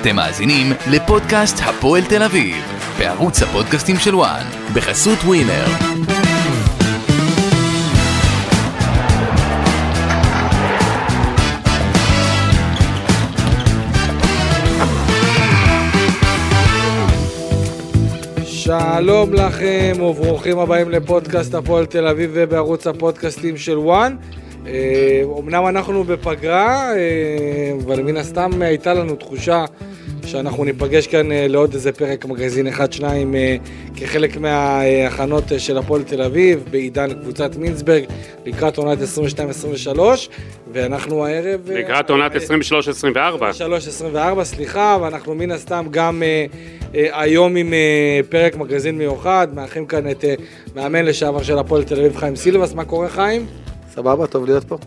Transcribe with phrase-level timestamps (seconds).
[0.00, 2.56] אתם מאזינים לפודקאסט הפועל תל אביב,
[2.98, 4.44] בערוץ הפודקאסטים של וואן,
[4.74, 5.64] בחסות ווינר.
[18.46, 24.16] שלום לכם וברוכים הבאים לפודקאסט הפועל תל אביב ובערוץ הפודקאסטים של וואן.
[24.68, 29.64] אה, אמנם אנחנו בפגרה, אה, אבל מן הסתם הייתה לנו תחושה
[30.26, 33.34] שאנחנו ניפגש כאן אה, לעוד איזה פרק מגזין אחד-שניים
[33.96, 38.04] כחלק מההכנות של הפועל תל אביב בעידן קבוצת מינסברג
[38.46, 38.98] לקראת עונת
[39.96, 39.98] 22-23
[40.72, 41.70] ואנחנו הערב...
[41.70, 42.36] לקראת עונת 23-24.
[44.40, 46.22] 23-24, סליחה, ואנחנו מן הסתם גם
[46.92, 47.72] היום עם
[48.28, 50.24] פרק מגזין מיוחד, מארחים כאן את
[50.76, 53.46] מאמן לשעבר של הפועל תל אביב חיים סילבס, מה קורה חיים?
[53.98, 54.78] סבבה, טוב להיות פה.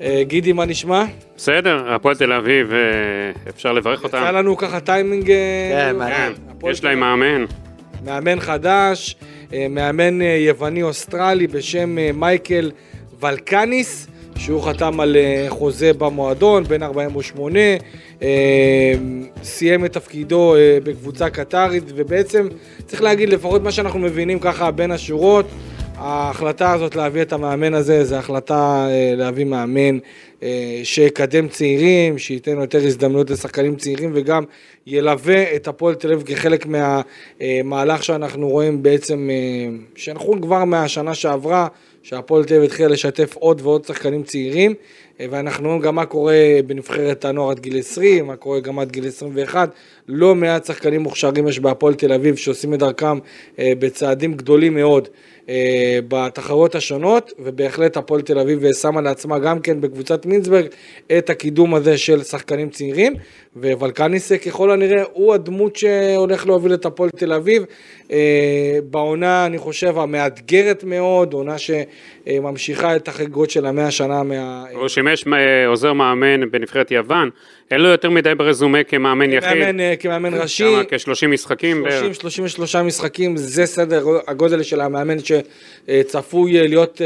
[0.00, 1.04] אה, גידי, מה נשמע?
[1.36, 2.78] בסדר, הפועל תל אביב, אה,
[3.48, 4.16] אפשר לברך אותם.
[4.16, 5.30] יצא לנו ככה טיימינג...
[5.30, 5.36] אה,
[5.72, 6.32] כן, מעניין.
[6.70, 7.44] יש להם מאמן.
[8.04, 9.16] מאמן חדש,
[9.70, 12.70] מאמן יווני-אוסטרלי בשם מייקל
[13.20, 15.16] ולקניס, שהוא חתם על
[15.48, 17.60] חוזה במועדון, בן 48,
[19.42, 20.54] סיים את תפקידו
[20.84, 22.48] בקבוצה קטרית, ובעצם
[22.86, 25.46] צריך להגיד, לפחות מה שאנחנו מבינים ככה בין השורות,
[25.98, 29.98] ההחלטה הזאת להביא את המאמן הזה, זו החלטה אה, להביא מאמן
[30.42, 34.44] אה, שיקדם צעירים, שייתן יותר הזדמנויות לשחקנים צעירים וגם
[34.86, 41.68] ילווה את הפועל תל אביב כחלק מהמהלך שאנחנו רואים בעצם, אה, שאנחנו כבר מהשנה שעברה,
[42.02, 44.74] שהפועל תל אביב התחילה לשתף עוד ועוד שחקנים צעירים
[45.20, 46.34] ואנחנו רואים גם מה קורה
[46.66, 49.70] בנבחרת הנוער עד גיל 20, מה קורה גם עד גיל 21.
[50.08, 53.18] לא מעט שחקנים מוכשרים יש בהפועל תל אביב שעושים את דרכם
[53.58, 55.08] בצעדים גדולים מאוד.
[55.48, 60.66] אה, בתחרויות השונות, ובהחלט הפועל תל אביב שמה לעצמה גם כן בקבוצת מינסברג
[61.18, 63.14] את הקידום הזה של שחקנים צעירים,
[63.56, 67.64] ווולקניס ככל הנראה הוא הדמות שהולך להוביל את הפועל תל אביב.
[68.10, 74.64] אה, בעונה, אני חושב, המאתגרת מאוד, עונה שממשיכה את החגיגות של המאה שנה מה...
[74.72, 77.30] הוא שימש אה, עוזר מאמן בנבחרת יוון,
[77.70, 79.52] אין לו יותר מדי ברזומה כמאמן יחיד.
[79.52, 80.76] כמאמן, כמאמן ראשי.
[80.88, 81.84] כ-30 משחקים.
[81.90, 85.18] 30, 33 משחקים, זה סדר הגודל של המאמן
[85.88, 87.00] שצפוי להיות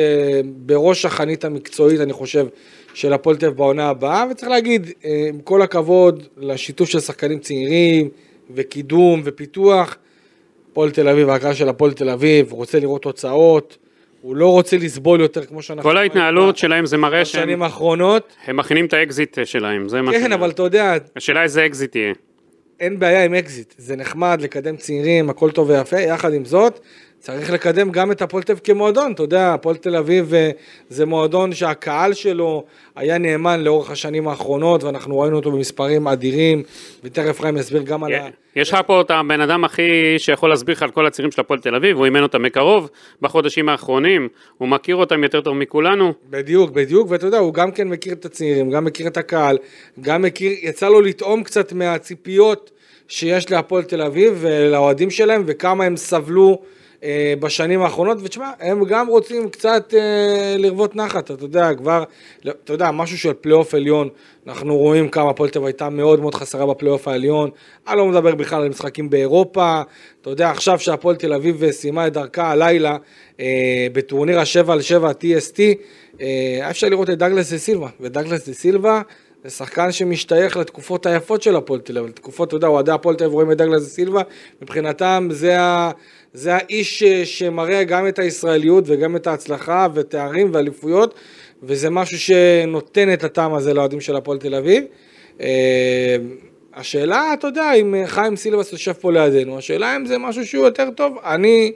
[0.45, 2.47] בראש החנית המקצועית, אני חושב.
[2.95, 4.91] של הפועל תל אביב בעונה הבאה, וצריך להגיד,
[5.29, 8.09] עם כל הכבוד לשיתוף של שחקנים צעירים,
[8.55, 9.97] וקידום ופיתוח,
[10.73, 13.79] הפועל תל אביב, הקהל של הפועל תל אביב, רוצה לראות תוצאות,
[14.23, 15.91] הוא לא רוצה לסבול יותר כמו שאנחנו...
[15.91, 17.43] כל ההתנהלות שלהם זה מראה שהם...
[17.43, 18.33] בשנים האחרונות.
[18.45, 20.17] הם מכינים את האקזיט שלהם, זה מה ש...
[20.17, 20.97] כן, אבל אתה יודע...
[21.17, 22.13] השאלה איזה אקזיט יהיה.
[22.81, 26.81] אין בעיה עם אקזיט, זה נחמד לקדם צעירים, הכל טוב ויפה, יחד עם זאת,
[27.21, 30.51] צריך לקדם גם את הפועל תל אביב כמועדון, אתה יודע, הפועל תל אביב אה,
[30.89, 32.65] זה מועדון שהקהל שלו
[32.97, 36.63] היה נאמן לאורך השנים האחרונות, ואנחנו ראינו אותו במספרים אדירים,
[37.05, 38.29] ותכף חיים יסביר גם על ה...
[38.57, 41.61] יש לך פה את הבן אדם הכי שיכול להסביר לך על כל הצירים של הפועל
[41.61, 42.89] תל אביב, הוא אימן אותם מקרוב
[43.23, 46.13] בחודשים האחרונים, הוא מכיר אותם יותר טוב מכולנו.
[46.31, 49.59] בדיוק, בדיוק, ואתה יודע, הוא גם כן מכיר את הצעירים, גם מכיר את הקהל,
[50.01, 52.71] גם מכיר, יצא לו לטעום קצת מהציפיות
[53.09, 56.80] שיש להפועל תל אביב ולאוהדים שלהם, וכמה הם סבלו.
[57.05, 62.05] אה, בשנים האחרונות, ותשמע, הם גם רוצים קצת אה, לרוות נחת, אתה יודע, כבר,
[62.49, 64.09] אתה יודע, משהו של פלייאוף עליון,
[64.47, 67.51] אנחנו רואים כמה הפועל תל הייתה מאוד מאוד חסרה בפלייאוף העליון,
[67.89, 69.83] אני לא מדבר בכלל על משחקים באירופה,
[70.21, 72.97] אתה יודע, עכשיו שהפועל תל אביב סיימה את דרכה הלילה
[73.41, 75.61] אה, בטורניר ה-7 על 7 TST,
[76.21, 79.03] אה, אפשר לראות את דגלס דה סילבה, ודגלס דה סילבה
[79.45, 83.25] זה שחקן שמשתייך לתקופות היפות של הפועל תל אביב, לתקופות, אתה יודע, אוהדי הפועל תל
[83.25, 84.23] אביב רואים את דגלס סילבה,
[84.63, 85.91] מבחינתם זה ה...
[86.33, 91.15] זה האיש שמראה גם את הישראליות וגם את ההצלחה ותארים ואליפויות,
[91.63, 94.85] וזה משהו שנותן את הטעם הזה לאוהדים של הפועל תל אביב.
[95.41, 96.17] אה,
[96.75, 100.91] השאלה, אתה יודע, אם חיים סילבס יושב פה לידינו, השאלה אם זה משהו שהוא יותר
[100.91, 101.17] טוב.
[101.25, 101.73] אני,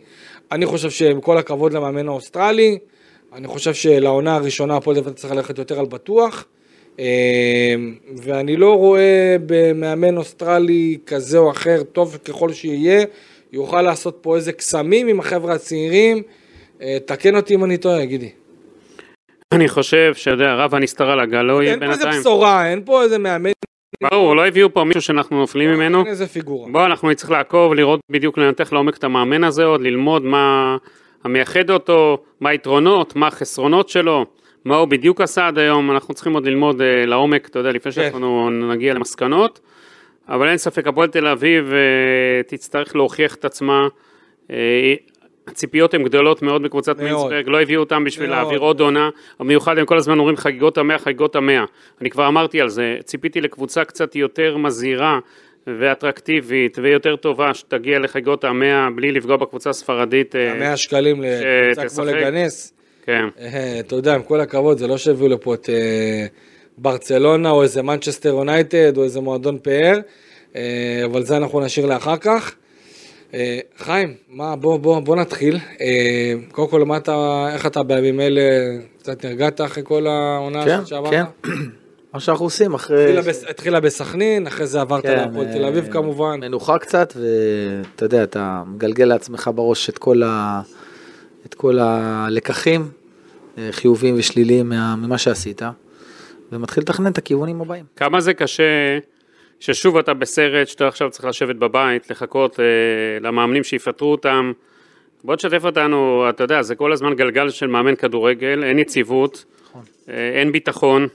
[0.52, 2.78] אני חושב שעם כל הכבוד למאמן האוסטרלי,
[3.32, 6.44] אני חושב שלעונה הראשונה הפועל תל צריך ללכת יותר על בטוח.
[7.00, 7.74] אה,
[8.16, 13.04] ואני לא רואה במאמן אוסטרלי כזה או אחר, טוב ככל שיהיה,
[13.54, 16.22] יוכל לעשות פה איזה קסמים עם החבר'ה הצעירים.
[16.82, 18.30] אה, תקן אותי אם אני טועה, גידי.
[19.52, 21.92] אני חושב שאתה יודע, רב הנסתר על הגלוי בינתיים.
[21.92, 23.50] אין פה איזה בשורה, אין פה איזה מאמן.
[24.02, 25.98] ברור, לא הביאו פה מישהו שאנחנו נופלים לא, ממנו.
[25.98, 26.72] אין איזה פיגורה.
[26.72, 30.76] בוא, אנחנו נצטרך לעקוב, לראות בדיוק, לנתח לעומק את המאמן הזה עוד, ללמוד מה
[31.24, 34.26] המייחד אותו, מה היתרונות, מה החסרונות שלו,
[34.64, 37.92] מה הוא בדיוק עשה עד היום, אנחנו צריכים עוד ללמוד uh, לעומק, אתה יודע, לפני
[37.92, 38.02] כן.
[38.02, 39.60] שאנחנו נגיע למסקנות.
[40.28, 43.88] אבל אין ספק, הפועל תל אביב אה, תצטרך להוכיח את עצמה.
[44.50, 44.94] אה,
[45.46, 48.38] הציפיות הן גדולות מאוד בקבוצת מינסברג, לא הביאו אותם בשביל מאוד.
[48.38, 49.08] להעביר עוד עונה,
[49.40, 51.64] במיוחד הם כל הזמן אומרים חגיגות המאה, חגיגות המאה.
[52.00, 55.18] אני כבר אמרתי על זה, ציפיתי לקבוצה קצת יותר מזהירה,
[55.66, 60.36] ואטרקטיבית ויותר טובה שתגיע לחגיגות המאה בלי לפגוע בקבוצה הספרדית.
[60.36, 62.04] אה, 100 שקלים לקבוצה כמו.
[62.04, 62.72] לגנס.
[63.06, 63.24] כן.
[63.80, 65.68] אתה יודע, עם כל הכבוד, זה לא שהביאו לפה את
[66.78, 69.98] ברצלונה או איזה מנצ'סטר יונייטד או איזה מועדון פאר,
[70.56, 72.54] אה, אבל זה אנחנו נשאיר לאחר כך.
[73.34, 75.58] אה, חיים, מה, בוא, בוא, בוא נתחיל.
[75.80, 78.42] אה, קודם כל, מה אתה, איך אתה בימים אלה,
[78.98, 81.10] קצת נרגעת אחרי כל העונה כן, הזאת שעברת?
[81.10, 81.24] כן.
[82.14, 83.04] מה שאנחנו עושים אחרי...
[83.04, 86.40] התחילה בס- התחילה בסכנין, אחרי זה עברת כן, להפועל תל אביב כמובן.
[86.40, 90.60] מנוחה קצת, ואתה יודע, אתה מגלגל לעצמך בראש את כל, ה...
[91.46, 92.88] את כל הלקחים,
[93.70, 94.96] חיוביים ושליליים מה...
[94.96, 95.62] ממה שעשית,
[96.54, 97.84] ומתחיל לתכנן את הכיוונים הבאים.
[97.96, 98.98] כמה זה קשה
[99.60, 102.64] ששוב אתה בסרט שאתה עכשיו צריך לשבת בבית, לחכות אה,
[103.20, 104.52] למאמנים שיפטרו אותם.
[105.24, 109.44] בוא תשתף אותנו, אתה יודע, זה כל הזמן גלגל של מאמן כדורגל, אין יציבות,
[110.08, 111.08] אה, אין ביטחון.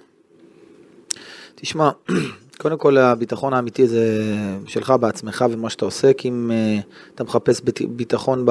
[1.55, 1.89] תשמע,
[2.61, 4.33] קודם כל הביטחון האמיתי זה
[4.67, 6.79] שלך בעצמך ומה שאתה עושה, כי אם אה,
[7.15, 8.43] אתה מחפש ביט- ביטחון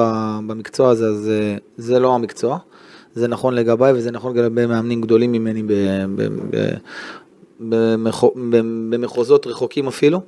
[0.47, 2.57] במקצוע הזה, אז אה, זה לא המקצוע.
[3.19, 5.63] זה נכון לגביי וזה נכון לגבי מאמנים גדולים ממני
[8.89, 10.21] במחוזות רחוקים אפילו.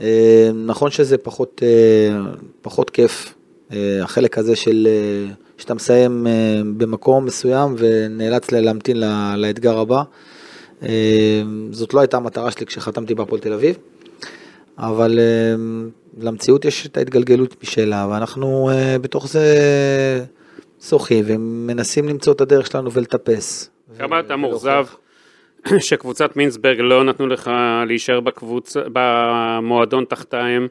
[0.00, 2.32] אה, נכון שזה פחות, אה,
[2.62, 3.34] פחות כיף,
[3.72, 4.88] אה, החלק הזה של
[5.58, 6.26] שאתה מסיים
[6.76, 8.96] במקום מסוים ונאלץ להמתין
[9.36, 10.02] לאתגר הבא.
[11.70, 13.76] זאת לא הייתה המטרה שלי כשחתמתי בהפועל תל אביב,
[14.78, 15.18] אבל
[16.18, 18.70] למציאות יש את ההתגלגלות משלה, ואנחנו
[19.00, 19.44] בתוך זה
[20.82, 23.70] שוחים ומנסים למצוא את הדרך שלנו ולטפס.
[23.98, 24.86] כמה אתה מאוכזב
[25.78, 27.50] שקבוצת מינסברג לא נתנו לך
[27.86, 28.76] להישאר בקבוצ...
[28.92, 30.68] במועדון תחתיהם?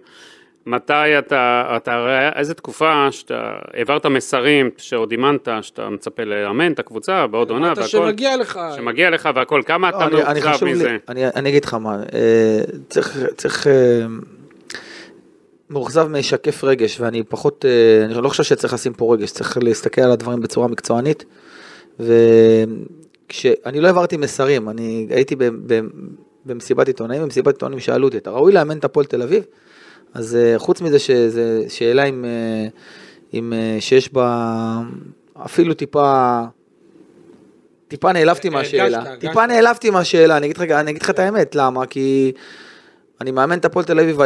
[0.65, 6.79] מתי אתה, אתה, הרי איזה תקופה שאתה העברת מסרים שעוד אימנת, שאתה מצפה לאמן את
[6.79, 8.59] הקבוצה בעוד עונה אמרת והכל, שמגיע לך.
[8.75, 10.97] שמגיע לך והכל, כמה לא, אתה מאוכזב חשוב לי- מזה?
[11.09, 12.59] אני אני אגיד לך מה, אה,
[12.89, 14.05] צריך, צריך אה,
[15.69, 20.01] מאוכזב משקף רגש, ואני פחות, אה, אני לא חושב שצריך לשים פה רגש, צריך להסתכל
[20.01, 21.25] על הדברים בצורה מקצוענית,
[21.99, 25.79] וכשאני לא העברתי מסרים, אני הייתי ב, ב,
[26.45, 29.43] במסיבת עיתונאים, במסיבת עיתונאים שאלו אותי, אתה ראוי לאמן את הפועל תל אביב?
[30.13, 32.67] אז אה, חוץ מזה שזו שאלה עם, אה,
[33.33, 34.81] עם, שיש בה
[35.45, 36.41] אפילו טיפה...
[37.87, 39.03] טיפה נעלבתי מהשאלה.
[39.19, 40.45] טיפה נעלבתי מהשאלה, אני
[40.89, 41.85] אגיד לך את האמת, למה?
[41.85, 42.31] כי
[43.21, 44.17] אני מאמן את הפועל תל אביב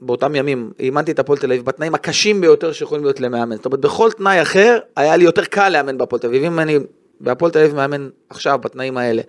[0.00, 3.80] באותם ימים, אימנתי את הפועל תל אביב בתנאים הקשים ביותר שיכולים להיות למאמן, זאת אומרת
[3.80, 6.78] בכל תנאי אחר היה לי יותר קל לאמן בהפועל תל אביב, אם אני
[7.20, 9.22] בהפועל תל אביב מאמן עכשיו בתנאים האלה,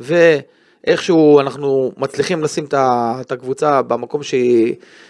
[0.00, 4.20] ואיכשהו אנחנו מצליחים לשים את הקבוצה במקום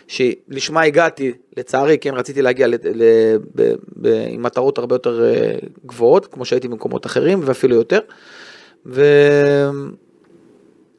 [0.09, 3.03] שלשמה הגעתי, לצערי, כן רציתי להגיע ל, ל,
[3.55, 5.55] ב, ב, עם מטרות הרבה יותר אה,
[5.87, 8.01] גבוהות, כמו שהייתי במקומות אחרים ואפילו יותר,
[8.87, 9.03] ו...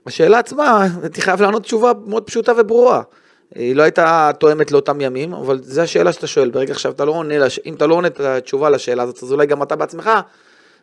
[0.08, 3.02] השאלה עצמה, הייתי חייב לענות תשובה מאוד פשוטה וברורה.
[3.56, 6.50] היא לא הייתה תואמת לאותם ימים, אבל זו השאלה שאתה שואל.
[6.50, 7.60] ברגע עכשיו אתה לא עונה, לש...
[7.66, 10.10] אם אתה לא עונה את התשובה לשאלה הזאת, אז אולי גם אתה בעצמך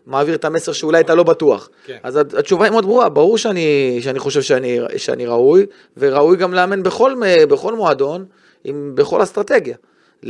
[0.06, 1.68] מעביר את המסר שאולי אתה לא בטוח.
[1.86, 1.96] כן.
[2.02, 5.66] אז הת- התשובה היא מאוד ברורה, ברור שאני, שאני חושב שאני, שאני ראוי,
[5.96, 7.14] וראוי גם לאמן בכל,
[7.48, 8.24] בכל מועדון,
[8.64, 9.76] עם, בכל אסטרטגיה.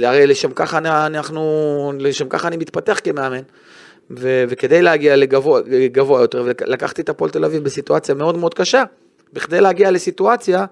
[0.02, 3.42] הרי לשם ככה אנחנו, לשם ככה אני מתפתח כמאמן.
[4.10, 5.60] ו- וכדי להגיע לגבוה
[5.92, 8.84] גבוה יותר, ולקחתי את הפועל תל אביב בסיטואציה מאוד מאוד קשה,
[9.32, 10.64] בכדי להגיע לסיטואציה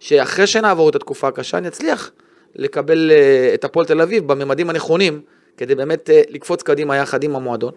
[0.00, 2.10] שאחרי שנעבור את התקופה הקשה, אני אצליח
[2.56, 5.20] לקבל אה, את הפועל תל אביב בממדים הנכונים,
[5.56, 7.72] כדי באמת אה, לקפוץ קדימה יחד עם המועדון.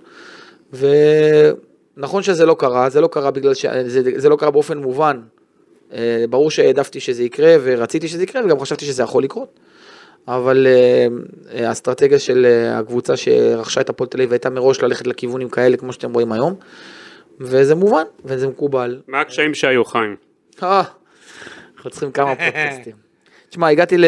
[0.73, 3.65] ונכון שזה לא קרה, זה לא קרה בגלל ש...
[3.85, 5.21] זה, זה לא קרה באופן מובן.
[5.93, 9.59] אה, ברור שהעדפתי שזה יקרה ורציתי שזה יקרה וגם חשבתי שזה יכול לקרות.
[10.27, 11.07] אבל אה,
[11.53, 15.77] אה, האסטרטגיה של אה, הקבוצה שרכשה את הפועל תל אביב הייתה מראש ללכת לכיוונים כאלה
[15.77, 16.55] כמו שאתם רואים היום.
[17.39, 19.01] וזה מובן וזה מקובל.
[19.07, 20.15] מה הקשיים שהיו, חיים?
[20.63, 20.83] אה,
[21.75, 22.95] אנחנו צריכים כמה פודקאסטים.
[23.49, 24.05] תשמע, הגעתי ל...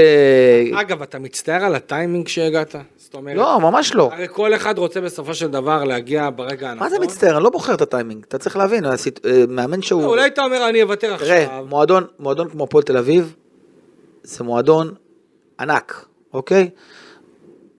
[0.74, 2.75] אגב, אתה מצטער על הטיימינג שהגעת?
[2.98, 4.10] זאת אומרת, לא, ממש לא.
[4.13, 6.84] הרי כל אחד רוצה בסופו של דבר להגיע ברגע הנכון.
[6.84, 7.36] מה זה מצטער?
[7.36, 8.24] אני לא בוחר את הטיימינג.
[8.27, 8.84] אתה צריך להבין,
[9.48, 10.01] מאמן שהוא...
[10.01, 11.65] לא, אולי אתה אומר אני אוותר תראה, עכשיו.
[11.70, 13.36] מועדון, מועדון כמו הפועל תל אביב,
[14.24, 14.93] זה מועדון
[15.60, 16.70] ענק, אוקיי?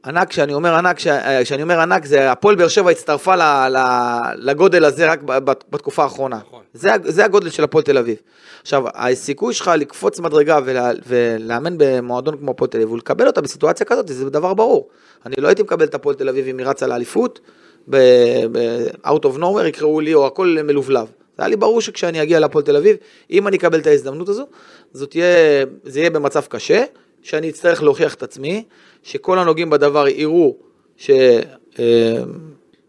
[0.07, 4.33] ענק, כשאני אומר ענק, אה, כשאני אומר ענק, זה הפועל באר שבע הצטרפה ל- ל-
[4.51, 5.23] לגודל הזה רק
[5.71, 6.37] בתקופה האחרונה.
[6.37, 6.63] נכון.
[6.75, 8.17] זה, זה הגודל של הפועל תל אביב.
[8.63, 13.87] עכשיו, הסיכוי שלך לקפוץ מדרגה ולה, ולאמן במועדון כמו הפועל תל אביב ולקבל אותה בסיטואציה
[13.87, 14.89] כזאת, זה דבר ברור.
[15.27, 17.41] אני לא הייתי מקבל את הפועל תל אביב אם היא רצה לאליפות,
[17.91, 21.07] ב-out of nowhere יקראו לי, או הכל מלובלב.
[21.37, 22.97] זה היה לי ברור שכשאני אגיע להפועל תל אביב,
[23.31, 24.47] אם אני אקבל את ההזדמנות הזו,
[24.93, 26.85] זאת יהיה, זה יהיה במצב קשה,
[27.25, 28.65] שאני אצטרך להוכיח את עצמי,
[29.03, 30.57] שכל הנוגעים בדבר יראו
[30.97, 31.11] ש...
[31.79, 32.23] אה,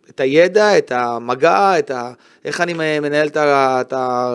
[0.10, 2.12] את הידע, את המגע, את ה...
[2.46, 3.82] איך אני מנהל את, ה...
[3.82, 4.34] את, ה...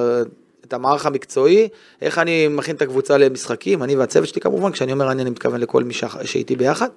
[0.65, 1.69] את המערך המקצועי,
[2.03, 5.61] איך אני מכין את הקבוצה למשחקים, אני והצוות שלי כמובן, כשאני אומר אני, אני מתכוון
[5.61, 6.89] לכל מי שאיתי ביחד.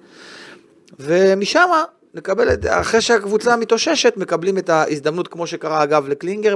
[1.00, 1.68] ומשם
[2.14, 6.54] נקבל, את- אחרי שהקבוצה מתאוששת, מקבלים את ההזדמנות, כמו שקרה אגב לקלינגר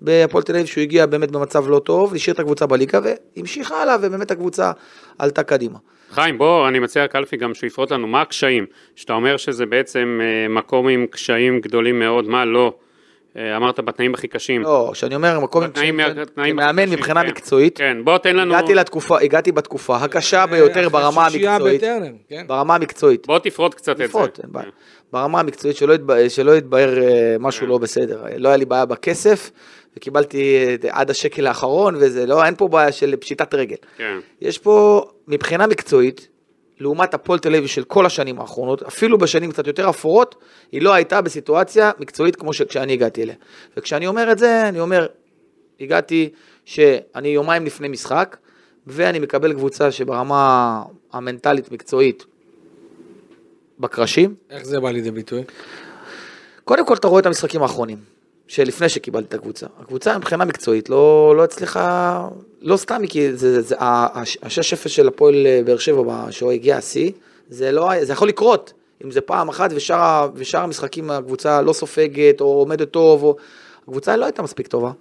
[0.00, 3.00] בהפועל תל אביב, שהוא הגיע באמת במצב לא טוב, השאיר את הקבוצה בליגה
[3.36, 4.72] והמשיך הלאה, ובאמת הקבוצה
[5.18, 5.78] עלתה קדימה.
[6.10, 8.66] חיים, בוא, אני מציע לקלפי גם שהוא יפרוט לנו מה הקשיים.
[8.96, 12.74] שאתה אומר שזה בעצם אה, מקום עם קשיים גדולים מאוד, מה לא?
[13.36, 14.62] אה, אמרת בתנאים הכי קשים.
[14.62, 17.28] לא, כשאני אומר מקום עם בתנאים- קשיים, כן, כמאמן מבחינה כן.
[17.28, 22.12] מקצועית, כן, בוא תן לנו, הגעתי לתקופה, הגעתי בתקופה הקשה ביותר אחרי ברמה המקצועית, בטרנר,
[22.28, 22.44] כן.
[22.46, 23.26] ברמה המקצועית.
[23.26, 24.18] בוא תפרוט קצת את זה.
[24.18, 24.66] אין בעיה.
[25.12, 28.22] ברמה המקצועית שלא יתבהר, שלא יתבהר אה, משהו לא בסדר.
[28.36, 29.50] לא היה לי בעיה בכסף,
[29.96, 33.76] וקיבלתי אה, עד השקל האחרון, וזה לא, אין פה בעיה של פשיטת רגל.
[33.96, 34.18] כן.
[34.40, 36.28] יש פה, מבחינה מקצועית,
[36.80, 40.34] לעומת הפועל תל אביב של כל השנים האחרונות, אפילו בשנים קצת יותר אפורות,
[40.72, 43.34] היא לא הייתה בסיטואציה מקצועית כמו שכשאני הגעתי אליה.
[43.76, 45.06] וכשאני אומר את זה, אני אומר,
[45.80, 46.30] הגעתי
[46.64, 48.36] שאני יומיים לפני משחק,
[48.86, 52.24] ואני מקבל קבוצה שברמה המנטלית מקצועית
[53.80, 55.42] בקרשים, איך זה בא לידי ביטוי?
[56.64, 57.98] קודם כל אתה רואה את המשחקים האחרונים,
[58.48, 59.66] שלפני שקיבלתי את הקבוצה.
[59.80, 62.28] הקבוצה מבחינה מקצועית לא, לא הצליחה,
[62.60, 67.10] לא סתם, כי זה, זה, ה-6-0 של הפועל אה, באר שבע, שהוא הגיע השיא,
[67.48, 68.72] זה, לא, זה יכול לקרות,
[69.04, 73.36] אם זה פעם אחת ושאר, ושאר המשחקים הקבוצה לא סופגת או עומדת טוב, או...
[73.82, 74.92] הקבוצה לא הייתה מספיק טובה,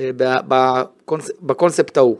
[0.00, 0.10] אה,
[0.48, 2.16] בקונס, בקונספט ההוא.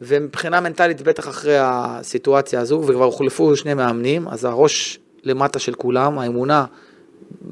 [0.00, 6.18] ומבחינה מנטלית, בטח אחרי הסיטואציה הזו, וכבר הוחלפו שני מאמנים, אז הראש למטה של כולם,
[6.18, 6.64] האמונה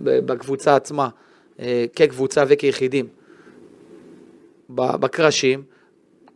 [0.01, 1.09] בקבוצה עצמה,
[1.97, 3.07] כקבוצה וכיחידים,
[4.71, 5.63] בקרשים.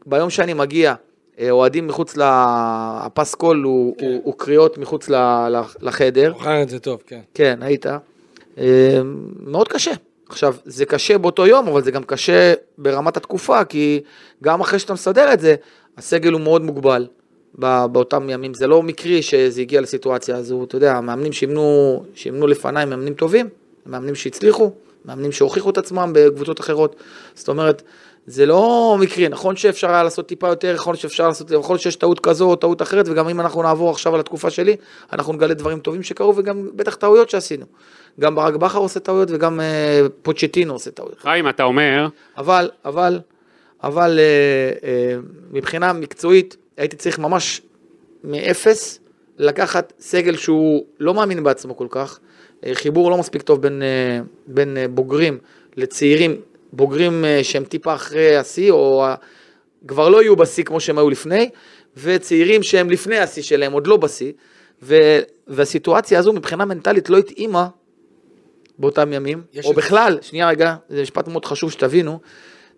[0.06, 0.94] ביום שאני מגיע,
[1.40, 2.22] אה, אוהדים מחוץ ל...
[2.24, 4.06] הפסקול הוא, כן.
[4.06, 6.32] הוא, הוא קריאות מחוץ ל- לחדר.
[6.38, 7.20] זוכר את זה טוב, כן.
[7.34, 7.86] כן, היית.
[8.58, 9.00] אה,
[9.40, 9.92] מאוד קשה.
[10.28, 14.00] עכשיו, זה קשה באותו יום, אבל זה גם קשה ברמת התקופה, כי
[14.42, 15.54] גם אחרי שאתה מסדר את זה,
[15.98, 17.06] הסגל הוא מאוד מוגבל
[17.54, 18.54] באותם ימים.
[18.54, 23.48] זה לא מקרי שזה הגיע לסיטואציה הזו, אתה יודע, המאמנים שימנו, שימנו לפניי מאמנים טובים,
[23.86, 24.70] מאמנים שהצליחו,
[25.04, 26.96] מאמנים שהוכיחו את עצמם בקבוצות אחרות.
[27.34, 27.82] זאת אומרת,
[28.26, 31.96] זה לא מקרי, נכון שאפשר היה לעשות טיפה יותר, נכון שאפשר לעשות, יכול להיות שיש
[31.96, 34.76] טעות כזו או טעות אחרת, וגם אם אנחנו נעבור עכשיו על התקופה שלי,
[35.12, 37.66] אנחנו נגלה דברים טובים שקרו, וגם בטח טעויות שעשינו.
[38.20, 41.20] גם ברק בכר עושה טעויות, וגם אה, פוצ'טינו עושה טעויות.
[41.20, 43.20] חיים, אתה אומר, אבל, אבל,
[43.82, 45.16] אבל אה, אה,
[45.50, 47.62] מבחינה מקצועית, הייתי צריך ממש
[48.24, 49.00] מאפס
[49.38, 52.18] לקחת סגל שהוא לא מאמין בעצמו כל כך,
[52.72, 55.38] חיבור לא מספיק טוב בין, אה, בין אה, בוגרים
[55.76, 56.40] לצעירים,
[56.72, 59.06] בוגרים אה, שהם טיפה אחרי השיא, או
[59.86, 61.50] כבר לא יהיו בשיא כמו שהם היו לפני,
[61.96, 64.32] וצעירים שהם לפני השיא שלהם, עוד לא בשיא,
[64.82, 67.68] ו- והסיטואציה הזו מבחינה מנטלית לא התאימה
[68.78, 72.20] באותם ימים, או בכלל, שנייה רגע, זה משפט מאוד חשוב שתבינו,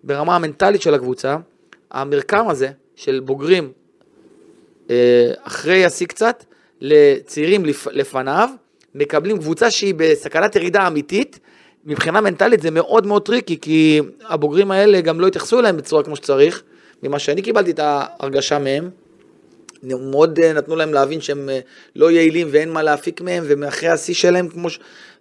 [0.05, 1.37] ברמה המנטלית של הקבוצה,
[1.91, 3.73] המרקם הזה של בוגרים
[4.91, 6.45] אה, אחרי השיא קצת,
[6.81, 8.49] לצעירים לפ, לפניו,
[8.95, 11.39] מקבלים קבוצה שהיא בסכנת ירידה אמיתית,
[11.85, 16.17] מבחינה מנטלית זה מאוד מאוד tricky, כי הבוגרים האלה גם לא התייחסו אליהם בצורה כמו
[16.17, 16.63] שצריך,
[17.03, 18.91] ממה שאני קיבלתי את ההרגשה מהם,
[19.83, 21.61] מאוד אה, נתנו להם להבין שהם אה,
[21.97, 24.79] לא יעילים ואין מה להפיק מהם, ומאחרי השיא שלהם, כמו ש...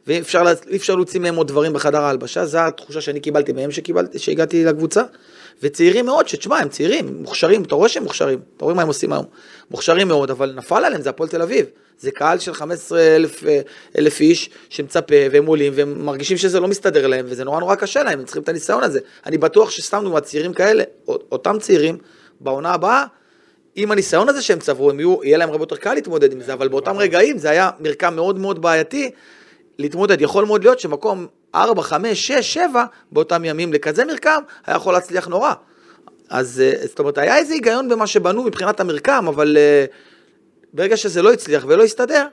[0.08, 0.44] ואי אפשר,
[0.76, 5.04] אפשר להוציא מהם עוד דברים בחדר ההלבשה, זו התחושה שאני קיבלתי מהם שקיבלתי, שהגעתי לקבוצה.
[5.64, 9.14] וצעירים מאוד, שתשמע, הם צעירים, מוכשרים, אתה רואה שהם מוכשרים, אתה רואה מה הם עושים
[9.14, 9.26] היום.
[9.72, 11.66] מוכשרים מאוד, אבל נפל עליהם, זה הפועל תל אביב.
[12.00, 13.62] זה קהל של 15 אלף, אה,
[13.98, 18.04] אלף איש שמצפה, והם עולים, והם מרגישים שזה לא מסתדר להם, וזה נורא נורא קשה
[18.04, 19.00] להם, הם צריכים את הניסיון הזה.
[19.26, 21.98] אני בטוח שסתם דוגמא, צעירים כאלה, אותם צעירים,
[22.40, 23.06] בעונה הבאה,
[23.76, 26.54] עם הניסיון הזה שהם צברו, הם יהיו, יהיה להם הרבה יותר קל להתמודד עם זה,
[26.54, 29.12] אבל באותם רגעים זה היה מרקם מאוד מאוד בעייתי
[29.80, 30.22] להתמודד.
[30.22, 35.28] יכול מאוד להיות שמקום 4, 5, 6, 7 באותם ימים לכזה מרקם, היה יכול להצליח
[35.28, 35.54] נורא.
[36.30, 39.86] אז אה, זאת אומרת, היה איזה היגיון במה שבנו מבחינת המרקם, אבל אה,
[40.74, 42.28] ברגע שזה לא הצליח ולא הסתדר,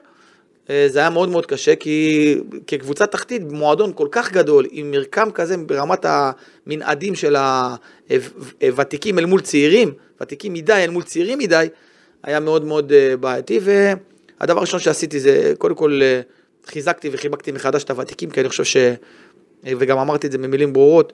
[0.69, 5.31] אה, זה היה מאוד מאוד קשה, כי כקבוצה תחתית, מועדון כל כך גדול, עם מרקם
[5.31, 7.35] כזה ברמת המנעדים של
[8.61, 11.67] הוותיקים אל מול צעירים, ותיקים מדי אל מול צעירים מדי,
[12.23, 16.21] היה מאוד מאוד אה, בעייתי, והדבר הראשון שעשיתי זה, קודם כל, אה,
[16.65, 18.77] חיזקתי וחיבקתי מחדש את הוותיקים, כי אני חושב ש...
[19.63, 21.13] וגם אמרתי את זה במילים ברורות,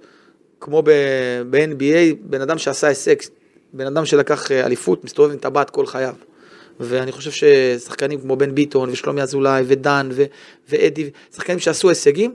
[0.60, 3.16] כמו ב-NBA, בן אדם שעשה הישג,
[3.74, 6.14] בן אדם שלקח אליפות, מסתובב עם טבעת כל חייו.
[6.80, 10.24] ואני חושב ששחקנים כמו בן ביטון ושלומי אזולאי ודן ו-
[10.70, 12.34] ואדי, שחקנים שעשו הישגים,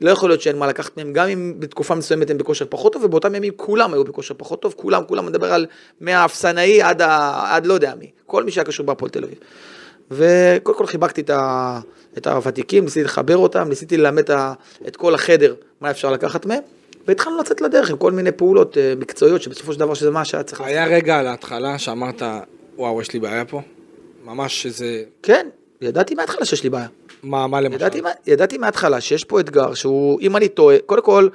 [0.00, 3.04] לא יכול להיות שאין מה לקחת מהם, גם אם בתקופה מסוימת הם בכושר פחות טוב,
[3.04, 5.66] ובאותם ימים כולם היו בכושר פחות טוב, כולם, כולם, מדבר על
[6.00, 7.42] מהאפסנאי עד, ה...
[7.56, 9.38] עד לא יודע מי, כל מי שהיה קשור בהפועל תל אביב.
[10.10, 11.80] וקודם כל חיבקתי את, ה...
[12.18, 14.30] את הוותיקים, ניסיתי לחבר אותם, ניסיתי ללמד
[14.88, 16.62] את, כל החדר מה אפשר לקחת מהם,
[17.06, 20.42] והתחלנו לצאת לדרך עם כל מיני פעולות אה, מקצועיות, שבסופו של דבר שזה מה שהיה
[20.42, 20.60] צריך.
[20.60, 22.22] היה רגע על ההתחלה שאמרת,
[22.76, 23.60] וואו, יש לי בעיה פה?
[24.24, 25.02] ממש שזה...
[25.22, 25.46] כן,
[25.80, 26.86] ידעתי מההתחלה שיש לי בעיה.
[27.22, 27.76] מה, מה למשל?
[27.76, 31.28] ידעתי, מה- ידעתי מההתחלה שיש פה אתגר שהוא, אם אני טועה, קודם כל,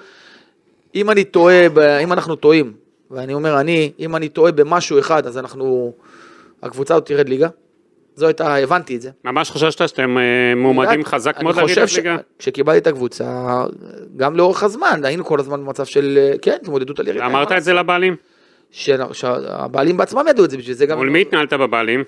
[0.95, 2.73] אם אני טועה, ב- אם אנחנו טועים,
[3.11, 5.93] ואני אומר אני, אם אני טועה במשהו אחד, אז אנחנו,
[6.63, 7.47] הקבוצה הזאת תרד ליגה.
[8.15, 9.09] זו הייתה, הבנתי את זה.
[9.23, 10.23] ממש חששת שאתם אה,
[10.55, 12.17] מועמדים ידעתי- חזק אני מאוד חושב לרדת ש- ליגה?
[12.39, 13.63] כשקיבלתי את הקבוצה,
[14.17, 17.25] גם לאורך הזמן, היינו כל הזמן במצב של, אה, כן, התמודדות על ירידה.
[17.25, 18.15] אמרת את זה לבעלים?
[18.71, 20.97] שהבעלים בעצמם ידעו את זה, בשביל זה גם...
[20.97, 22.03] מול מי התנהלת בבעלים?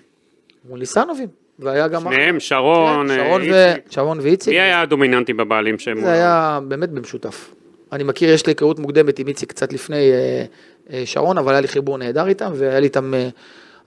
[0.69, 1.27] מול ניסנובים.
[1.59, 2.01] והיה גם...
[2.01, 3.91] שניהם, שרון, כן, אה, איציק.
[3.91, 4.53] שרון ואיציק.
[4.53, 6.01] מי היה הדומיננטי בבעלים שהם...
[6.01, 7.53] זה היה באמת במשותף.
[7.91, 10.45] אני מכיר, יש לי היכרות מוקדמת עם איציק קצת לפני אה,
[10.93, 13.13] אה, שרון, אבל היה לי חיבור נהדר איתם, והיה לי איתם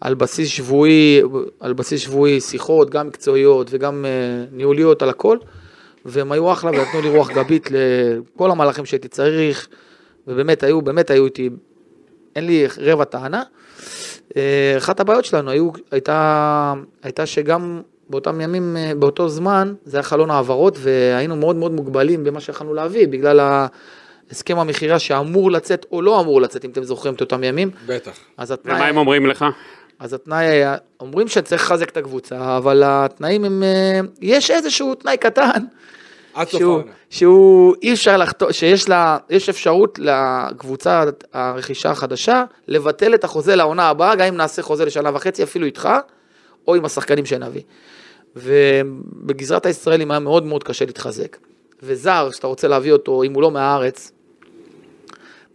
[0.00, 1.22] על בסיס שבועי,
[1.60, 4.04] על בסיס שבועי שיחות, גם מקצועיות וגם
[4.52, 5.36] ניהוליות על הכל,
[6.04, 9.68] והם היו אחלה ונתנו לי רוח גבית לכל המהלכים שהייתי צריך,
[10.26, 11.50] ובאמת היו, באמת היו איתי,
[12.36, 13.42] אין לי רבע טענה.
[14.36, 20.02] אה, אחת הבעיות שלנו היו, הייתה, הייתה שגם באותם ימים, אה, באותו זמן, זה היה
[20.02, 23.66] חלון העברות, והיינו מאוד מאוד מוגבלים במה שיכולנו להביא, בגלל
[24.30, 27.70] הסכם המכירה שאמור לצאת או לא אמור לצאת, אם אתם זוכרים את אותם ימים.
[27.86, 28.12] בטח.
[28.36, 29.44] אז התנאי, ומה הם אומרים לך?
[29.98, 35.16] אז התנאי היה, אומרים שצריך לחזק את הקבוצה, אבל התנאים הם, אה, יש איזשהו תנאי
[35.16, 35.64] קטן,
[36.34, 36.92] עד סוף שהוא, העונה.
[37.10, 43.88] שהוא אי אפשר לחתום, שיש לה, יש אפשרות לקבוצה הרכישה החדשה לבטל את החוזה לעונה
[43.88, 45.88] הבאה, גם אם נעשה חוזה לשנה וחצי, אפילו איתך,
[46.68, 47.62] או עם השחקנים שנביא.
[48.36, 51.36] ובגזרת הישראלים היה מאוד מאוד קשה להתחזק.
[51.82, 54.12] וזר, שאתה רוצה להביא אותו, אם הוא לא מהארץ,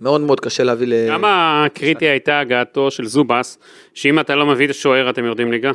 [0.01, 0.93] מאוד מאוד קשה להביא ל...
[1.07, 3.57] כמה קריטי הייתה הגעתו של זובס,
[3.93, 5.72] שאם אתה לא מביא את השוער אתם יורדים ליגה?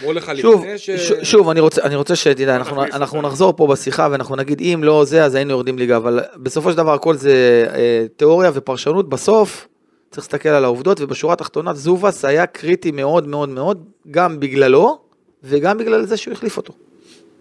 [0.00, 0.90] אמרו לך שוב, לפני ש...
[0.90, 1.12] ש...
[1.22, 3.22] שוב, אני רוצה, אני רוצה שתדע, אנחנו, אנחנו.
[3.22, 6.76] נחזור פה בשיחה ואנחנו נגיד אם לא זה אז היינו יורדים ליגה, אבל בסופו של
[6.76, 9.68] דבר הכל זה אה, תיאוריה ופרשנות, בסוף
[10.10, 14.98] צריך להסתכל על העובדות ובשורה התחתונה זובס היה קריטי מאוד מאוד מאוד, גם בגללו
[15.44, 16.72] וגם בגלל זה שהוא החליף אותו.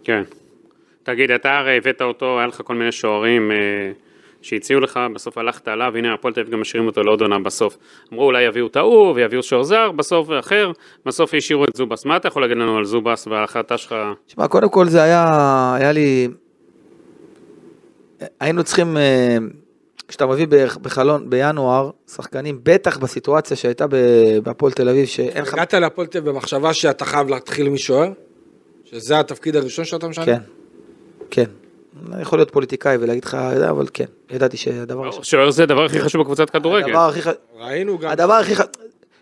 [0.04, 0.24] כן.
[1.04, 3.58] תגיד, אתה הרי הבאת אותו, היה לך כל מיני שוערים אה,
[4.41, 7.78] שהציעו לך, בסוף הלכת עליו, הנה הפועל תל אביב גם משאירים אותו לעוד עונה בסוף.
[8.13, 10.71] אמרו אולי יביאו את ההוא ויביאו שוער זר, בסוף אחר,
[11.06, 12.06] בסוף השאירו את זובס.
[12.06, 13.95] מה אתה יכול להגיד לנו על זובס ועל ההחלטה שלך?
[14.28, 15.26] תשמע, קודם כל זה היה,
[15.80, 16.28] היה לי,
[18.39, 19.38] היינו צריכים, אה,
[20.08, 23.95] כשאתה מביא בח- בחלון, בינואר, שחקנים, בטח בסיטואציה שהייתה ב-
[24.43, 25.54] בהפועל תל אביב, שאין לך...
[25.54, 28.10] הגעת להפועל תל אביב במחשבה שאתה חייב להתחיל משוער?
[28.86, 30.26] שזה התפקיד הראשון שאתה משנה?
[30.26, 30.38] כן,
[31.32, 31.45] כן.
[32.21, 35.99] יכול להיות פוליטיקאי ולהגיד לך, "אה, אבל כן, ידעתי שהדבר הראשון- שוער זה הדבר הכי
[35.99, 36.86] חשוב בקבוצת כדורגל.
[36.89, 37.27] הדבר הכי ח...
[37.60, 38.10] ראינו גם...
[38.10, 38.62] הדבר הכי ח...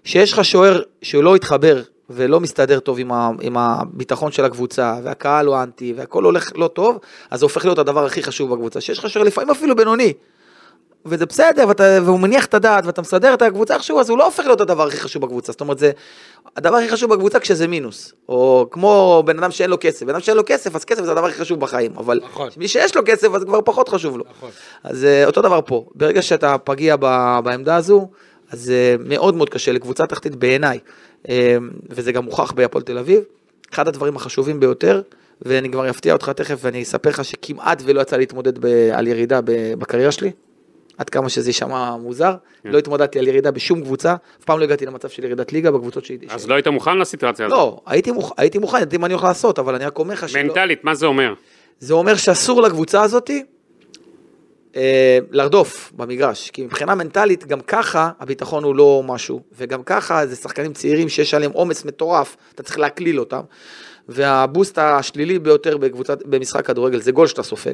[0.03, 3.29] שיש לך שוער שהוא לא התחבר ולא מסתדר טוב עם, ה...
[3.41, 6.99] עם הביטחון של הקבוצה, והקהל הוא אנטי, והכל הולך לא טוב,
[7.31, 8.81] אז זה הופך להיות הדבר הכי חשוב בקבוצה.
[8.81, 10.13] שיש לך שוער לפעמים אפילו בינוני,
[11.05, 14.25] וזה בסדר, ואתה, והוא מניח את הדעת, ואתה מסדר את הקבוצה איכשהו, אז הוא לא
[14.25, 15.51] הופך להיות הדבר הכי חשוב בקבוצה.
[15.51, 15.91] זאת אומרת, זה
[16.57, 18.13] הדבר הכי חשוב בקבוצה כשזה מינוס.
[18.29, 20.03] או כמו בן אדם שאין לו כסף.
[20.03, 21.91] בן אדם שאין לו כסף, אז כסף זה הדבר הכי חשוב בחיים.
[21.97, 22.49] אבל נכון.
[22.57, 24.23] מי שיש לו כסף, אז כבר פחות חשוב לו.
[24.37, 24.49] נכון.
[24.83, 28.07] אז אה, אותו דבר פה, ברגע שאתה פגיע ב- בעמדה הזו,
[28.51, 30.79] אז אה, מאוד מאוד קשה לקבוצה תחתית בעיניי,
[31.29, 31.57] אה,
[31.89, 33.19] וזה גם מוכח בהפועל תל אביב.
[33.73, 35.01] אחד הדברים החשובים ביותר,
[35.41, 39.41] ואני כבר אפתיע אותך תכף ואני אספר לך שכמעט ולא יצא להתמודד ב- על ירידה
[39.41, 40.31] ב- בקריירה שלי,
[40.97, 42.69] עד כמה שזה יישמע מוזר, כן.
[42.69, 46.05] לא התמודדתי על ירידה בשום קבוצה, אף פעם לא הגעתי למצב של ירידת ליגה בקבוצות
[46.05, 46.25] שהייתי.
[46.29, 47.57] אז לא היית מוכן לסיטואציה הזאת.
[47.57, 50.29] לא, הייתי מוכ- הייתי מוכן, ידעתי מה אני הולך לעשות, אבל אני רק אומר לך
[50.29, 50.43] שלא...
[50.43, 51.33] מנטלית, מה זה אומר?
[51.79, 53.43] זה אומר שאסור לקבוצה הזאתי
[54.75, 60.35] אה, לרדוף במגרש, כי מבחינה מנטלית גם ככה הביטחון הוא לא משהו, וגם ככה זה
[60.35, 63.41] שחקנים צעירים שיש עליהם עומס מטורף, אתה צריך להקליל אותם,
[64.09, 67.73] והבוסט השלילי ביותר בקבוצת, במשחק כדורגל זה גול שאתה סופג.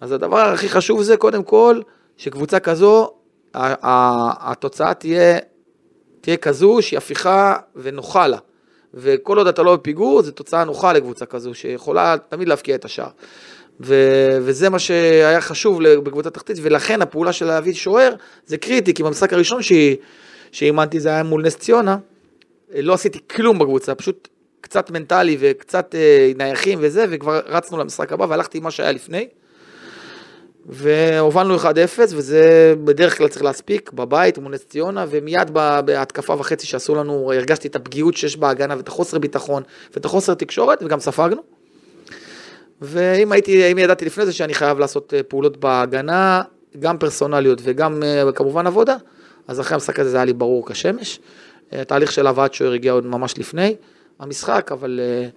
[0.00, 1.80] אז הדבר הכי חשוב זה קודם כל,
[2.16, 3.10] שקבוצה כזו,
[3.54, 5.38] התוצאה תהיה,
[6.20, 8.38] תהיה כזו שהיא הפיכה ונוחה לה.
[8.94, 13.08] וכל עוד אתה לא בפיגור, זו תוצאה נוחה לקבוצה כזו, שיכולה תמיד להבקיע את השער.
[13.80, 18.14] ו- וזה מה שהיה חשוב בקבוצה תחתית, ולכן הפעולה של להביא שוער
[18.46, 19.60] זה קריטי, כי במשחק הראשון
[20.52, 21.96] שאימנתי זה היה מול נס ציונה,
[22.74, 24.28] לא עשיתי כלום בקבוצה, פשוט
[24.60, 29.28] קצת מנטלי וקצת אה, נייחים וזה, וכבר רצנו למשחק הבא והלכתי עם מה שהיה לפני.
[30.68, 31.64] והובלנו 1-0,
[31.98, 35.50] וזה בדרך כלל צריך להספיק, בבית מול נס ציונה, ומיד
[35.84, 39.62] בהתקפה וחצי שעשו לנו, הרגשתי את הפגיעות שיש בהגנה, ואת החוסר ביטחון,
[39.94, 41.42] ואת החוסר תקשורת, וגם ספגנו.
[42.82, 46.42] ואם הייתי, אם ידעתי לפני זה שאני חייב לעשות אה, פעולות בהגנה,
[46.78, 48.96] גם פרסונליות וגם אה, כמובן עבודה,
[49.48, 51.20] אז אחרי המשחק הזה זה היה לי ברור כשמש.
[51.72, 53.76] אה, התהליך של הבאת שוער הגיע עוד ממש לפני
[54.18, 55.28] המשחק, אבל אה, אה,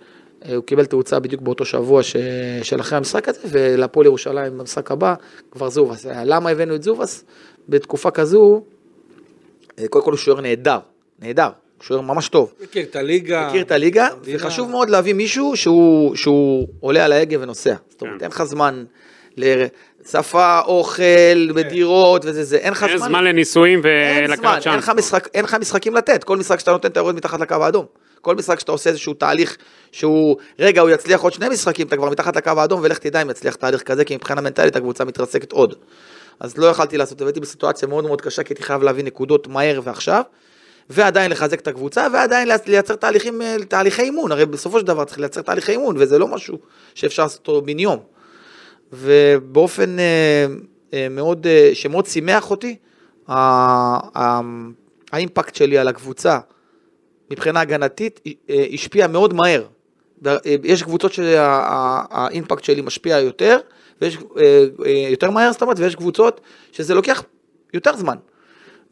[0.48, 2.16] הוא קיבל תאוצה בדיוק באותו שבוע ש...
[2.64, 5.14] של אחרי המשחק הזה, ולהפועל ירושלים במשחק הבא
[5.52, 6.06] כבר זובס.
[6.06, 7.24] למה הבאנו את זובס?
[7.70, 8.64] בתקופה כזו,
[9.80, 10.80] אה, קודם כל הוא שוער נהדר,
[11.20, 11.50] נהדר,
[11.82, 12.54] שוער ממש טוב.
[12.64, 13.48] מכיר את הליגה.
[13.48, 14.38] מכיר את הליגה, המדינה.
[14.38, 17.76] וחשוב מאוד להביא מישהו שהוא, שהוא עולה על ההגה ונוסע.
[17.90, 18.24] זאת אומרת, כן.
[18.24, 18.84] אין לך זמן
[19.38, 23.24] לשפה, אוכל, בדירות וזה, זה, אין לך אין זמן.
[23.24, 24.84] לניסויים אין זמן, ולקחת אין צ'אנס.
[24.84, 27.86] לך, משחק, אין לך משחקים לתת, כל משחק שאתה נותן אתה יורד מתחת לקו האדום.
[28.22, 29.58] כל משחק שאתה עושה איזשהו תהליך
[29.92, 33.30] שהוא, רגע, הוא יצליח עוד שני משחקים, אתה כבר מתחת לקו האדום, ולך תדע אם
[33.30, 35.76] יצליח תהליך כזה, כי מבחינה מנטלית הקבוצה מתרסקת עוד.
[36.40, 39.82] אז לא יכלתי לעשות, והייתי בסיטואציה מאוד מאוד קשה, כי הייתי חייב להביא נקודות מהר
[39.84, 40.22] ועכשיו,
[40.90, 45.20] ועדיין לחזק את הקבוצה, ועדיין לייצר תהליכים, אה, תהליכי אימון, הרי בסופו של דבר צריך
[45.20, 46.58] לייצר תהליכי אימון, וזה לא משהו
[46.96, 48.00] שאפשר לעשות אותו בן יום.
[48.94, 50.46] ובאופן אה,
[50.94, 52.76] אה, מאוד, שמאוד שימח אותי,
[55.12, 56.40] האימפקט שלי על הקבוצה
[57.32, 59.64] מבחינה הגנתית אה, השפיע מאוד מהר.
[60.28, 63.58] אה, יש קבוצות שהאימפקט שלי משפיע יותר,
[64.02, 64.66] ויש אה,
[65.10, 67.24] יותר מהר זאת אומרת, ויש קבוצות שזה לוקח
[67.74, 68.16] יותר זמן.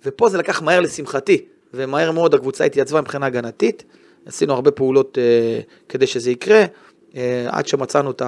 [0.06, 3.84] ופה זה לקח מהר לשמחתי, ומהר מאוד הקבוצה התייצבה מבחינה הגנתית.
[4.26, 5.18] עשינו הרבה פעולות
[5.90, 6.66] כדי שזה יקרה,
[7.48, 8.22] עד שמצאנו את,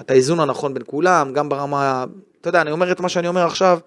[0.00, 2.04] את האיזון הנכון בין כולם, גם ברמה,
[2.40, 3.78] אתה יודע, אני אומר את מה שאני אומר עכשיו,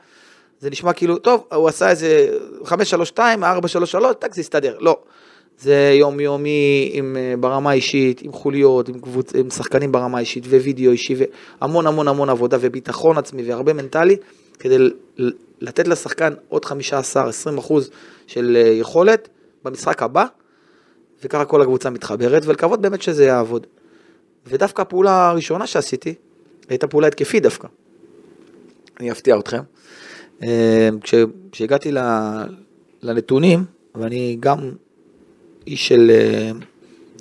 [0.60, 4.77] זה נשמע כאילו, טוב, הוא עשה איזה 532, 433, טק, זה יסתדר.
[4.79, 4.99] לא.
[5.62, 9.36] זה יומיומי עם, אה, ברמה האישית, עם חוליות, עם, קבוצ...
[9.36, 11.15] עם שחקנים ברמה האישית, ווידאו אישי,
[11.62, 14.15] והמון המון המון עבודה, וביטחון עצמי, והרבה מנטלי,
[14.60, 14.78] כדי
[15.62, 16.69] לתת לשחקן עוד 15-20
[17.60, 17.89] אחוז
[18.28, 19.30] של אה, יכולת
[19.65, 20.26] במשחק הבא,
[21.24, 23.67] וככה כל הקבוצה מתחברת, ולקוות באמת שזה יעבוד.
[24.47, 26.13] ודווקא הפעולה הראשונה שעשיתי,
[26.69, 27.67] הייתה פעולה התקפית דווקא.
[29.00, 29.62] אני אפתיע אתכם.
[30.43, 31.13] אה, כש-
[31.52, 31.91] כשהגעתי
[33.02, 33.63] לנתונים,
[33.95, 34.71] ואני גם
[35.67, 36.52] איש של, אה,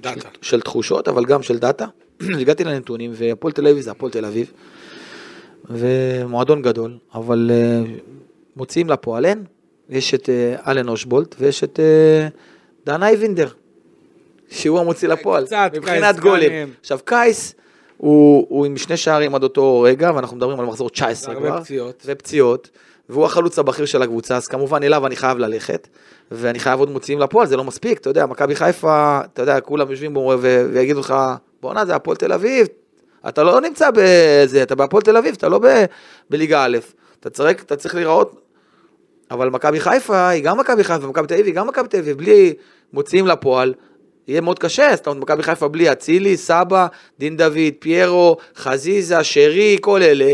[0.01, 0.29] דאטה.
[0.43, 1.87] של תחושות, אבל גם של דאטה,
[2.41, 4.53] הגעתי לנתונים, והפועל תל אביב זה הפועל תל אביב,
[5.71, 7.83] ומועדון גדול, אבל אה,
[8.57, 9.45] מוציאים לפועל אין,
[9.89, 12.29] יש את אה, אלן אוז'בולט, ויש את אה,
[12.87, 13.49] דן איינבינדר,
[14.51, 16.73] שהוא המוציא לפועל, קצת, מבחינת גולים.
[16.81, 17.55] עכשיו קייס,
[17.97, 21.63] הוא, הוא עם שני שערים עד אותו רגע, ואנחנו מדברים על מחזור 19 והרבה כבר.
[21.63, 22.03] פציעות.
[22.07, 22.71] ופציעות,
[23.09, 25.89] והוא החלוץ הבכיר של הקבוצה, אז כמובן אליו אני חייב ללכת,
[26.31, 29.91] ואני חייב עוד מוציאים לפועל, זה לא מספיק, אתה יודע, מכבי חיפה, אתה יודע, כולם
[29.91, 30.33] יושבים בו
[30.73, 31.15] ויגידו לך,
[31.61, 32.67] בואנה, זה הפועל תל אביב,
[33.29, 35.85] אתה לא נמצא בזה, אתה בהפועל תל אביב, אתה לא ב-
[36.31, 36.79] בליגה א',
[37.21, 38.41] אתה צריך, אתה צריך להיראות,
[39.31, 42.19] אבל מכבי חיפה היא גם מכבי חיפה, ומכבי תל אביב היא גם מכבי תל אביב,
[42.19, 42.55] בלי
[42.93, 43.75] מוציאים לפועל,
[44.29, 46.87] יהיה מאוד קשה, זאת אומרת, מכבי חיפה בלי אצילי, סבא,
[47.19, 50.25] דין דוד, פיירו, חזיזה, שרי, כל אלה.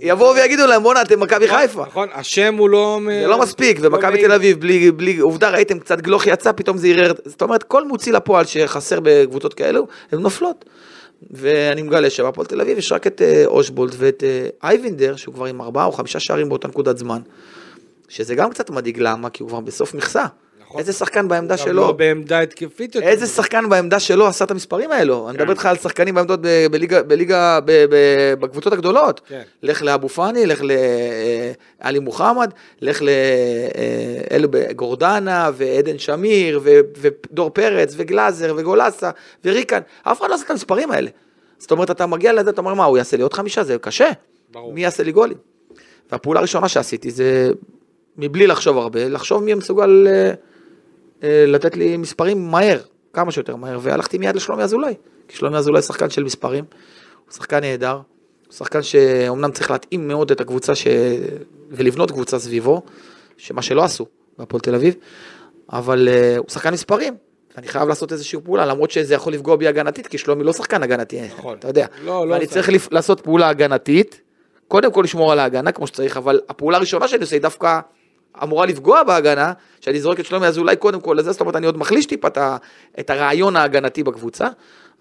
[0.00, 1.84] יבואו ויגידו להם, בואנה, אתם מכבי חיפה.
[1.86, 3.00] נכון, השם הוא לא...
[3.22, 4.60] זה לא מספיק, ומכבי תל אביב,
[4.96, 8.98] בלי, עובדה ראיתם קצת גלוך יצא, פתאום זה ערער, זאת אומרת, כל מוציא לפועל שחסר
[9.02, 10.64] בקבוצות כאלו, הן נופלות.
[11.30, 15.44] ואני מגלה שבהפועל תל אביב יש רק את אה, אושבולט ואת אה, אייבינדר, שהוא כבר
[15.44, 17.20] עם ארבעה או חמישה שערים באותה נקודת זמן.
[18.08, 19.30] שזה גם קצת מדאיג, למה?
[19.30, 20.24] כי הוא כבר בסוף מכסה.
[20.72, 20.80] נכון.
[20.80, 23.08] איזה שחקן בעמדה שלו, לא בעמדה התקפית יותר.
[23.08, 25.28] איזה שחקן בעמדה שלו עשה את המספרים האלו?
[25.28, 25.42] אני כן.
[25.42, 26.40] מדבר איתך על שחקנים בעמדות
[27.06, 27.58] בליגה,
[28.40, 29.20] בקבוצות הגדולות.
[29.28, 29.42] כן.
[29.62, 30.62] לך לאבו פאני, לך
[31.82, 39.10] לעלי מוחמד, לך לאלו גורדנה ועדן שמיר ו- ודור פרץ וגלאזר וגולסה
[39.44, 39.80] וריקן.
[40.02, 41.10] אף אחד לא עשה את המספרים האלה.
[41.58, 43.64] זאת אומרת, אתה מגיע לזה, אתה אומר, מה, הוא יעשה לי עוד חמישה?
[43.64, 44.08] זה קשה.
[44.52, 44.72] ברור.
[44.72, 45.36] מי יעשה לי גולים?
[46.12, 47.50] והפעולה הראשונה שעשיתי זה,
[48.16, 50.32] מבלי לחשוב הרבה, לחשוב מי מסוגל אה, אה,
[51.22, 52.80] לתת לי מספרים מהר,
[53.12, 54.94] כמה שיותר מהר, והלכתי מיד לשלומי אזולאי.
[55.28, 56.64] כי שלומי אזולאי שחקן של מספרים,
[57.26, 57.92] הוא שחקן נהדר,
[58.46, 60.86] הוא שחקן שאומנם צריך להתאים מאוד את הקבוצה ש...
[61.70, 62.82] ולבנות קבוצה סביבו,
[63.36, 64.06] שמה שלא עשו
[64.38, 64.94] בהפועל תל אביב,
[65.72, 67.14] אבל אה, הוא שחקן מספרים.
[67.58, 70.82] אני חייב לעשות איזושהי פעולה, למרות שזה יכול לפגוע בי הגנתית, כי שלומי לא שחקן
[70.82, 71.58] הגנתי, נכון.
[71.58, 71.86] אתה יודע.
[72.04, 72.46] לא, לא ואני.
[72.46, 74.20] צריך לפ- לעשות פעולה הגנתית,
[74.68, 77.80] קודם כל לשמור על ההגנה כמו שצריך, אבל הפעולה הראשונה שאני עושה היא דווקא
[78.42, 81.78] אמורה לפגוע בהגנה, שאני זורק את שלומי אזולאי קודם כל לזה, זאת אומרת אני עוד
[81.78, 82.38] מחליש טיפה את
[83.00, 84.48] את הרעיון ההגנתי בקבוצה,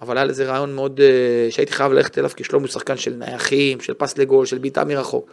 [0.01, 3.13] אבל היה לזה רעיון מאוד, אה, שהייתי חייב ללכת אליו, כי שלומי הוא שחקן של
[3.13, 5.29] נייחים, של פס לגול, של בעיטה מרחוק.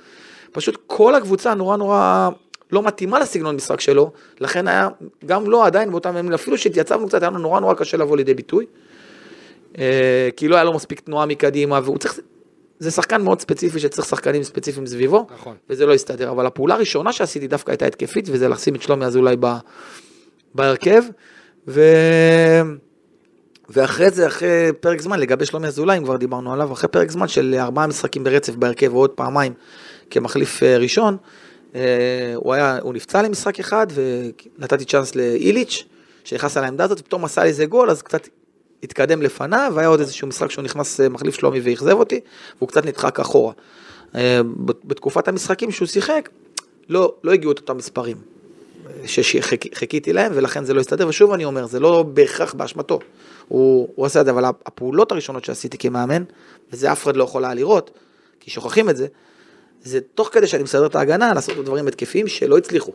[0.52, 2.28] פשוט כל הקבוצה נורא נורא
[2.72, 4.88] לא מתאימה לסגנון משחק שלו, לכן היה,
[5.26, 8.34] גם לא עדיין באותם ימים, אפילו שהתייצבנו קצת, היה לנו נורא נורא קשה לבוא לידי
[8.34, 8.66] ביטוי.
[9.78, 12.18] אה, כי לא היה לו מספיק תנועה מקדימה, והוא צריך,
[12.78, 15.56] זה שחקן מאוד ספציפי שצריך שחקנים ספציפיים סביבו, נכון.
[15.70, 19.36] וזה לא הסתדר, אבל הפעולה הראשונה שעשיתי דווקא הייתה התקפית, וזה לשים את שלומי אזולאי
[19.40, 19.46] ב,
[20.54, 21.02] בהרכב,
[21.68, 21.82] ו...
[23.68, 27.28] ואחרי זה, אחרי פרק זמן, לגבי שלומי אזולאי, אם כבר דיברנו עליו, אחרי פרק זמן
[27.28, 29.52] של ארבעה משחקים ברצף בהרכב ועוד פעמיים
[30.10, 31.16] כמחליף אה, ראשון,
[31.74, 33.86] אה, הוא, היה, הוא נפצע למשחק אחד
[34.58, 35.84] ונתתי צ'אנס לאיליץ',
[36.24, 38.28] שנכנס על העמדה הזאת, ופתאום עשה לי איזה גול, אז קצת
[38.82, 42.20] התקדם לפניו, והיה עוד איזשהו משחק שהוא נכנס אה, מחליף שלומי ואכזב אותי,
[42.58, 43.52] והוא קצת נדחק אחורה.
[44.14, 44.40] אה,
[44.84, 46.28] בתקופת המשחקים שהוא שיחק,
[46.88, 48.16] לא, לא הגיעו את אותם מספרים
[49.06, 52.98] שחיכיתי להם, ולכן זה לא הסתדר, ושוב אני אומר, זה לא בהכרח באשמתו.
[53.48, 56.22] הוא, הוא עשה את זה, אבל הפעולות הראשונות שעשיתי כמאמן,
[56.72, 57.90] וזה אף אחד לא יכול היה לראות,
[58.40, 59.06] כי שוכחים את זה,
[59.82, 62.92] זה תוך כדי שאני מסדר את ההגנה, לעשות דברים התקפיים שלא הצליחו.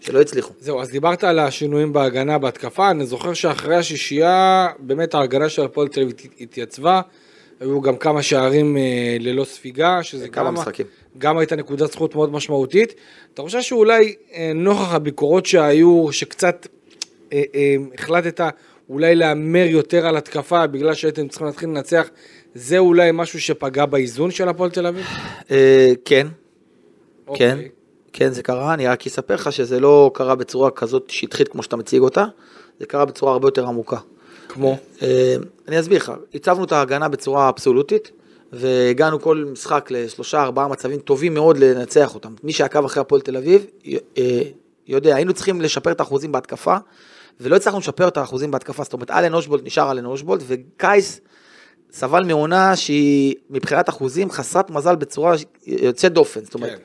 [0.00, 0.54] שלא הצליחו.
[0.60, 5.88] זהו, אז דיברת על השינויים בהגנה, בהתקפה, אני זוכר שאחרי השישייה, באמת ההגנה של הפועל
[5.88, 7.00] תל אביב התייצבה,
[7.60, 10.86] היו גם כמה שערים אה, ללא ספיגה, שזה כמה גם, משחקים.
[11.18, 12.94] גם הייתה נקודת זכות מאוד משמעותית.
[13.34, 16.66] אתה חושב שאולי אה, נוכח הביקורות שהיו, שקצת
[17.32, 18.40] אה, אה, החלטת
[18.90, 22.08] אולי להמר יותר על התקפה בגלל שהייתם צריכים להתחיל לנצח,
[22.54, 25.06] זה אולי משהו שפגע באיזון של הפועל תל אביב?
[25.50, 26.26] אה, כן,
[27.26, 27.50] אוקיי.
[27.50, 27.58] כן.
[28.18, 31.76] כן, זה קרה, אני רק אספר לך שזה לא קרה בצורה כזאת שטחית כמו שאתה
[31.76, 32.24] מציג אותה,
[32.80, 33.96] זה קרה בצורה הרבה יותר עמוקה.
[34.48, 34.76] כמו?
[35.02, 35.36] אה,
[35.68, 38.10] אני אסביר לך, הצבנו את ההגנה בצורה אבסולוטית,
[38.52, 42.34] והגענו כל משחק לשלושה ארבעה מצבים טובים מאוד לנצח אותם.
[42.42, 43.66] מי שעקב אחרי הפועל תל אביב,
[44.18, 44.42] אה,
[44.88, 46.76] יודע, היינו צריכים לשפר את האחוזים בהתקפה,
[47.40, 51.20] ולא הצלחנו לשפר את האחוזים בהתקפה, זאת אומרת, אלן אושבולט נשאר אלן אושבולט, וקייס
[51.92, 55.34] סבל מעונה שהיא מבחינת אחוזים חסרת מזל בצורה
[55.66, 56.78] יוצאת דופן, זאת אומרת.
[56.78, 56.84] כן.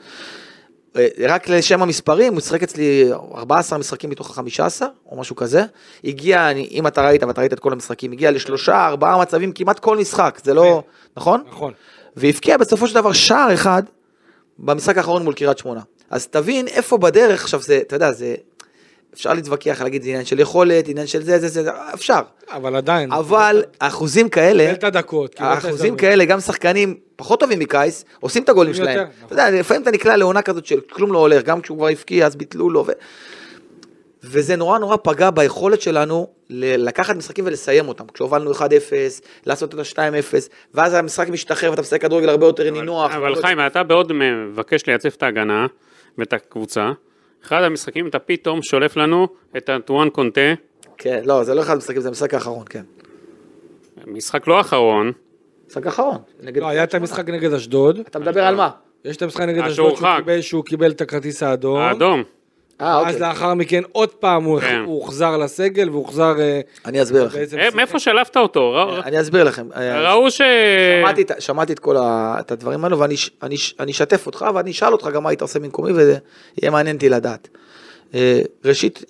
[0.98, 5.64] אה, רק לשם המספרים, הוא שיחק אצלי 14 משחקים מתוך ה-15, או משהו כזה.
[6.04, 9.98] הגיע, אם אתה ראית, ואתה ראית את כל המשחקים, הגיע לשלושה, ארבעה מצבים כמעט כל
[9.98, 10.84] משחק, זה לא,
[11.18, 11.44] נכון?
[11.50, 11.74] נכון.
[12.16, 13.84] והבקיע בסופו של דבר שער אחד
[14.60, 15.82] במשחק האחרון מול קריית שמונה.
[16.10, 18.36] אז תבין איפה בדרך, עכשיו זה, אתה יודע, זה
[19.14, 22.20] אפשר להתווכח, להגיד, זה עניין של יכולת, עניין של זה, זה, זה, זה, אפשר.
[22.50, 23.12] אבל עדיין.
[23.12, 25.36] אבל אחוזים כאלה, קיבל את הדקות.
[25.38, 28.98] אחוזים כאלה, גם שחקנים פחות טובים מקייס, עושים את הגולים שלהם.
[28.98, 29.26] יותר, נכון.
[29.26, 32.26] אתה יודע, לפעמים אתה נקלע לעונה כזאת של כלום לא הולך, גם כשהוא כבר הבקיע,
[32.26, 32.86] אז ביטלו לו.
[32.88, 32.92] ו...
[34.24, 38.06] וזה נורא נורא פגע ביכולת שלנו לקחת משחקים ולסיים אותם.
[38.14, 38.62] כשהובלנו 1-0,
[39.46, 40.34] לעשות את ה-2-0,
[40.74, 43.12] ואז המשחק משתחרר ואתה משחק כדורגל הרבה יותר נינוח.
[43.12, 45.66] אבל חיים, אתה בעוד מבקש לייצב את ההגנה
[46.18, 46.92] ואת הקבוצה.
[47.44, 49.28] אחד המשחקים אתה פתאום שולף לנו
[49.58, 50.54] את אנטואן קונטה.
[50.98, 52.84] כן, לא, זה לא אחד המשחקים, זה המשחק האחרון, כן.
[54.08, 55.12] משחק לא אחרון.
[55.68, 56.18] משחק אחרון.
[56.56, 58.00] לא, היה את המשחק נגד אשדוד.
[58.00, 58.70] אתה מדבר על מה?
[59.06, 59.94] יש את המשחק נגד אשדוד
[60.42, 61.78] שהוא קיבל את הכרטיס האדום.
[61.78, 62.24] האדום.
[62.82, 63.14] אה, אוקיי.
[63.14, 64.84] אז לאחר מכן עוד פעם הוא כן.
[64.86, 66.40] הוחזר לסגל והוחזר...
[66.40, 67.40] אה, אני אסביר לכם.
[67.60, 68.90] אה, מאיפה שלפת אותו?
[69.06, 69.68] אני אסביר לכם.
[69.76, 70.42] ראו ש...
[71.40, 75.60] שמעתי את כל הדברים האלו ואני אשתף אותך ואני אשאל אותך גם מה היית עושה
[75.60, 77.48] במקומי ויהיה מעניין אותי לדעת.
[78.66, 79.04] ראשית,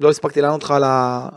[0.00, 0.70] לא הספקתי לענות לך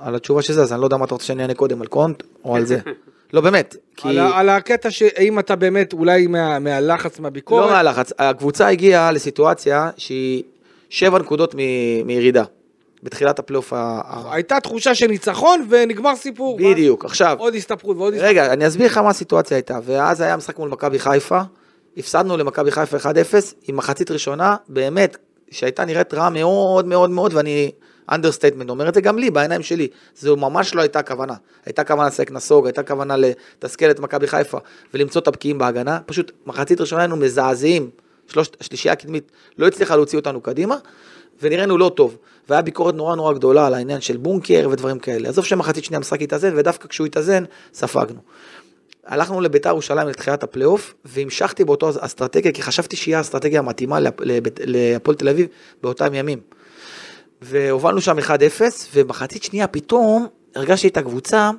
[0.02, 1.88] על התשובה של זה, אז אני לא יודע מה אתה רוצה שאני אענה קודם, על
[1.88, 2.80] קונט או על זה.
[3.34, 3.76] לא באמת.
[3.96, 4.08] כי...
[4.08, 7.66] על, על הקטע שאם אתה באמת אולי מה, מהלחץ, מהביקורת.
[7.66, 10.44] לא מהלחץ, הקבוצה הגיעה לסיטואציה שהיא
[10.90, 12.44] שבע נקודות מ- מירידה.
[13.04, 14.02] בתחילת הפלייאוף ה...
[14.32, 16.60] הייתה תחושה של ניצחון ונגמר סיפור.
[16.60, 17.10] בדיוק, מה?
[17.10, 17.36] עכשיו...
[17.40, 18.30] עוד הסתפרות ועוד הסתפרות.
[18.30, 19.80] רגע, אני אסביר לך מה הסיטואציה הייתה.
[19.84, 21.42] ואז היה משחק מול מכבי חיפה,
[21.98, 23.04] הפסדנו למכבי חיפה 1-0,
[23.68, 25.18] עם מחצית ראשונה, באמת,
[25.52, 27.72] שהייתה נראית רע מאוד מאוד מאוד, ואני
[28.12, 29.88] understatement אומר את זה גם לי, בעיניים שלי.
[30.16, 31.34] זו ממש לא הייתה כוונה.
[31.66, 34.58] הייתה כוונה לשחק נסוג, הייתה כוונה לתסכל את מכבי חיפה
[34.94, 36.00] ולמצוא את הבקיעים בהגנה.
[36.06, 37.90] פשוט מחצית ראשונה היינו מזעזעים.
[38.28, 40.78] שלושת, השלישייה הקדמית לא הצליחה להוציא אותנו קדימה,
[41.42, 42.18] ונראינו לא טוב.
[42.50, 45.30] והיה ביקורת נורא נורא גדולה על העניין של בונקר ודברים כאלה.
[45.30, 48.20] עזוב שמחצית שנייה המשחק התאזן, ודווקא כשהוא התאזן, ספגנו.
[49.06, 54.00] הלכנו לביתר ירושלים לתחילת הפלייאוף, והמשכתי באותו אסטרטגיה, כי חשבתי שהיא האסטרטגיה המתאימה
[54.60, 55.48] להפועל תל אביב
[55.84, 56.40] באותם ימים.
[57.42, 58.32] והובלנו שם 1-0,
[58.94, 61.52] ובחצית שנייה פתאום הרגשתי את הקבוצה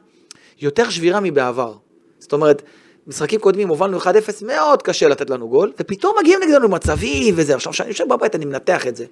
[0.60, 1.74] יותר שבירה מבעבר.
[2.18, 2.62] זאת אומרת,
[3.08, 4.04] משחקים קודמים הובלנו 1-0,
[4.46, 7.54] מאוד קשה לתת לנו גול, ופתאום מגיעים נגדנו מצבים וזה.
[7.54, 9.04] עכשיו, כשאני יושב בבית אני מנתח את זה.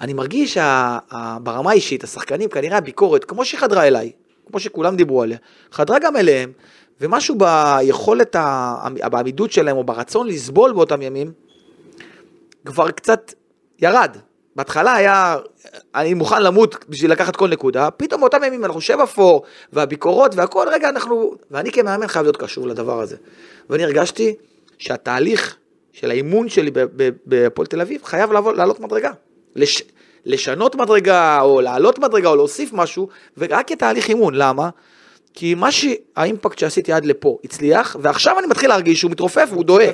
[0.00, 4.12] אני מרגיש שברמה האישית, השחקנים, כנראה הביקורת, כמו שהיא חדרה אליי,
[4.46, 5.38] כמו שכולם דיברו עליה,
[5.72, 6.52] חדרה גם אליהם,
[7.00, 8.36] ומשהו ביכולת,
[9.10, 11.32] בעמידות שלהם, או ברצון לסבול באותם ימים,
[12.64, 13.34] כבר קצת
[13.78, 14.16] ירד.
[14.58, 15.36] בהתחלה היה,
[15.94, 19.42] אני מוכן למות בשביל לקחת כל נקודה, פתאום באותם ימים אנחנו שבע פור,
[19.72, 23.16] והביקורות והכל, רגע אנחנו, ואני כמאמן חייב להיות קשור לדבר הזה.
[23.70, 24.34] ואני הרגשתי
[24.78, 25.56] שהתהליך
[25.92, 26.70] של האימון שלי
[27.26, 29.10] בהפועל תל אביב חייב לעבור, לעלות מדרגה.
[29.56, 29.82] לש,
[30.26, 34.68] לשנות מדרגה, או לעלות מדרגה, או להוסיף משהו, ורק כתהליך אימון, למה?
[35.34, 39.86] כי מה שהאימפקט שעשיתי עד לפה הצליח, ועכשיו אני מתחיל להרגיש שהוא מתרופף, והוא דוהה.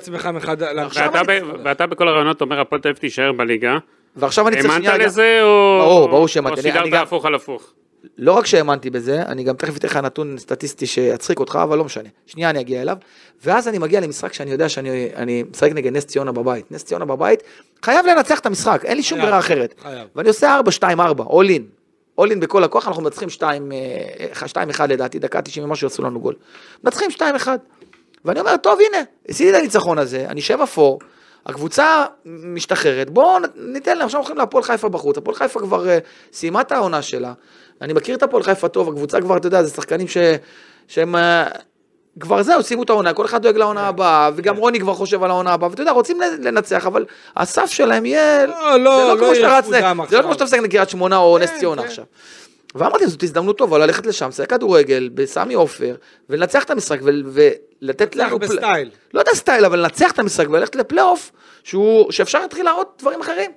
[1.64, 3.78] ואתה בכל הרעיונות אומר, הפועל תל אביב תישאר בליגה.
[4.16, 4.92] ועכשיו אני צריך שנייה...
[4.92, 5.78] האמנת לזה או...
[5.80, 6.56] ברור, ברור שהאמנתי.
[6.56, 7.72] או סידרת הפוך על הפוך?
[8.18, 11.84] לא רק שהאמנתי בזה, אני גם תכף אתן לך נתון סטטיסטי שיצחיק אותך, אבל לא
[11.84, 12.08] משנה.
[12.26, 12.96] שנייה אני אגיע אליו.
[13.44, 16.72] ואז אני מגיע למשחק שאני יודע שאני משחק נגד נס ציונה בבית.
[16.72, 17.42] נס ציונה בבית,
[17.84, 19.74] חייב לנצח את המשחק, אין לי שום ברירה אחרת.
[19.82, 20.08] חייב.
[20.16, 20.84] ואני עושה 4-2-4,
[21.20, 21.62] all in.
[22.18, 23.28] אול אין בכל הכוח, אנחנו מנצחים
[24.78, 26.34] 2-1 לדעתי, דקה 90 ומשהו עשו לנו גול.
[26.84, 27.20] מנצחים 2-1.
[28.24, 30.98] ואני אומר, טוב, הנה, עשיתי את הניצחון הזה, אני שבע פור,
[31.46, 35.88] הקבוצה משתחררת, בואו ניתן להם, עכשיו הולכים להפועל חיפה בחוץ, הפועל חיפה כבר uh,
[36.32, 37.32] סיימה את העונה שלה,
[37.80, 40.16] אני מכיר את הפועל חיפה טוב, הקבוצה כבר, אתה יודע, זה שחקנים ש...
[40.88, 41.14] שהם...
[41.14, 41.18] אה,
[42.20, 43.86] כבר זהו, סיימו את העונה, כל אחד דואג לעונה כן.
[43.86, 47.04] הבאה, וגם רוני כבר חושב על העונה הבאה, ואתה יודע, רוצים לנצח, אבל
[47.36, 48.46] הסף שלהם יהיה...
[48.46, 50.22] לא, לא, לא לא יהיה רץ, קודם זה לא עכשיו.
[50.22, 51.88] כמו שאתה משחק לקריית שמונה או כן, נס ציונה כן.
[51.88, 52.04] עכשיו.
[52.74, 55.94] ואמרתי, זאת הזדמנות טובה ללכת לשם, לשחק כדורגל, בסמי עופר,
[56.30, 57.10] ולנצח את המשחק, ו-
[57.82, 58.40] ולתת לנו...
[58.40, 58.90] פל- בסטייל.
[59.14, 61.32] לא יודע סטייל, אבל לנצח את המשחק וללכת לפלייאוף,
[62.10, 63.50] שאפשר להתחיל להראות דברים אחרים.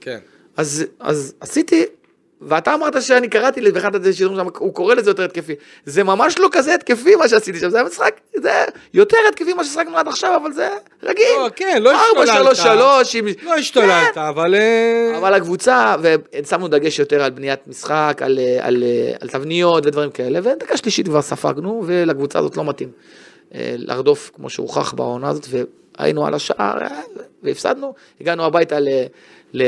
[0.00, 0.18] כן.
[0.56, 1.84] אז, אז עשיתי,
[2.46, 5.54] ואתה אמרת שאני קראתי באחד השידורים שם, הוא קורא לזה יותר התקפי.
[5.84, 9.64] זה ממש לא כזה התקפי מה שעשיתי שם, זה היה משחק, זה יותר התקפי מה
[9.64, 10.68] ששחקנו עד עכשיו, אבל זה
[11.02, 11.24] רגיל.
[11.38, 12.56] לא, כן, לא השתוללת.
[12.56, 13.26] שלוש, שלוש, עם...
[13.42, 14.54] לא השתוללת, אבל...
[14.54, 18.84] אה, אבל הקבוצה, ושמנו דגש יותר על בניית משחק, על, על,
[19.20, 22.88] על תבניות ודברים כאלה, ודקה שלישית כבר ספגנו, ולקבוצה הזאת לא מתאים
[23.54, 25.46] אה, לרדוף כמו שהוכח בעונה הזאת,
[25.98, 27.00] והיינו על השער, אה,
[27.42, 28.88] והפסדנו, הגענו הביתה ל...
[29.54, 29.62] ל...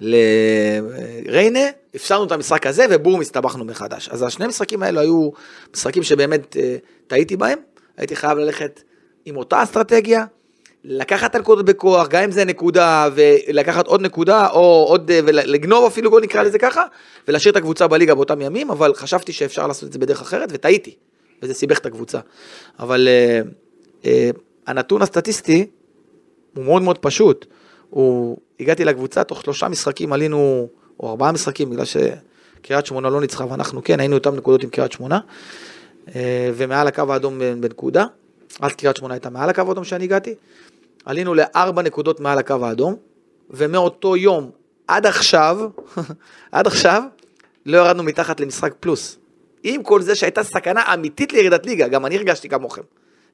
[0.00, 1.60] לריינה,
[1.94, 4.08] הפסדנו את המשחק הזה ובום הסתבכנו מחדש.
[4.08, 5.30] אז השני המשחקים האלו היו
[5.74, 7.58] משחקים שבאמת אה, טעיתי בהם,
[7.96, 8.82] הייתי חייב ללכת
[9.24, 10.24] עם אותה אסטרטגיה,
[10.84, 16.10] לקחת הנקודות בכוח, גם אם זה נקודה, ולקחת עוד נקודה, או עוד, אה, ולגנוב אפילו
[16.10, 16.82] גול נקרא לזה ככה,
[17.28, 20.94] ולהשאיר את הקבוצה בליגה באותם ימים, אבל חשבתי שאפשר לעשות את זה בדרך אחרת, וטעיתי,
[21.42, 22.20] וזה סיבך את הקבוצה.
[22.78, 23.40] אבל אה,
[24.04, 24.30] אה,
[24.66, 25.66] הנתון הסטטיסטי
[26.54, 27.46] הוא מאוד מאוד פשוט.
[27.90, 30.68] הוא, הגעתי לקבוצה, תוך שלושה משחקים עלינו,
[31.00, 34.92] או ארבעה משחקים, בגלל שקריית שמונה לא ניצחה ואנחנו כן, היינו אותם נקודות עם קריית
[34.92, 35.20] שמונה,
[36.14, 38.04] אה, ומעל הקו האדום בנקודה,
[38.60, 40.34] אז קריית שמונה הייתה מעל הקו האדום שאני הגעתי,
[41.04, 42.96] עלינו לארבע נקודות מעל הקו האדום,
[43.50, 44.50] ומאותו יום
[44.88, 45.58] עד עכשיו,
[46.52, 47.02] עד עכשיו,
[47.66, 49.18] לא ירדנו מתחת למשחק פלוס.
[49.62, 52.82] עם כל זה שהייתה סכנה אמיתית לירידת ליגה, גם אני הרגשתי כמוכם.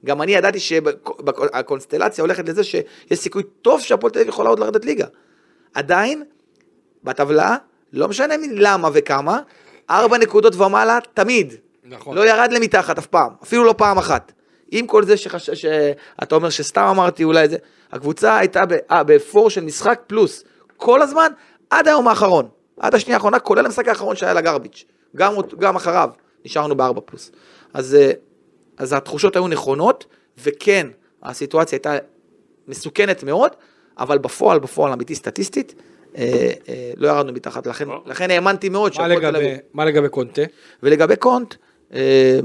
[0.04, 4.84] גם אני ידעתי שהקונסטלציה הולכת לזה שיש סיכוי טוב שהפועל תל אביב יכולה עוד לרדת
[4.84, 5.06] ליגה.
[5.74, 6.22] עדיין,
[7.04, 7.56] בטבלה,
[7.92, 9.40] לא משנה למה וכמה,
[9.90, 11.54] ארבע נקודות ומעלה תמיד.
[11.84, 12.16] נכון.
[12.16, 14.32] לא ירד למתחת אף פעם, אפילו לא פעם אחת.
[14.70, 15.50] עם כל זה שחש...
[15.50, 17.56] שאתה אומר שסתם אמרתי אולי זה,
[17.92, 18.72] הקבוצה הייתה ב...
[18.90, 20.44] אה, בפור של משחק פלוס,
[20.76, 21.32] כל הזמן,
[21.70, 22.48] עד היום האחרון,
[22.80, 24.84] עד השנייה האחרונה, כולל המשחק האחרון שהיה לגרביץ',
[25.16, 26.10] גם, גם אחריו,
[26.44, 27.30] נשארנו בארבע פלוס.
[27.74, 28.10] אז, אה,
[28.78, 30.06] אז התחושות היו נכונות,
[30.44, 30.86] וכן,
[31.22, 31.96] הסיטואציה הייתה
[32.68, 33.50] מסוכנת מאוד,
[33.98, 35.74] אבל בפועל, בפועל אמיתי סטטיסטית,
[36.16, 36.22] אה,
[36.68, 37.94] אה, לא ירדנו מתחת, לכן, או.
[38.06, 40.42] לכן האמנתי מאוד מה שהפועל תל אביב- לגבי- מה לגבי קונטה?
[40.82, 41.54] ולגבי קונט,
[41.94, 42.38] אה,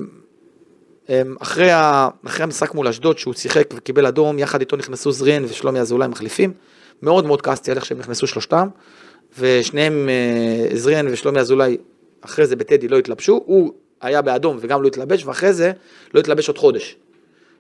[1.10, 5.46] אה, אחרי, ה, אחרי המשחק מול אשדוד שהוא שיחק וקיבל אדום, יחד איתו נכנסו זרין
[5.46, 6.54] ושלומי אזולאי מחליפים.
[7.02, 8.68] מאוד מאוד כעסתי על איך שהם נכנסו שלושתם,
[9.40, 11.78] ושניהם, אה, זרין ושלומי אזולאי,
[12.22, 15.72] אחרי זה בטדי לא התלבשו, הוא היה באדום וגם לא התלבש, ואחרי זה
[16.14, 16.96] לא התלבש עוד חודש.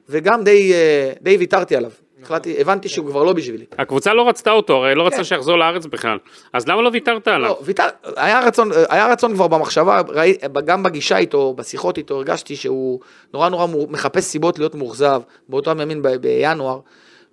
[0.09, 1.91] וגם די, אה, די ויתרתי עליו.
[2.23, 3.65] החלטתי, הבנתי שהוא כבר לא בשבילי.
[3.77, 5.07] הקבוצה לא רצתה אותו, הרי לא כן.
[5.07, 6.17] רצתה שיחזור לארץ בכלל.
[6.53, 7.49] אז למה לא ויתרת עליו?
[7.49, 7.83] לא, ויתר,
[8.15, 12.99] היה רצון, היה רצון כבר במחשבה, ראי, גם בגישה איתו, בשיחות איתו, הרגשתי שהוא
[13.33, 16.79] נורא נורא מור- מחפש סיבות להיות מאוכזב, באותם ימים ב- בינואר,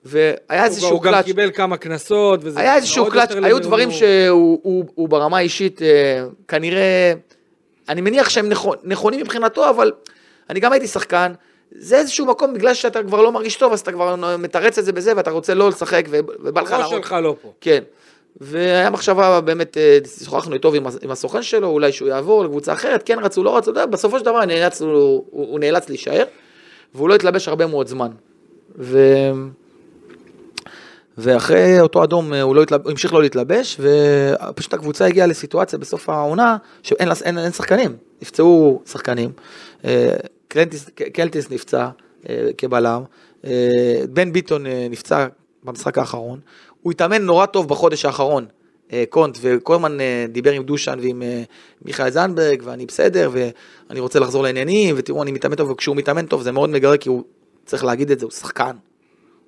[0.04, 3.58] והיה איזשהו הוא גם קלאץ', קיבל כמה קנסות, וזה היה איזשהו קלאץ', היו.
[3.58, 7.12] דברים שהוא הוא, הוא ברמה האישית, אה, כנראה,
[7.88, 9.92] אני מניח שהם נכונים, נכונים מבחינתו, אבל
[10.50, 11.32] אני גם הייתי שחקן,
[11.72, 14.92] זה איזשהו מקום, בגלל שאתה כבר לא מרגיש טוב, אז אתה כבר מתרץ את זה
[14.92, 17.02] בזה, ואתה רוצה לא לשחק, ובא לך הראש להראות.
[17.02, 17.52] שלך לא פה.
[17.60, 17.82] כן.
[18.40, 20.72] והיה מחשבה באמת, אה, שוחחנו איתו
[21.02, 24.44] עם הסוכן שלו, אולי שהוא יעבור לקבוצה אחרת, כן רצו, לא רצו, בסופו של דבר
[24.44, 26.24] נאלץ, הוא, הוא, הוא נאלץ להישאר,
[26.94, 28.08] והוא לא התלבש הרבה מאוד זמן.
[28.78, 28.98] ו...
[31.18, 32.82] ואחרי אותו אדום אה, הוא, לא התלב...
[32.82, 38.82] הוא המשיך לא להתלבש, ופשוט הקבוצה הגיעה לסיטואציה בסוף העונה, שאין אין, אין שחקנים, נפצעו
[38.86, 39.30] שחקנים,
[39.84, 40.16] אה,
[40.48, 41.88] קלנטיס, קלטיס נפצע
[42.28, 43.02] אה, כבלם,
[44.10, 45.26] בן ביטון נפצע
[45.64, 46.40] במשחק האחרון,
[46.82, 48.46] הוא התאמן נורא טוב בחודש האחרון,
[49.10, 49.98] קונט, וכל הזמן
[50.28, 51.22] דיבר עם דושן ועם
[51.84, 56.42] מיכאל זנדברג, ואני בסדר, ואני רוצה לחזור לעניינים, ותראו, אני מתאמן טוב, וכשהוא מתאמן טוב
[56.42, 57.22] זה מאוד מגרה, כי הוא,
[57.64, 58.76] צריך להגיד את זה, הוא שחקן.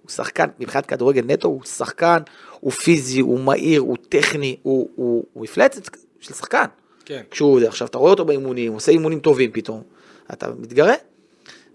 [0.08, 2.18] הוא שחקן, מבחינת כדורגל נטו, הוא שחקן,
[2.60, 6.64] הוא פיזי, הוא מהיר, הוא טכני, הוא, הוא, הוא מפלצת של שחקן.
[7.04, 7.22] כן.
[7.30, 9.82] כשהוא, עכשיו אתה רואה אותו באימונים, הוא עושה אימונים טובים פתאום,
[10.32, 10.94] אתה מתגרה,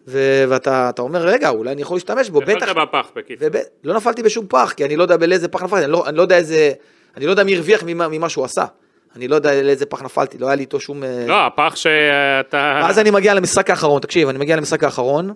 [0.08, 3.48] ו- ואתה אתה אומר, רגע, אולי אני יכול להשתמש בו, בטח, נפלת בפח, בקיצור.
[3.52, 3.58] וב...
[3.84, 6.22] לא נפלתי בשום פח, כי אני לא יודע באיזה פח נפלתי, אני לא, אני לא
[6.22, 6.72] יודע איזה,
[7.18, 8.66] אני לא יודע מי הרוויח ממה, ממה שהוא עשה.
[9.16, 11.04] אני לא יודע לאיזה פח נפלתי, לא היה לי איתו שום...
[11.04, 12.82] אה, לא, הפח שאתה...
[12.84, 15.34] ואז אני מגיע למשחק האחרון, תקשיב, אני מגיע למשחק האחרון,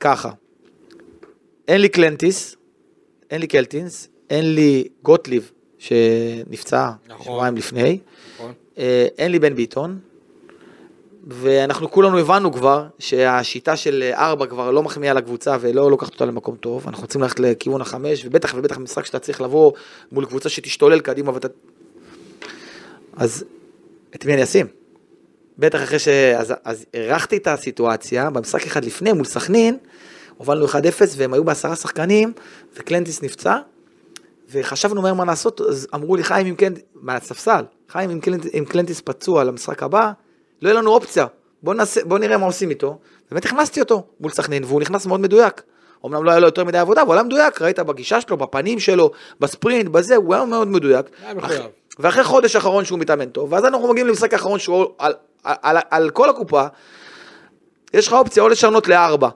[0.00, 0.30] ככה.
[1.68, 2.56] אין לי קלנטיס,
[3.30, 7.24] אין לי קלטינס, אין לי גוטליב, שנפצע נכון.
[7.24, 7.98] שבועיים לפני.
[8.34, 8.52] נכון.
[8.78, 9.98] אה, אין לי בן ביטון,
[11.26, 16.56] ואנחנו כולנו הבנו כבר שהשיטה של ארבע כבר לא מחמיאה לקבוצה ולא לוקחת אותה למקום
[16.56, 19.72] טוב, אנחנו רוצים ללכת לכיוון החמש, ובטח ובטח משחק שאתה צריך לבוא
[20.12, 21.48] מול קבוצה שתשתולל קדימה ואתה...
[23.16, 23.44] אז
[24.14, 24.66] את מי אני אשים?
[25.58, 26.08] בטח אחרי ש...
[26.08, 29.76] אז, אז הערכתי את הסיטואציה, במשחק אחד לפני מול סכנין,
[30.36, 30.70] הובלנו 1-0
[31.16, 32.32] והם היו בעשרה שחקנים,
[32.76, 33.56] וקלנטיס נפצע,
[34.52, 38.64] וחשבנו מהר מה לעשות, אז אמרו לי, חיים, אם כן, מהספסל, חיים, אם קלנטיס, אם
[38.64, 40.10] קלנטיס פצוע למשחק הבא,
[40.62, 41.26] לא יהיה לנו אופציה,
[41.62, 42.98] בוא, נעשה, בוא נראה מה עושים איתו.
[43.30, 45.62] באמת הכנסתי אותו מול סכנין, והוא נכנס מאוד מדויק.
[46.06, 48.78] אמנם לא היה לו יותר מדי עבודה, אבל הוא היה מדויק, ראית בגישה שלו, בפנים
[48.80, 49.10] שלו,
[49.40, 51.06] בספרינט, בזה, הוא היה מאוד מדויק.
[51.38, 51.50] אח-
[51.98, 55.12] ואחרי חודש אחרון שהוא מתאמן טוב, ואז אנחנו מגיעים למשחק האחרון שהוא על,
[55.44, 56.66] על, על, על כל הקופה,
[57.94, 59.28] יש לך אופציה או לשנות לארבע,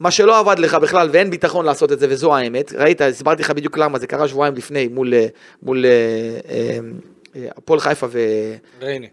[0.00, 3.50] מה שלא עבד לך בכלל ואין ביטחון לעשות את זה וזו האמת, ראית, הסברתי לך
[3.50, 5.26] בדיוק למה, זה קרה שבועיים לפני מול, אה,
[5.62, 5.90] מול אה,
[6.48, 6.78] אה,
[7.36, 8.18] אה, הפועל חיפה ו...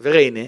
[0.00, 0.40] וריינה,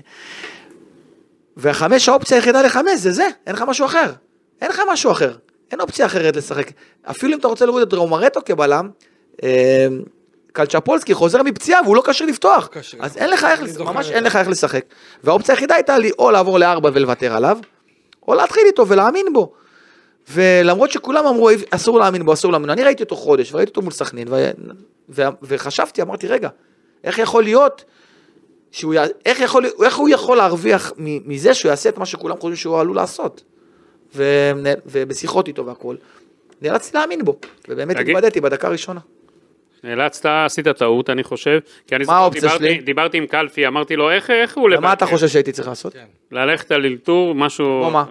[1.57, 4.13] והחמש האופציה היחידה לחמש זה זה, אין לך משהו אחר,
[4.61, 5.33] אין לך משהו אחר,
[5.73, 6.71] אין אופציה אחרת לשחק,
[7.03, 8.89] אפילו אם אתה רוצה להוריד את רומרטו כבלם,
[9.43, 9.87] אה,
[10.53, 13.01] קלצ'פולסקי חוזר מפציעה והוא לא כשיר לפתוח, כשיר.
[13.03, 14.25] אז אין לך איך, ממש אין.
[14.25, 14.85] לך איך לשחק,
[15.25, 17.59] והאופציה היחידה הייתה לי או לעבור לארבע ולוותר עליו,
[18.29, 19.53] או להתחיל איתו ולהאמין בו.
[20.31, 23.83] ולמרות שכולם אמרו אסור להאמין בו, אסור להאמין, בו", אני ראיתי אותו חודש וראיתי אותו
[23.83, 24.51] מול סכנין ו...
[25.09, 25.23] ו...
[25.43, 26.49] וחשבתי, אמרתי רגע,
[27.05, 27.85] איך יכול להיות
[28.71, 28.99] שהוא, י...
[29.27, 29.65] איך, יכול...
[29.85, 30.93] איך הוא יכול להרוויח.
[30.99, 33.43] מזה שהוא יעשה את מה שכולם חושבים שהוא עלול לעשות.
[34.17, 34.51] ו...
[34.87, 35.97] ובשיחות איתו והכל,
[36.63, 37.37] נאלצתי להאמין בו,
[37.69, 39.01] ובאמת התבדיתי בדקה הראשונה.
[39.85, 41.59] נאלצת, עשית טעות, אני חושב.
[41.87, 42.79] כי אני מה זוכר, דיברתי- שלי?
[42.79, 44.79] דיברתי עם קלפי, אמרתי לו, איך איך הוא לבד?
[44.79, 45.93] ומה אתה חושב שהייתי צריך לעשות?
[45.93, 46.05] כן.
[46.33, 47.81] ללכת על אלתור, משהו...
[47.83, 48.05] כמו מה?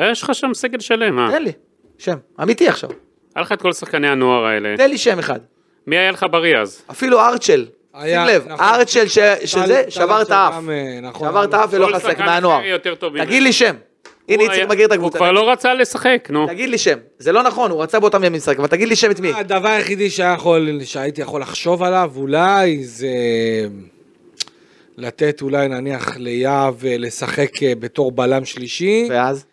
[0.00, 1.28] יש לך שם סגל שלם, אה?
[1.30, 1.52] תן לי,
[1.98, 2.90] שם, אמיתי עכשיו,
[3.36, 4.76] היה לך את כל שחקני הנוער האלה.
[4.76, 5.40] תן לי שם אחד.
[5.86, 6.82] מי היה לך בריא אז?
[6.90, 8.64] אפילו ארצ'ל, היה- שים לב, נכון.
[8.66, 10.54] ארצ'ל ש- שזה, טל- שבר את האף.
[10.70, 12.60] אה, נכון, שבר את האף ולא חסק מהנוער.
[13.24, 13.74] תגיד לי שם.
[14.28, 15.18] הנה הוא איציק מכיר את הוא הקבוצה.
[15.18, 16.46] כבר לא רצה לשחק, נו.
[16.46, 16.98] תגיד לי שם.
[17.18, 19.32] זה לא נכון, הוא רצה באותם ימים משחק, אבל תגיד לי שם את מי.
[19.32, 20.08] הדבר היחידי
[20.84, 23.08] שהייתי יכול לחשוב עליו אולי זה
[24.96, 29.44] לתת אולי נניח ליהב אה, לשחק אה, בתור בלם שלישי, ואז?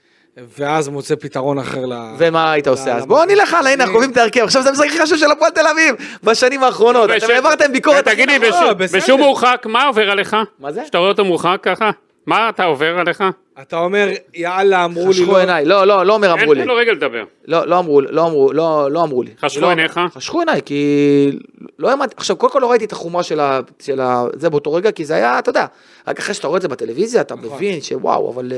[0.59, 1.93] ואז מוצא פתרון אחר ל...
[2.17, 3.05] ומה היית עושה אז?
[3.05, 4.43] בוא נלך הלאה, הנה, אנחנו קובעים את ההרכב.
[4.43, 7.09] עכשיו זה המשחק הכי חשוב של הפועל תל אביב בשנים האחרונות.
[7.17, 8.73] אתם העברתם ביקורת הכי תגיד לי, נכון.
[8.77, 10.35] בשום- מורחק, מה עובר עליך?
[10.59, 10.81] מה זה?
[10.85, 11.91] שאתה רואה אותו מורחק ככה?
[12.25, 13.23] מה אתה עובר עליך?
[13.61, 15.38] אתה אומר, יאללה, אמרו לי חשכו לא...
[15.38, 15.65] עיניי.
[15.65, 16.65] לא, לא, לא אומר אמרו אין לי.
[16.65, 17.23] לו רגע לדבר.
[17.47, 19.31] לא, לא אמרו, לא אמרו, לא, לא אמרו לי.
[19.41, 19.99] חשכו לא- עיניך?
[20.13, 21.31] חשכו עיניי, כי
[21.79, 24.73] לא האמנתי, עכשיו קודם כל לא ראיתי את החומרה של, ה, של ה, זה באותו
[24.73, 25.65] רגע, כי זה היה, אתה יודע,
[26.07, 28.51] רק אחרי שאתה רואה את זה בטלוויזיה, אתה מבין שוואו, אבל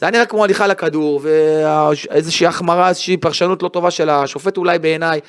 [0.00, 4.78] זה היה נראה כמו הליכה לכדור, ואיזושהי החמרה, איזושהי פרשנות לא טובה של השופט אולי
[4.78, 5.20] בעיניי,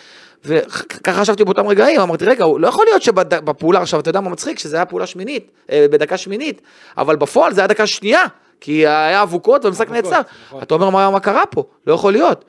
[0.46, 4.60] וככה חשבתי באותם רגעים, אמרתי, רגע, לא יכול להיות שבפעולה, עכשיו, אתה יודע מה מצחיק?
[4.60, 6.62] שזה היה פעולה שמינית, אה, בדקה שמינית,
[6.98, 8.24] אבל בפועל זה היה דקה שנייה,
[8.62, 10.22] כי היה אבוקות והמשחק נעצר.
[10.48, 10.62] נכון.
[10.64, 11.64] אתה אומר, מה, מה קרה פה?
[11.88, 12.46] לא יכול להיות.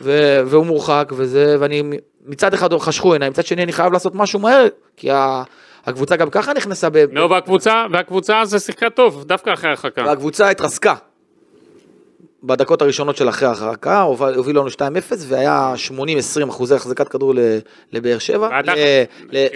[0.00, 1.82] ו- והוא מורחק, וזה, ואני
[2.26, 4.66] מצד אחד חשכו עיניי, מצד שני אני חייב לעשות משהו מהר,
[4.96, 5.42] כי ה-
[5.86, 10.02] הקבוצה גם ככה נכנסה, ב- נו, והקבוצה, והקבוצה זה שיחקה טוב, דווקא אחרי הרחקה.
[10.06, 10.94] והקבוצה התרסקה.
[12.46, 14.78] בדקות הראשונות של אחרי ההרחקה, הוביל- הובילו לנו 2-0,
[15.28, 16.00] והיה 80-20
[16.50, 17.34] אחוזי החזקת כדור
[17.92, 19.04] לבאר שבע, ל- כן,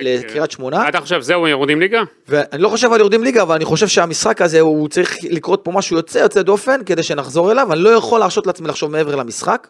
[0.03, 0.89] לקריית שמונה.
[0.89, 2.03] אתה חושב, זהו, יורדים ליגה?
[2.29, 5.73] ואני לא חושב על יורדים ליגה, אבל אני חושב שהמשחק הזה, הוא צריך לקרות פה
[5.73, 7.73] משהו יוצא, יוצא דופן, כדי שנחזור אליו.
[7.73, 9.69] אני לא יכול להרשות לעצמי לחשוב מעבר למשחק.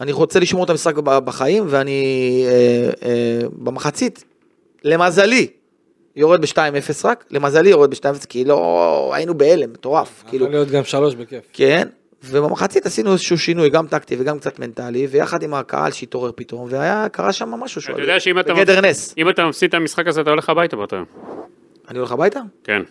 [0.00, 2.02] אני רוצה לשמור את המשחק בחיים, ואני
[2.48, 4.24] אה, אה, במחצית,
[4.84, 5.46] למזלי,
[6.16, 6.56] יורד ב-2-0
[7.04, 10.24] רק, למזלי יורד ב-2-0, כי לא, היינו בהלם, מטורף.
[10.28, 11.40] כאילו, יכול להיות גם שלוש בכיף.
[11.52, 11.88] כן,
[12.24, 17.08] ובמחצית עשינו איזשהו שינוי, גם טקטי וגם קצת מנטלי, ויחד עם הקהל שהתעורר פתאום, והיה,
[17.08, 18.54] קרה שם משהו שהוא אתה יודע שאם אתה...
[18.54, 19.14] בגדר נס.
[19.18, 21.04] אם אתה מפסיד את המשחק הזה, אתה הולך הביתה באותו יום.
[21.88, 22.40] אני הולך הביתה?
[22.64, 22.82] כן,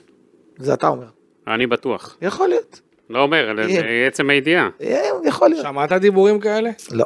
[0.57, 1.05] זה אתה אומר.
[1.47, 2.17] אני בטוח.
[2.21, 2.81] יכול להיות.
[3.09, 3.55] לא אומר,
[4.07, 4.69] עצם הידיעה.
[4.81, 5.63] אה, יכול להיות.
[5.63, 6.69] שמעת דיבורים כאלה?
[6.91, 7.05] לא.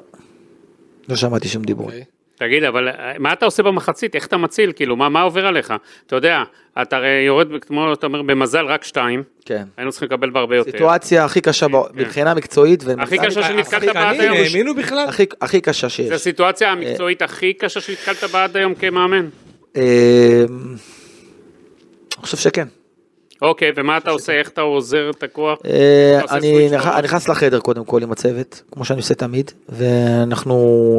[1.10, 1.92] לא שמעתי שום דיבור.
[2.36, 4.16] תגיד, אבל אה, מה אתה עושה במחצית?
[4.16, 4.72] איך אתה מציל?
[4.76, 5.74] כאילו, מה, מה עובר עליך?
[6.08, 6.44] אתה יודע,
[6.82, 9.64] אתה הרי יורד, כמו אתה אומר, במזל רק שתיים, כן.
[9.78, 10.72] היינו צריכים לקבל בהרבה יותר.
[10.72, 12.84] סיטואציה הכי קשה ב- מבחינה מקצועית.
[12.84, 13.00] כן.
[13.00, 14.38] הכי קשה שנתקלת בה עד היום.
[14.38, 15.06] האמינו בכלל?
[15.10, 16.12] הכי- הכי קשה זו שיש.
[16.12, 19.30] הסיטואציה המקצועית הכי קשה שנתקלת בה עד היום כמאמן.
[19.76, 20.78] אה, אני
[22.22, 22.68] חושב שכן.
[23.44, 24.34] אוקיי, ומה אתה עושה?
[24.34, 25.60] איך אתה עוזר את הכוח?
[25.66, 26.70] אה, אני
[27.04, 30.56] נכנס לחדר קודם כל עם הצוות, כמו שאני עושה תמיד, ואנחנו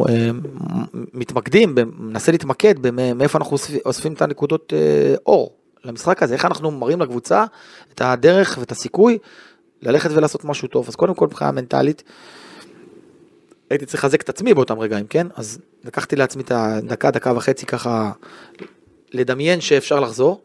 [0.09, 0.31] אה,
[1.15, 6.71] מתמקדים, מנסה להתמקד במאיפה אנחנו אוספים- אוספים את הנקודות אה, אור למשחק הזה, איך אנחנו
[6.71, 7.45] מראים לקבוצה
[7.95, 9.19] את הדרך ואת הסיכוי
[9.83, 10.89] ללכת ולעשות משהו טוב.
[10.89, 12.03] אז קודם כל מבחינה מנטלית,
[13.71, 15.27] הייתי צריך לחזק את עצמי באותם רגעים, כן?
[15.37, 18.11] אז לקחתי לעצמי את הדקה, דקה וחצי ככה
[19.13, 20.43] לדמיין שאפשר לחזור.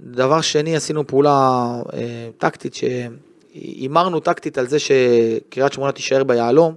[0.00, 6.74] דבר שני, עשינו פעולה אה, טקטית, שהימרנו טקטית על זה שקריית שמונה תישאר ביהלום,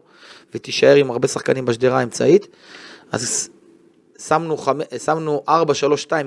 [0.53, 2.47] ותישאר עם הרבה שחקנים בשדרה האמצעית.
[3.11, 3.49] אז
[4.19, 4.79] שמנו, חמ...
[5.05, 5.51] שמנו 4-3-2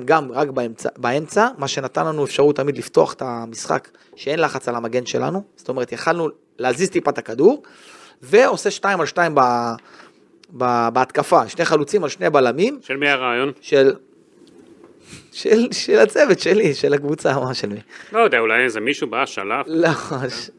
[0.04, 4.74] גם רק באמצע, באמצע, מה שנתן לנו אפשרות תמיד לפתוח את המשחק שאין לחץ על
[4.74, 6.28] המגן שלנו, זאת אומרת יכלנו
[6.58, 7.62] להזיז טיפה את הכדור,
[8.22, 9.40] ועושה 2 על 2 ב...
[10.58, 10.88] ב...
[10.92, 13.52] בהתקפה, שני חלוצים על שני בלמים, של מי הרעיון?
[13.60, 13.92] של...
[15.32, 17.80] של, של הצוות שלי, של הקבוצה, מה של מי.
[18.12, 19.66] לא יודע, אולי איזה מישהו בא, שלף.
[19.66, 19.88] לא,
[20.28, 20.50] ש-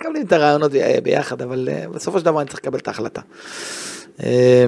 [0.00, 3.20] מקבלים את הרעיונות ביחד, אבל אה, בסופו של דבר אני צריך לקבל את ההחלטה.
[4.22, 4.64] אה,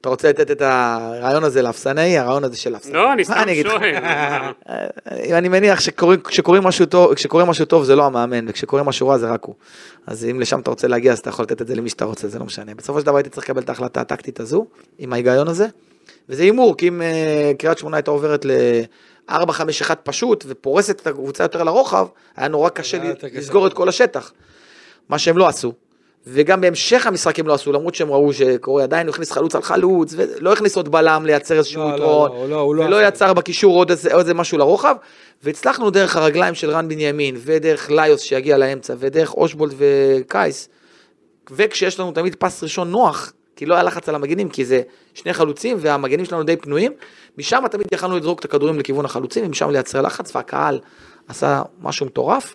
[0.00, 2.94] אתה רוצה לתת את הרעיון הזה לאפסנאי, הרעיון הזה של האפסנאי.
[2.94, 3.34] לא, אני סתם?
[3.62, 3.94] שואל.
[3.94, 5.78] אה, אני מניח
[6.24, 6.86] כשקוראים משהו
[7.46, 9.54] משהו טוב זה לא המאמן, וכשקוראים משהו רע זה רק הוא.
[10.06, 12.28] אז אם לשם אתה רוצה להגיע, אז אתה יכול לתת את זה למי שאתה רוצה,
[12.28, 12.74] זה לא משנה.
[12.74, 14.66] בסופו של דבר הייתי צריך לקבל את ההחלטה הטקטית הזו,
[14.98, 15.66] עם ההיגיון הזה,
[16.28, 19.32] וזה הימור, כי אם אה, קריית שמונה הייתה עוברת ל-4-5-1
[20.02, 22.06] פשוט, ופורסת את הקבוצה יותר לרוחב,
[22.36, 23.08] היה נורא קשה לי-.
[23.34, 24.32] לסגור את כל השטח.
[25.08, 25.72] מה שהם לא עשו.
[26.26, 29.62] וגם בהמשך המשחק הם לא עשו, למרות שהם ראו שקורי עדיין הוא הכניס חלוץ על
[29.62, 33.08] חלוץ, ולא הכניס עוד בלם לייצר איזשהו לא, לא, יתרון, לא, לא- לא ולא עשה.
[33.08, 34.94] יצר בקישור עוד איזה, עוד איזה משהו לרוחב,
[35.42, 40.68] והצלחנו דרך הרגליים של רן בנימין, ודרך ליוס שיגיע לאמצע, ודרך אושבולד וקייס,
[41.50, 44.82] וכשיש לנו תמיד פס ראשון נוח, כי לא היה לחץ על המגנים, כי זה
[45.14, 46.92] שני חלוצים והמגנים שלנו די פנויים,
[47.38, 50.80] משם תמיד יכלנו לזרוק את הכדורים לכיוון החלוצים, ומשם לייצר לחץ, והקהל
[51.28, 52.54] עשה משהו מטורף.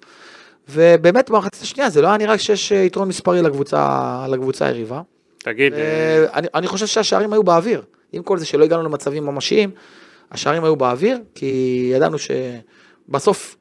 [0.70, 5.02] ובאמת במחצית השנייה זה לא היה נראה שיש אה, יתרון מספרי לקבוצה, לקבוצה היריבה.
[5.38, 7.82] תגיד, אה, ואני אני חושב שהשערים היו באוויר.
[8.12, 9.72] עם כל זה שלא הגענו למצבים ממשיים,
[10.32, 13.56] השערים היו באוויר, כי ידענו שבסוף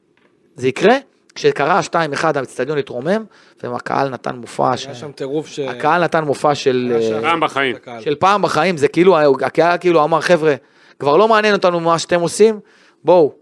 [0.55, 0.97] זה יקרה.
[1.35, 1.95] כשקרה ה-2-1
[2.35, 3.23] האצטדיון התרומם,
[3.63, 4.85] והקהל נתן מופע, ש...
[4.85, 5.59] היה שם טירוף ש...
[5.59, 7.75] הקהל נתן מופע של, היה פעם בחיים.
[8.01, 10.53] של פעם בחיים, זה כאילו, הקהל כאילו אמר, חבר'ה,
[10.99, 12.59] כבר לא מעניין אותנו מה שאתם עושים,
[13.03, 13.33] בואו,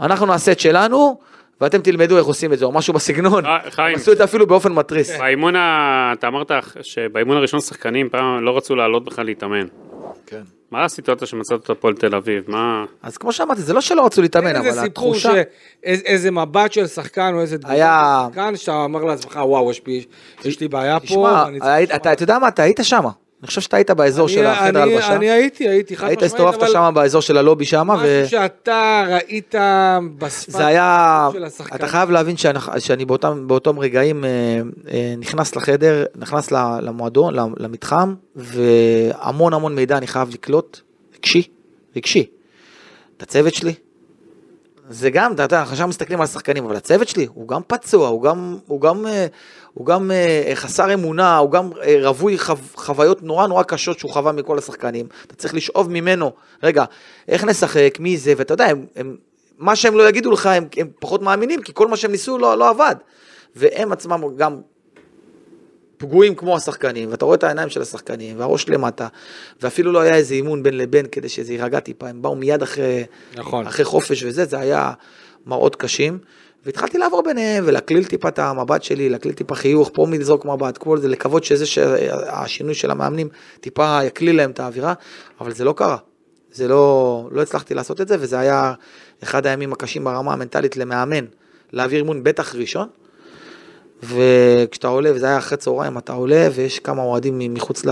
[0.00, 1.18] אנחנו נעשה את שלנו,
[1.60, 3.46] ואתם תלמדו איך עושים את זה, או משהו בסגנון.
[3.46, 3.96] אה, חיים.
[3.96, 5.18] עשו את זה אפילו באופן מתריס.
[5.18, 6.50] באימון, ה- אתה אמרת
[6.82, 9.66] שבאימון הראשון שחקנים פעם לא רצו לעלות בכלל להתאמן.
[10.26, 10.42] כן.
[10.70, 12.44] מה הסיטואציה שמצאת את הפועל תל אביב?
[12.50, 12.84] מה...
[13.02, 15.32] אז כמו שאמרתי, זה לא שלא רצו להתאמן, אבל איזה סיפור, התחושה...
[15.84, 19.70] שאיזה מבט של שחקן או איזה תגובה היה- של שחקן, שאתה אומר לעצמך, וואו,
[20.44, 21.06] יש לי- בעיה פה.
[21.06, 21.44] תשמע,
[21.96, 23.04] אתה יודע מה, אתה היית שם.
[23.44, 25.16] אני חושב שאתה היית באזור של אני- החדר אני- הלבשה.
[25.16, 27.94] אני הייתי, הייתי, חד היית משמעית, הסתובבת אבל שם באזור של הלובי שם, ו...
[27.94, 29.54] משהו שאתה ראית
[30.18, 31.76] בשפת זה היה, של השחקן.
[31.76, 34.30] אתה חייב להבין שאני, שאני באותם, באותם רגעים אה,
[34.92, 36.50] אה, נכנס לחדר, נכנס
[36.82, 40.80] למועדון, למ- למתחם, והמון המון מידע אני חייב לקלוט,
[41.18, 41.42] רגשי,
[41.96, 42.26] רגשי.
[43.16, 43.74] את הצוות שלי,
[44.88, 48.22] זה גם, אתה יודע, עכשיו מסתכלים על השחקנים, אבל הצוות שלי הוא גם פצוע, הוא
[48.22, 49.26] גם, הוא גם, אה,
[49.74, 54.10] הוא גם אה, חסר אמונה, הוא גם אה, רווי חו, חוויות נורא נורא קשות שהוא
[54.10, 55.06] חווה מכל השחקנים.
[55.26, 56.32] אתה צריך לשאוב ממנו,
[56.62, 56.84] רגע,
[57.28, 59.16] איך נשחק, מי זה, ואתה יודע, הם, הם,
[59.58, 62.58] מה שהם לא יגידו לך, הם, הם פחות מאמינים, כי כל מה שהם ניסו לא,
[62.58, 62.94] לא עבד.
[63.56, 64.60] והם עצמם גם
[65.96, 69.08] פגועים כמו השחקנים, ואתה רואה את העיניים של השחקנים, והראש למטה,
[69.62, 73.04] ואפילו לא היה איזה אימון בין לבין כדי שזה יירגע טיפה, הם באו מיד אחרי,
[73.36, 73.66] נכון.
[73.66, 74.92] אחרי חופש וזה, זה היה
[75.46, 76.18] מראות קשים.
[76.66, 80.98] והתחלתי לעבור ביניהם ולהקליל טיפה את המבט שלי, להקליל טיפה חיוך, פה מלזרוק מבט, כל
[80.98, 83.28] זה, לקוות שזה שהשינוי של המאמנים
[83.60, 84.94] טיפה יקליל להם את האווירה,
[85.40, 85.96] אבל זה לא קרה.
[86.52, 88.72] זה לא, לא הצלחתי לעשות את זה, וזה היה
[89.22, 91.24] אחד הימים הקשים ברמה המנטלית למאמן,
[91.72, 92.88] להעביר אימון בטח ראשון.
[94.08, 97.82] וכשאתה עולה, וזה היה אחרי צהריים, אתה עולה, ויש כמה אוהדים מחוץ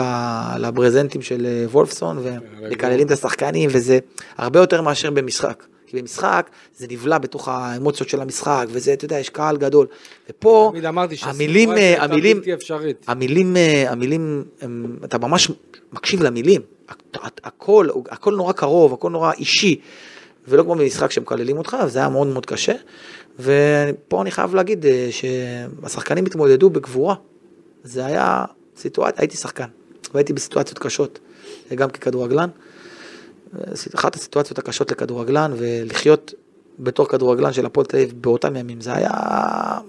[0.59, 3.99] לברזנטים של אה, וולפסון, ומקללים את השחקנים, וזה
[4.37, 5.65] הרבה יותר מאשר במשחק.
[5.87, 9.87] כי במשחק זה נבלע בתוך האמוציות של המשחק, וזה, אתה יודע, יש קהל גדול.
[10.31, 10.71] ופה,
[11.31, 12.37] המילים, הייתה המילים.
[13.07, 14.45] המילים, אה, המילים,
[15.05, 15.51] אתה ממש
[15.93, 16.61] מקשיב למילים.
[16.89, 16.95] הכ-
[17.45, 19.81] הכל, הכל נורא קרוב, הכל נורא אישי.
[20.49, 22.73] ולא כמו במשחק שמקללים אותך, וזה היה מאוד מאוד קשה.
[23.39, 27.14] ופה אני חייב להגיד אה, שהשחקנים התמודדו בגבורה.
[27.85, 28.45] זה היה
[28.76, 29.66] סיטואציה, הייתי שחקן,
[30.14, 31.18] והייתי בסיטואציות קשות,
[31.74, 32.49] גם ככדורגלן.
[33.95, 36.35] אחת הסיטואציות הקשות לכדורגלן, ולחיות
[36.78, 39.11] בתור כדורגלן של הפועל תל אביב באותם ימים, זה היה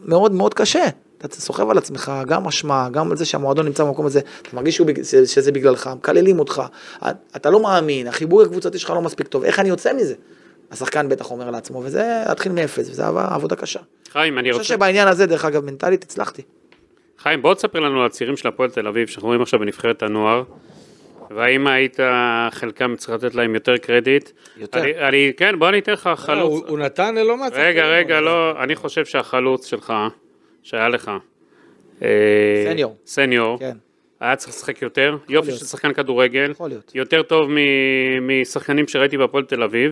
[0.05, 0.85] מאוד מאוד קשה.
[1.25, 4.75] אתה סוחב על עצמך גם אשמה, גם על זה שהמועדון נמצא במקום הזה, אתה מרגיש
[4.75, 4.87] שהוא,
[5.25, 6.61] שזה בגללך, מקללים אותך,
[7.35, 10.13] אתה לא מאמין, החיבור הקבוצתי שלך לא מספיק טוב, איך אני יוצא מזה?
[10.73, 13.79] השחקן בטח אומר לעצמו, וזה להתחיל מאפס, וזה עבודה- עבודה קשה.
[14.11, 14.73] חיים, אני אני חושב רוצה...
[14.73, 16.41] שבעניין הזה, דרך אגב, מנטלית הצלחתי.
[17.17, 20.43] חיים, בוא תספר לנו על הצעירים של הפועל תל אביב, שאנחנו רואים עכשיו בנבחרת הנוער,
[21.35, 21.99] והאם היית,
[22.51, 24.29] חלקם צריך לתת להם יותר קרדיט?
[24.57, 24.79] יותר.
[24.79, 26.61] אני, אני, כן, בוא אני אתן לך לא, חלוץ.
[26.61, 27.53] הוא הוא נתן ללא מעט.
[27.55, 29.93] רגע, רגע, אבל- לא, אני חושב שהחלוץ שלך,
[30.63, 31.11] שהיה לך,
[32.01, 32.07] אה,
[32.71, 32.97] סניור.
[33.05, 33.77] סניור, כן,
[34.19, 35.59] היה צריך לשחק יותר, יופי להיות.
[35.59, 36.53] של שחקן כדורגל.
[36.95, 39.91] יותר טוב מ- משחקנים שראיתי בהפועל תל אביב.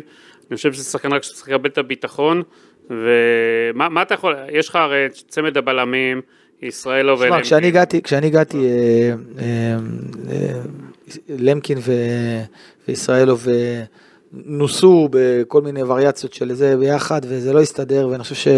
[0.51, 2.43] אני חושב שזה שחקן רק שצריך לקבל את הביטחון,
[2.89, 6.21] ומה מה אתה יכול, יש לך הרי צמד הבלמים,
[6.61, 7.43] ישראלוב תשמע, ולמקין.
[7.43, 9.77] כשאני הגעתי, כשאני הגעתי, אה, אה,
[10.31, 10.61] אה,
[11.29, 12.41] למקין ו-
[12.87, 13.47] וישראלוב
[14.33, 18.51] נוסו בכל מיני וריאציות של זה ביחד, וזה לא הסתדר, ואני חושב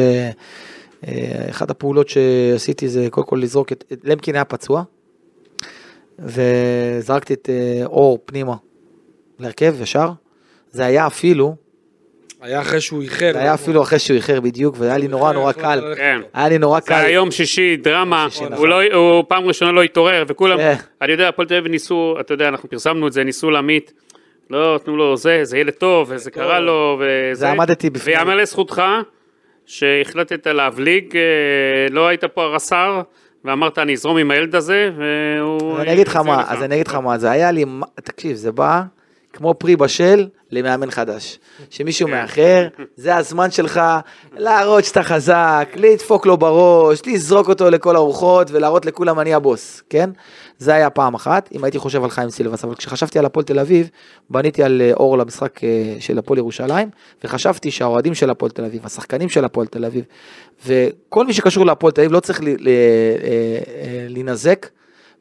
[1.05, 4.83] שאחת הפעולות שעשיתי זה קודם כל לזרוק את, למקין היה פצוע,
[6.19, 7.49] וזרקתי את
[7.85, 8.55] אור פנימה
[9.39, 10.09] להרכב ישר.
[10.71, 11.55] זה היה אפילו,
[12.43, 13.29] היה אחרי שהוא איחר.
[13.33, 15.93] זה היה אפילו אחרי שהוא איחר בדיוק, והיה לי נורא נורא קל.
[15.97, 16.21] כן.
[16.33, 16.93] היה לי נורא זה קל.
[16.93, 18.53] היה יום שישי, דרמה, נכון.
[18.53, 20.75] הוא לא- הוא פעם ראשונה לא התעורר, וכולם, כן.
[21.01, 23.93] אני יודע, הפועל תל אביב ניסו, אתה יודע, אנחנו פרסמנו את זה, ניסו להמית,
[24.49, 27.49] לא, תנו לו זה, זה ילד טוב, וזה קרה לו, וזה.
[27.51, 28.81] עמדתי בפני- ויאמר לזכותך,
[29.65, 31.21] שהחלטת להבליג, אה,
[31.91, 33.01] לא היית פה הרס"ר,
[33.45, 35.73] ואמרת, אני אזרום עם הילד הזה, והוא...
[35.73, 36.43] אז אני אגיד לך מה.
[36.47, 37.65] אז אני אגיד לך מה, זה היה לי,
[38.03, 38.81] תקשיב, זה בא
[39.33, 41.39] כמו פרי בשל למאמן חדש.
[41.69, 43.81] שמישהו מאחר, זה הזמן שלך
[44.33, 50.09] להראות שאתה חזק, לדפוק לו בראש, לזרוק אותו לכל הרוחות ולהראות לכולם אני הבוס, כן?
[50.57, 53.59] זה היה פעם אחת, אם הייתי חושב על חיים סילבס, אבל כשחשבתי על הפועל תל
[53.59, 53.89] אביב,
[54.29, 56.89] בניתי על אה, אור למשחק אה, של הפועל ירושלים,
[57.23, 60.05] וחשבתי שהאוהדים של הפועל תל אביב, השחקנים של הפועל תל אביב,
[60.65, 62.45] וכל מי שקשור להפועל תל אביב לא צריך אה,
[64.09, 64.69] להינזק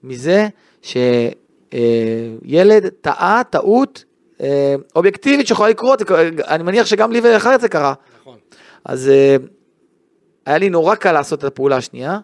[0.05, 0.49] מזה
[1.73, 4.05] שילד טעה טעות
[4.41, 6.03] אה, אובייקטיבית שיכולה לקרות,
[6.49, 7.95] אני מניח שגם לי ולאחר זה קרה.
[8.21, 8.39] נכון.
[8.85, 9.37] אז אה,
[10.47, 12.19] היה לי נורא קל לעשות את הפעולה השנייה,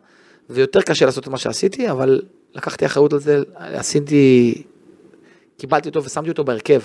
[0.51, 2.23] ויותר קשה לעשות את מה שעשיתי, אבל
[2.55, 4.55] לקחתי אחריות על זה, עשיתי,
[5.59, 6.81] קיבלתי אותו ושמתי אותו בהרכב.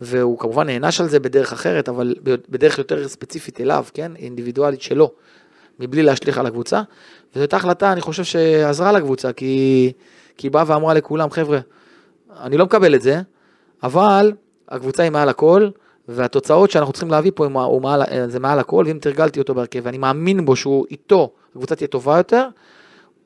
[0.00, 4.16] והוא כמובן נענש על זה בדרך אחרת, אבל בדרך יותר ספציפית אליו, כן?
[4.16, 5.10] אינדיבידואלית שלו,
[5.80, 6.82] מבלי להשליך על הקבוצה.
[7.32, 9.92] וזו הייתה החלטה, אני חושב שעזרה לקבוצה, כי,
[10.40, 11.58] כי היא באה ואמרה לכולם, חבר'ה,
[12.40, 13.20] אני לא מקבל את זה,
[13.82, 14.32] אבל
[14.68, 15.68] הקבוצה היא מעל הכל,
[16.08, 19.98] והתוצאות שאנחנו צריכים להביא פה הוא מעל, זה מעל הכל, ואם תרגלתי אותו בהרכב, ואני
[19.98, 22.46] מאמין בו שהוא איתו, הקבוצה תהיה טובה יותר,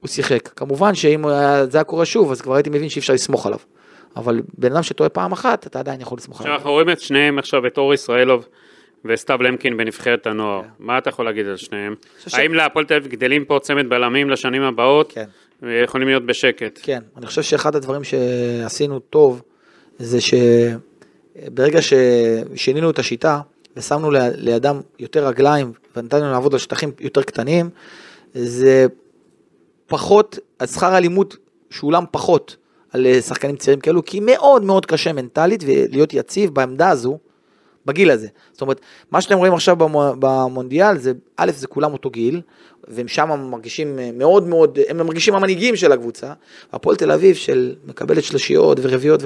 [0.01, 0.49] הוא שיחק.
[0.57, 3.59] כמובן שאם היה- זה היה קורה שוב, אז כבר הייתי מבין שאי אפשר לסמוך עליו.
[4.17, 6.55] אבל בן אדם שטועה פעם אחת, אתה עדיין יכול לסמוך עליו.
[6.55, 8.47] אנחנו רואים את שניהם עכשיו, את אור ישראלוב
[9.05, 10.63] וסתיו למקין בנבחרת הנוער.
[10.79, 11.95] מה אתה יכול להגיד על שניהם?
[12.33, 15.13] האם להפועל תל אביב גדלים פה צמד בלמים לשנים הבאות?
[15.13, 15.25] כן.
[15.63, 16.79] ויכולים להיות בשקט.
[16.83, 19.43] כן, אני חושב שאחד הדברים שעשינו טוב,
[19.99, 23.41] זה שברגע ששינינו את השיטה,
[23.77, 27.71] ושמנו לידם יותר רגליים, ונתנו לעבוד על שטחים יותר קטנים,
[28.35, 28.87] זה
[29.87, 31.35] פחות, שכר הלימוד
[31.71, 32.57] שולם פחות
[32.93, 37.19] על שחקנים צעירים כאלו, כי מאוד מאוד קשה מנטלית ולהיות יציב בעמדה הזו,
[37.87, 38.29] בגיל הזה.
[38.53, 38.81] זאת אומרת,
[39.11, 42.41] מה שאתם רואים עכשיו במו- במונדיאל, זה, א', זה כולם אותו גיל,
[42.89, 46.33] והם שם מרגישים אה, מאוד מאוד, הם מרגישים המנהיגים של הקבוצה.
[46.73, 49.23] הפועל תל אביב של מקבלת שלושיות ורביעיות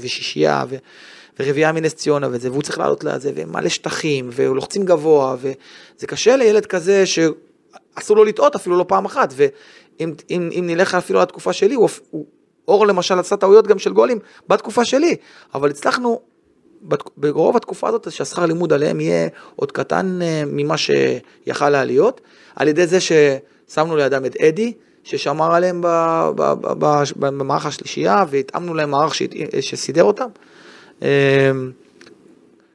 [0.00, 0.76] ושישייה, ו,
[1.40, 6.66] ורביעייה מנס ציונה וזה, והוא צריך לעלות לזה, ומלא שטחים, ולוחצים גבוה, וזה קשה לילד
[6.66, 11.52] כזה שאסור לו לטעות אפילו לא פעם אחת, ואם אם, אם נלך אפילו על התקופה
[11.52, 12.26] שלי, הוא, הוא,
[12.68, 14.18] אור למשל עשה טעויות גם של גולים
[14.48, 15.16] בתקופה שלי,
[15.54, 16.20] אבל הצלחנו
[17.16, 22.20] ברוב התקופה הזאת שהשכר לימוד עליהם יהיה עוד קטן אה, ממה שיכל היה להיות,
[22.56, 24.72] על ידי זה ששמנו לידם את אדי,
[25.04, 25.80] ששמר עליהם
[27.16, 29.14] במערך השלישייה, והתאמנו להם מערך
[29.60, 30.28] שסידר אותם.
[31.02, 31.50] אה,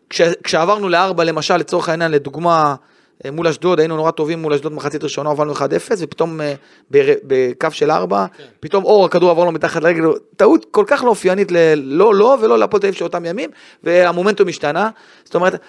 [0.10, 2.76] כש, כשעברנו לארבע למשל, לצורך העניין, לדוגמה,
[3.32, 5.59] מול אשדוד, היינו נורא טובים מול אשדוד מחצית ראשונה, הובלנו 1-0,
[5.97, 6.53] ופתאום אה,
[6.91, 8.26] בקו של ארבע,
[8.59, 10.03] פתאום אור, הכדור עבר לו מתחת לרגל,
[10.36, 13.49] טעות כל כך לא אופיינית, ל- לא לו ולא להפועל תל אביב של אותם ימים,
[13.84, 14.89] והמומנטום השתנה.
[15.26, 15.61] זאת אומרת,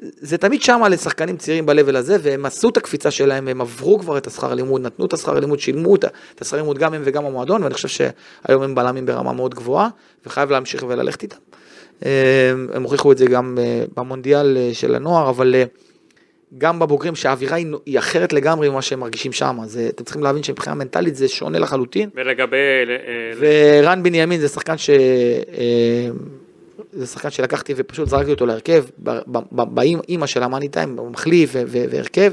[0.00, 4.18] זה תמיד שמה לשחקנים צעירים ב-level הזה, והם עשו את הקפיצה שלהם, הם עברו כבר
[4.18, 6.04] את השכר לימוד, נתנו את השכר לימוד, שילמו את
[6.40, 9.88] השכר לימוד גם הם וגם המועדון, ואני חושב שהיום הם בלמים ברמה מאוד גבוהה,
[10.26, 11.36] וחייב להמשיך וללכת איתם.
[12.04, 15.64] אה, הם הוכיחו את זה גם אה, במונדיאל אה, של הנוער, אבל אה,
[16.58, 20.42] גם בבוגרים שהאווירה היא אחרת לגמרי ממה שהם מרגישים שם, אז אה, אתם צריכים להבין
[20.42, 22.08] שמבחינה מנטלית זה שונה לחלוטין.
[22.14, 22.56] ולגבי...
[23.06, 23.32] אה,
[23.82, 24.90] ורן בנימין זה שחקן ש...
[24.90, 26.08] אה,
[26.92, 28.84] זה שחקן שלקחתי ופשוט זרקתי אותו להרכב,
[29.52, 32.32] באימא של המאני טיים, מחליף והרכב,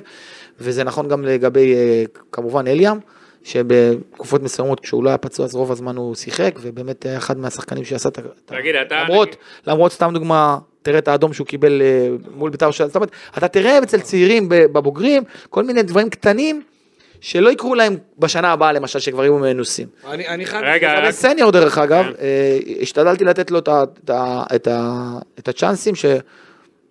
[0.60, 2.98] וזה נכון גם לגבי אה, כמובן אליאם,
[3.44, 7.86] שבתקופות מסוימות כשהוא לא היה פצוע אז רוב הזמן הוא שיחק, ובאמת היה אחד מהשחקנים
[7.86, 8.22] שעשה את ה...
[8.46, 9.36] תגיד, אתה- למרות,
[9.68, 13.48] למרות סתם דוגמה, תראה את האדום שהוא קיבל אה, מול בית"ר ירושלים, זאת אומרת, אתה
[13.48, 16.62] תראה אצל צעירים בבוגרים, כל מיני דברים קטנים.
[17.24, 19.88] שלא יקרו להם בשנה הבאה למשל, שכבר יהיו מנוסים.
[20.10, 20.64] אני אני חייב...
[20.66, 22.12] רגע, רק- סניור דרך אגב, כן.
[22.22, 24.10] אה, השתדלתי לתת לו את את
[24.56, 24.68] את
[25.40, 25.94] את הצ'אנסים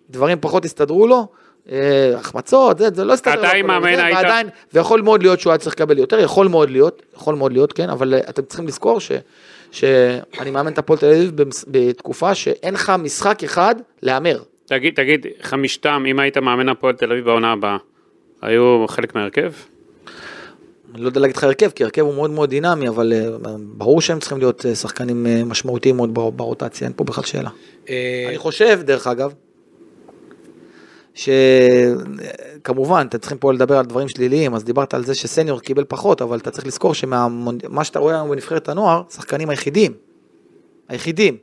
[0.09, 1.27] שדברים פחות הסתדרו לו,
[1.71, 3.33] אה, החמצות, זה זה לא הסתדר.
[3.47, 6.69] אתה עם מאמן היית- ועדיין, ויכול מאוד להיות שהוא היה צריך לקבל יותר, יכול מאוד
[6.69, 9.11] להיות, יכול מאוד להיות, כן, אבל אתם צריכים לזכור ש-
[9.71, 11.31] שאני מאמן את הפועל תל אביב
[11.67, 14.39] בתקופה שאין לך משחק אחד להמר.
[14.65, 17.77] תגיד, תגיד, חמישתם, אם היית מאמן הפועל תל אביב בעונה הבאה,
[18.41, 19.51] היו חלק מהרכב?
[20.93, 23.27] אני לא יודע להגיד לך הרכב, כי הרכב הוא מאוד מאוד דינמי, אבל אה,
[23.77, 27.49] ברור שהם צריכים להיות אה, שחקנים אה, משמעותיים מאוד בר- ברוטציה, אין פה בכלל שאלה.
[28.29, 29.33] אני חושב, דרך אגב,
[32.57, 36.21] שכמובן, אתם צריכים פה לדבר על דברים שליליים, אז דיברת על זה שסניור קיבל פחות,
[36.21, 37.27] אבל אתה צריך לזכור שמה
[37.83, 39.93] שאתה רואה היום בנבחרת הנוער, שחקנים היחידים,
[40.89, 41.37] היחידים,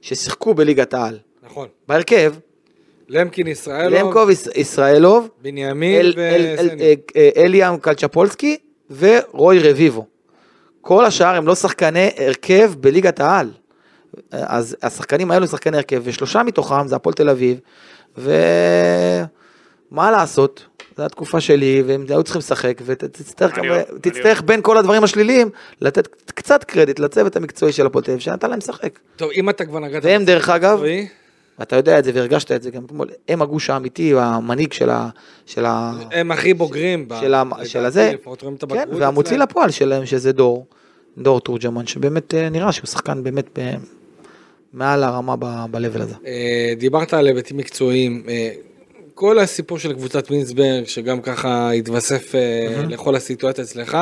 [0.00, 1.68] ששיחקו בליגת העל, נכון.
[1.88, 2.34] בהרכב,
[3.08, 6.88] למקין ישראלוב, למקוב יש- ישראלוב, בנימין אל- אל- אל- וסניור.
[7.16, 8.56] אה, אליאם קלצ'פולסקי
[8.98, 10.06] ורוי רביבו.
[10.80, 13.50] כל השאר הם לא שחקני הרכב בליגת העל.
[14.30, 17.58] אז השחקנים האלו הם שחקני הרכב, ושלושה מתוכם זה הפועל תל אביב,
[18.18, 19.20] ומה
[20.10, 25.50] לעשות, זו התקופה שלי, והם היו צריכים לשחק, ותצטרך בין כל הדברים השליליים,
[25.80, 28.98] לתת קצת קרדיט לצוות המקצועי של הפועל תל אביב, שנתן להם לשחק.
[29.16, 30.04] טוב, אם אתה כבר נגעת...
[30.04, 30.82] והם דרך אגב,
[31.62, 35.08] אתה יודע את זה והרגשת את זה גם אתמול, הם הגוש האמיתי, המנהיג של ה...
[35.46, 35.92] של ה...
[36.12, 37.08] הם הכי בוגרים.
[37.20, 38.12] של ה- לדעתי, של הזה.
[38.68, 39.36] כן, והמוציא.
[39.36, 40.66] לפועל שלהם שזה דור,
[41.18, 43.74] דור תורג'מן, שבאמת אה, נראה שהוא שחקן באמת ב-
[44.72, 45.36] מעל הרמה
[45.70, 46.14] ב-level הזה.
[46.26, 48.22] אה, דיברת על היבטים מקצועיים.
[48.28, 48.50] אה,
[49.14, 53.98] כל הסיפור של קבוצת מינסברג, שגם ככה התווסף אה, לכל הסיטואציה אצלך,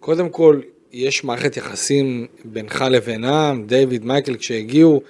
[0.00, 0.60] קודם כל,
[0.92, 5.00] יש מערכת יחסים בינך לבינם, דיוויד, מייקל, כשהגיעו,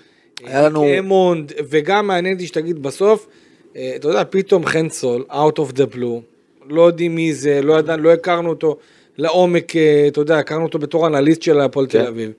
[0.44, 3.26] היה לנו- אמונד, וגם מעניין אותי שתגיד בסוף,
[3.72, 6.20] אתה יודע, פתאום חנסול, out of the blue,
[6.68, 8.76] לא יודעים מי זה, לא ידענו, לא הכרנו אותו
[9.18, 9.72] לעומק,
[10.08, 12.02] אתה יודע, הכרנו אותו בתור אנליסט של הפועל כן.
[12.02, 12.32] תל אביב.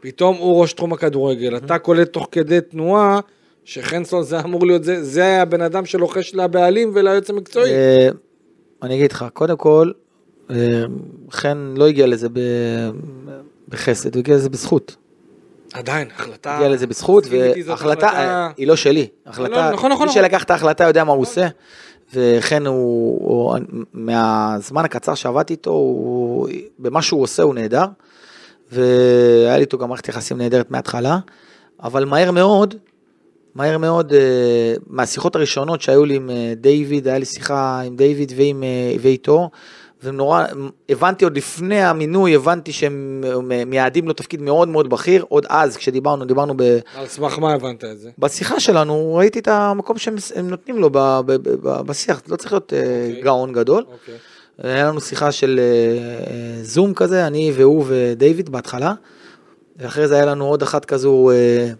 [0.00, 3.20] פתאום הוא ראש תחום הכדורגל, אתה קולט תוך כדי תנועה,
[3.64, 7.70] שחנסון זה אמור להיות, זה, זה הבן אדם שלוחש לבעלים וליועץ המקצועי.
[7.70, 8.08] אה,
[8.82, 9.90] אני אגיד לך, קודם כל,
[10.50, 10.56] אה,
[11.30, 12.28] חן לא הגיע לזה
[13.68, 14.96] בחסד, הוא הגיע לזה בזכות.
[15.72, 16.56] עדיין, החלטה...
[16.56, 17.24] הגיע לזה בזכות,
[17.66, 19.06] והחלטה, החלטה- היא לא שלי.
[19.26, 20.08] לא, החלטה, נכון, נכון, מי נכון.
[20.08, 21.48] שלקח את ההחלטה יודע מה הוא עושה.
[22.14, 23.58] וכן הוא, הוא,
[23.92, 27.84] מהזמן הקצר שעבדתי איתו, הוא, במה שהוא עושה הוא נהדר.
[28.72, 31.18] והיה לי איתו גם מערכת יחסים נהדרת מההתחלה.
[31.82, 32.74] אבל מהר מאוד,
[33.54, 38.32] מהר מאוד, אה, מהשיחות הראשונות שהיו לי עם אה, דיוויד, היה לי שיחה עם דיוויד
[38.36, 39.50] ועם, אה, ואיתו,
[40.02, 40.44] ונורא,
[40.88, 43.24] הבנתי עוד לפני המינוי, הבנתי שהם
[43.66, 46.62] מייעדים לו תפקיד מאוד מאוד בכיר, עוד אז כשדיברנו, דיברנו ב...
[46.94, 48.10] על סמך מה הבנת את זה?
[48.18, 52.36] בשיחה שלנו ראיתי את המקום שהם הם נותנים לו ב, ב, ב, ב, בשיח, לא
[52.36, 53.20] צריך להיות אוקיי.
[53.20, 53.24] okay.
[53.24, 53.84] גאון גדול.
[53.92, 54.14] אוקיי.
[54.62, 55.64] היה לנו שיחה של אה,
[56.30, 58.94] אה, זום כזה, אני והוא ודייוויד בהתחלה,
[59.76, 61.70] ואחרי זה היה לנו עוד אחת כזו אה,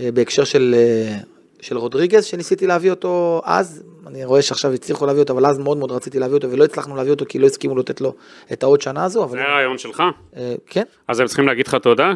[0.00, 1.18] אה, בהקשר של, אה,
[1.60, 5.76] של רודריגז, שניסיתי להביא אותו אז, אני רואה שעכשיו הצליחו להביא אותו, אבל אז מאוד
[5.78, 8.14] מאוד רציתי להביא אותו, ולא הצלחנו להביא אותו כי לא הסכימו לתת לו
[8.52, 10.02] את העוד שנה הזו, אבל זה הרעיון שלך?
[10.36, 12.12] אה, כן, אז הם צריכים להגיד לך תודה?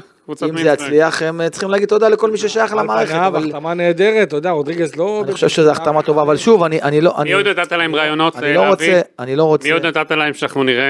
[0.49, 0.69] אם זה?
[0.69, 4.37] יצליח, הם אה, צריכים להגיד תודה לכל מי ששייך על למערכת, אבל החתמה נהדרת, אתה
[4.37, 5.23] יודע, רודריגז לא...
[5.25, 7.15] אני חושב שזו החתמה טובה, אבל שוב, אני אני לא...
[7.25, 8.71] מי עוד נתת להם רעיונות אני אה, לא להביא?
[8.71, 10.85] רוצה, אני לא רוצה, מי עוד נתת להם שאנחנו נראה...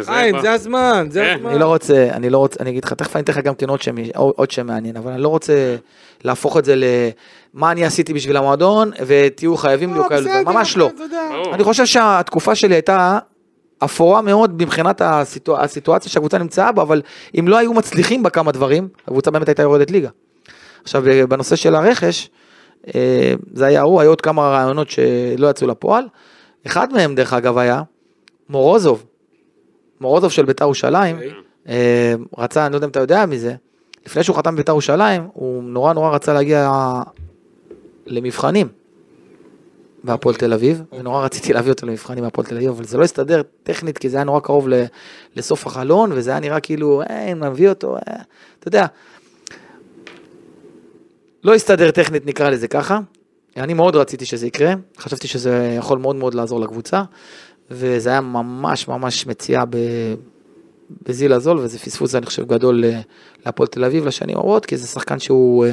[0.00, 1.34] זה חיים, זה הזמן, זה.
[1.34, 1.50] הזמן.
[1.50, 3.66] אני לא רוצה, אני לא רוצה, אני אגיד לך, תכף אני אתן לך גם כן
[4.16, 5.76] עוד שם מעניין, אבל אני לא רוצה
[6.24, 10.90] להפוך את זה למה אני עשיתי בשביל המועדון, ותהיו חייבים לי או כאלה, ממש לא.
[11.52, 13.18] אני חושב שהתקופה שלי הייתה
[13.84, 17.02] אפורה מאוד מבחינת הסיטואציה, הסיטואציה שהקבוצה נמצאה בה, אבל
[17.38, 20.08] אם לא היו מצליחים בכמה דברים, הקבוצה באמת הייתה יורדת ליגה.
[20.82, 22.30] עכשיו, בנושא של הרכש,
[22.94, 26.04] אה, זה היה הוא, היו עוד כמה רעיונות שלא יצאו לפועל.
[26.66, 27.82] אחד מהם, דרך אגב, היה
[28.48, 29.04] מורוזוב.
[30.00, 31.30] מורוזוב של בית"ר ירושלים, אוקיי.
[31.68, 33.54] אה, רצה, אני לא יודע אם אתה יודע מזה,
[34.06, 36.70] לפני שהוא חתם בבית"ר ירושלים, הוא נורא נורא רצה להגיע
[38.06, 38.68] למבחנים
[40.04, 43.42] בהפועל תל אביב, ונורא רציתי להביא אותו למבחנים בהפועל תל אביב, אבל זה לא הסתדר
[43.62, 44.84] טכנית, כי זה היה נורא קרוב ל-
[45.36, 48.00] לסוף החלון, וזה היה נראה כאילו, אה, אם נביא אותו, אה,
[48.58, 48.86] אתה יודע.
[51.44, 53.00] לא הסתדר טכנית, נקרא לזה ככה.
[53.56, 57.02] אני מאוד רציתי שזה יקרה, חשבתי שזה יכול מאוד מאוד לעזור לקבוצה,
[57.70, 59.76] וזה היה ממש ממש מציאה ב...
[61.08, 63.00] בזיל הזול, וזה פספוס, אני חושב, גדול ל-
[63.46, 65.72] להפועל תל אביב לשנים הבאות, כי זה שחקן שהוא אה,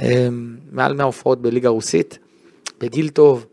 [0.00, 0.28] אה,
[0.72, 2.18] מעל 100 הופעות בליגה הרוסית,
[2.80, 3.46] בגיל טוב,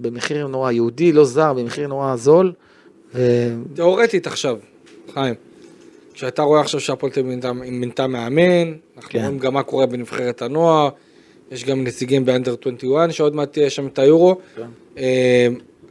[0.00, 2.52] במחיר נורא יהודי, לא זר, במחיר נורא זול.
[3.14, 3.20] ו...
[3.74, 4.56] תיאורטית עכשיו,
[5.14, 5.34] חיים,
[6.14, 7.32] כשאתה רואה עכשיו שהפועל תל אביב
[7.64, 9.18] מינתה- מאמן, אנחנו כן.
[9.18, 10.88] רואים גם מה קורה בנבחרת הנוער,
[11.50, 14.38] יש גם נציגים באנדר 21 שעוד מעט תהיה שם את היורו.
[14.98, 15.48] אה,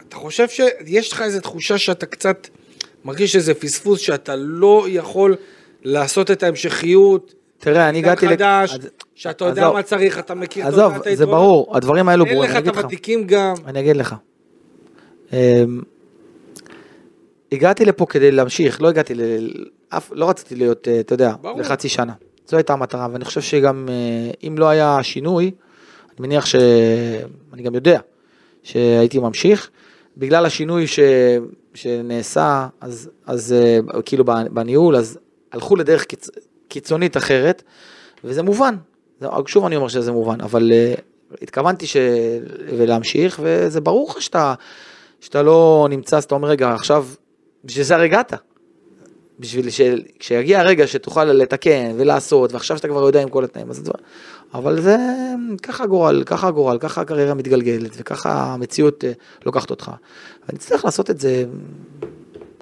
[0.10, 2.48] אתה חושב שיש לך איזו תחושה שאתה קצת
[3.08, 5.36] מרגיש איזה פספוס, שאתה לא יכול
[5.84, 8.26] לעשות את ההמשכיות, תראה, אני הגעתי...
[8.28, 11.36] לק- חדש, אז- שאתה יודע עזוב, מה צריך, אתה מכיר עזוב, את זה היתרונות.
[11.36, 12.84] ברור, הדברים האלו אין ברורים, לך אני את אגיד לך.
[12.84, 13.54] הוותיקים גם.
[13.66, 14.16] אני אגיד לך.
[15.34, 15.82] אמ,
[17.52, 19.22] הגעתי לפה כדי להמשיך, לא הגעתי ל...
[19.90, 21.60] אף, לא רציתי להיות, אה, אתה יודע, ברור.
[21.60, 22.14] לחצי שנה.
[22.48, 26.56] זו הייתה המטרה, ואני חושב שגם אה, אם לא היה שינוי, אני מניח ש...
[27.54, 28.00] אני גם יודע
[28.64, 29.70] שהייתי ממשיך.
[30.18, 31.00] בגלל השינוי ש...
[31.78, 35.20] שנעשה, אז, אז אה, כאילו בניהול, אז
[35.52, 36.30] הלכו לדרך קיצ...
[36.68, 37.64] קיצונית אחרת,
[38.24, 38.76] וזה מובן.
[39.46, 41.02] שוב אני אומר שזה מובן, אבל uh,
[41.42, 41.98] התכוונתי ש...
[42.78, 44.54] ולהמשיך, וזה ברור לך שאתה,
[45.20, 47.08] שאתה לא נמצא, אז אתה אומר, רגע, עכשיו,
[47.64, 48.34] בשביל זה הרי הגעת.
[49.40, 53.92] בשביל שכשיגיע הרגע שתוכל לתקן ולעשות, ועכשיו שאתה כבר יודע עם כל התנאים, אז זה...
[54.54, 54.98] אבל זה
[55.64, 59.12] ככה הגורל, ככה הגורל, ככה הקריירה מתגלגלת, וככה המציאות אה,
[59.46, 59.92] לוקחת אותך.
[60.48, 61.46] ואני צריך לעשות את זה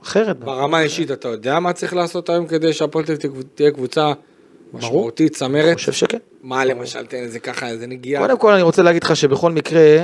[0.01, 0.39] אחרת.
[0.39, 3.05] ברמה האישית, אתה יודע מה צריך לעשות היום כדי שהפועל
[3.55, 4.13] תהיה קבוצה
[4.73, 5.75] משמעותית, אני צמרת?
[5.75, 6.17] חושב שכן.
[6.43, 8.21] מה למשל, תן איזה ככה, איזה נגיעה.
[8.21, 10.03] קודם כל אני רוצה להגיד לך שבכל מקרה,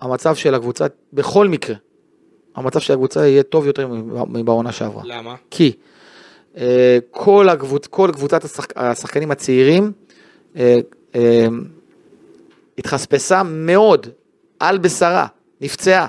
[0.00, 1.76] המצב של הקבוצה, בכל מקרה,
[2.56, 3.88] המצב של הקבוצה יהיה טוב יותר
[4.28, 5.02] מבעונה שעברה.
[5.06, 5.34] למה?
[5.50, 5.72] כי
[6.56, 9.92] אה, כל, הקבוצ, כל קבוצת השחק, השחקנים הצעירים
[12.78, 14.06] התחספסה מאוד
[14.60, 15.26] על בשרה,
[15.60, 16.06] נפצעה.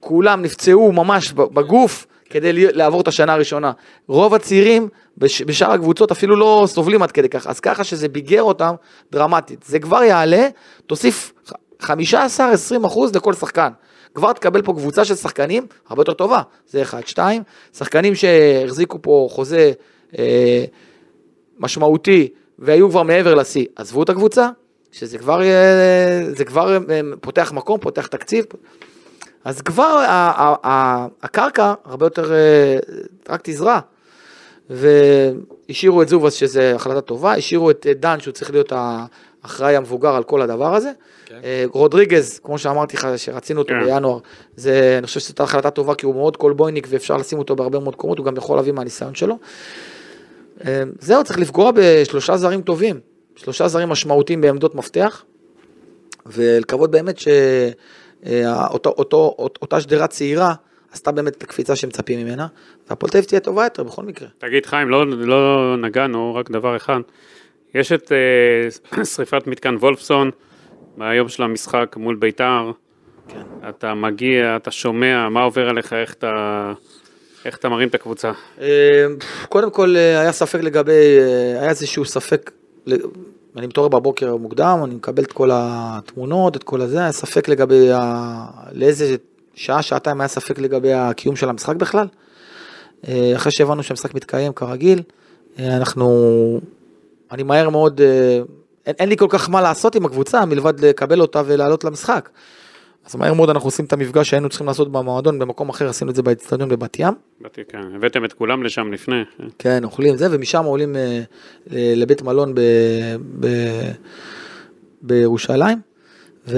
[0.00, 3.72] כולם נפצעו ממש בגוף כדי לעבור את השנה הראשונה.
[4.08, 4.88] רוב הצעירים
[5.18, 8.74] בש, בשאר הקבוצות אפילו לא סובלים עד כדי כך, אז ככה שזה ביגר אותם
[9.12, 9.62] דרמטית.
[9.62, 10.48] זה כבר יעלה,
[10.86, 11.32] תוסיף
[11.82, 11.86] 15-20
[12.86, 13.68] אחוז לכל שחקן.
[14.14, 17.06] כבר תקבל פה קבוצה של שחקנים הרבה יותר טובה, זה אחד.
[17.06, 17.42] שתיים,
[17.76, 19.72] שחקנים שהחזיקו פה חוזה
[20.18, 20.64] אה,
[21.58, 22.28] משמעותי
[22.58, 24.48] והיו כבר מעבר לשיא, עזבו את הקבוצה,
[24.92, 25.40] שזה כבר,
[26.36, 28.44] זה כבר אה, פותח מקום, פותח תקציב.
[29.44, 32.78] אז כבר ה- ה- ה- הקרקע הרבה יותר, אה,
[33.28, 33.80] רק תזרע.
[34.70, 38.72] והשאירו את זובס שזה החלטה טובה, השאירו את אה, דן שהוא צריך להיות
[39.44, 40.92] האחראי המבוגר על כל הדבר הזה.
[41.26, 41.40] כן.
[41.44, 43.84] אה, רודריגז, כמו שאמרתי לך, שרצינו אותו כן.
[43.84, 44.18] בינואר,
[44.56, 47.94] זה, אני חושב שזאת החלטה טובה כי הוא מאוד קולבויניק ואפשר לשים אותו בהרבה מאוד
[47.94, 49.38] מקומות, הוא גם יכול להביא מהניסיון שלו.
[50.64, 53.00] אה, זהו, צריך לפגוע בשלושה זרים טובים,
[53.36, 55.24] שלושה זרים משמעותיים בעמדות מפתח,
[56.26, 57.18] ולקוות באמת
[58.22, 58.90] שאותה
[59.80, 60.54] שדרה צעירה
[60.92, 62.46] עשתה באמת את הקפיצה שמצפים ממנה,
[62.88, 64.28] והפועל תל אביב תהיה טובה יותר בכל מקרה.
[64.38, 67.00] תגיד חיים, לא, לא נגענו, רק דבר אחד.
[67.74, 70.30] יש את אה, שריפת מתקן וולפסון
[70.96, 72.70] ביום של המשחק מול ביתר.
[73.28, 73.42] כן.
[73.68, 76.72] אתה מגיע, אתה שומע, מה עובר עליך, איך אתה,
[77.46, 78.32] איך אתה מרים את הקבוצה.
[78.60, 79.06] אה,
[79.48, 82.50] קודם כל אה, היה ספק לגבי, אה, היה איזשהו ספק,
[83.56, 87.92] אני מתעורר בבוקר מוקדם, אני מקבל את כל התמונות, את כל הזה, היה ספק לגבי
[87.92, 88.44] ה...
[88.72, 89.16] לאיזה
[89.54, 92.06] שעה, שעתיים היה ספק לגבי הקיום של המשחק בכלל.
[93.08, 95.02] אה, אחרי שהבנו שהמשחק מתקיים כרגיל,
[95.58, 96.60] אנחנו,
[97.32, 98.00] אני מהר מאוד,
[98.86, 102.28] אין, אין לי כל כך מה לעשות עם הקבוצה מלבד לקבל אותה ולעלות למשחק.
[103.06, 106.16] אז מהר מאוד אנחנו עושים את המפגש שהיינו צריכים לעשות במועדון, במקום אחר עשינו את
[106.16, 107.14] זה באצטדיון בבת ים.
[107.40, 109.22] באתי, כן, הבאתם את כולם לשם לפני.
[109.58, 111.22] כן, אוכלים זה, ומשם עולים אה,
[111.70, 112.60] לבית מלון ב,
[113.40, 113.46] ב,
[115.02, 115.78] בירושלים.
[116.48, 116.56] ו...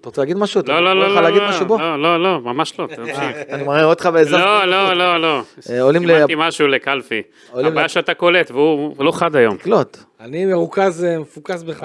[0.00, 0.60] אתה רוצה להגיד משהו?
[0.66, 1.78] לא, לא, לא, לא, לא?
[1.78, 3.18] לא, לא, לא, ממש לא, תמשיך.
[3.50, 4.36] אני מראה אותך באיזה...
[4.36, 5.42] לא, לא, לא, לא.
[5.70, 7.22] אה, עולים ל- סימנתי משהו לקלפי.
[7.54, 9.56] הבעיה שאתה קולט, והוא הוא לא חד היום.
[9.56, 9.98] תקלוט.
[10.20, 11.82] אני מרוכז, אה, מפוקס בך.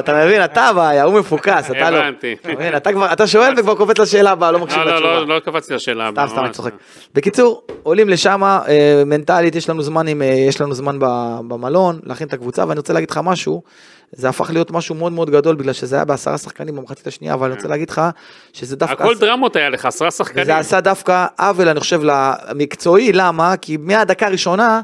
[0.00, 1.96] אתה מבין, אתה הבעיה, הוא מפוקס, אתה לא.
[1.96, 2.36] הבנתי.
[3.12, 5.20] אתה שואל וכבר קופץ לשאלה הבאה, לא מקשיב לא, לא, לתשובה.
[5.20, 6.28] לא, לא קפצתי לשאלה סתם, הבאה.
[6.28, 6.72] סתם, אני ממש צוחק.
[6.72, 6.78] לא.
[7.14, 10.96] בקיצור, עולים לשם, אה, מנטלית, יש לנו זמן, אה, יש לנו זמן
[11.48, 13.62] במלון, להכין את הקבוצה, ואני רוצה להגיד לך משהו,
[14.12, 17.46] זה הפך להיות משהו מאוד מאוד גדול, בגלל שזה היה בעשרה שחקנים במחצית השנייה, אבל
[17.46, 18.02] אני רוצה להגיד לך,
[18.52, 19.02] שזה דווקא...
[19.02, 20.42] הכל דרמות היה לך, עשרה שחקנים.
[20.42, 23.56] וזה עשה דווקא עוול, אני חושב, למקצועי, למה?
[23.56, 24.80] כי מהדקה הראשונה,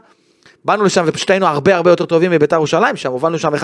[0.67, 3.63] באנו לשם ופשוט היינו הרבה הרבה יותר טובים מביתר ירושלים שם, הובלנו שם 1-0,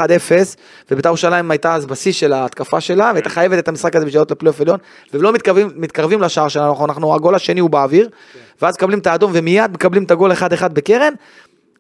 [0.90, 4.30] וביתר ירושלים הייתה אז בשיא של ההתקפה שלה, והייתה חייבת את המשחק הזה בשביל לעלות
[4.30, 4.78] לפלייאוף עליון,
[5.14, 8.08] ולא מתקרבים, מתקרבים לשער שלנו, אנחנו, אנחנו, הגול השני הוא באוויר,
[8.62, 11.14] ואז מקבלים את האדום ומיד מקבלים את הגול 1-1 בקרן,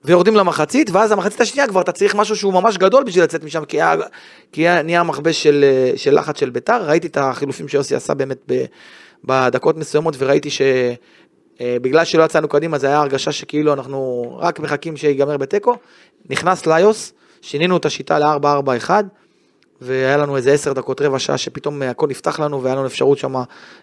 [0.04, 3.64] ויורדים למחצית, ואז המחצית השנייה כבר אתה צריך משהו שהוא ממש גדול בשביל לצאת משם,
[3.64, 3.94] כי היה,
[4.52, 5.64] כי היה נהיה מכבש של,
[5.96, 8.64] של לחץ של ביתר, ראיתי את החילופים שיוסי עשה באמת ב,
[9.24, 10.48] בדקות מסוימות, וראיתי
[11.62, 15.76] שבגלל שלא יצאנו קדימה, זה היה הרגשה שכאילו אנחנו רק מחכים שיגמר בתיקו,
[16.30, 18.90] נכנס ליוס, שינינו את השיטה ל-4-4-1,
[19.80, 23.34] והיה לנו איזה 10 דקות, רבע שעה, שפתאום הכל נפתח לנו, והיה לנו אפשרות שם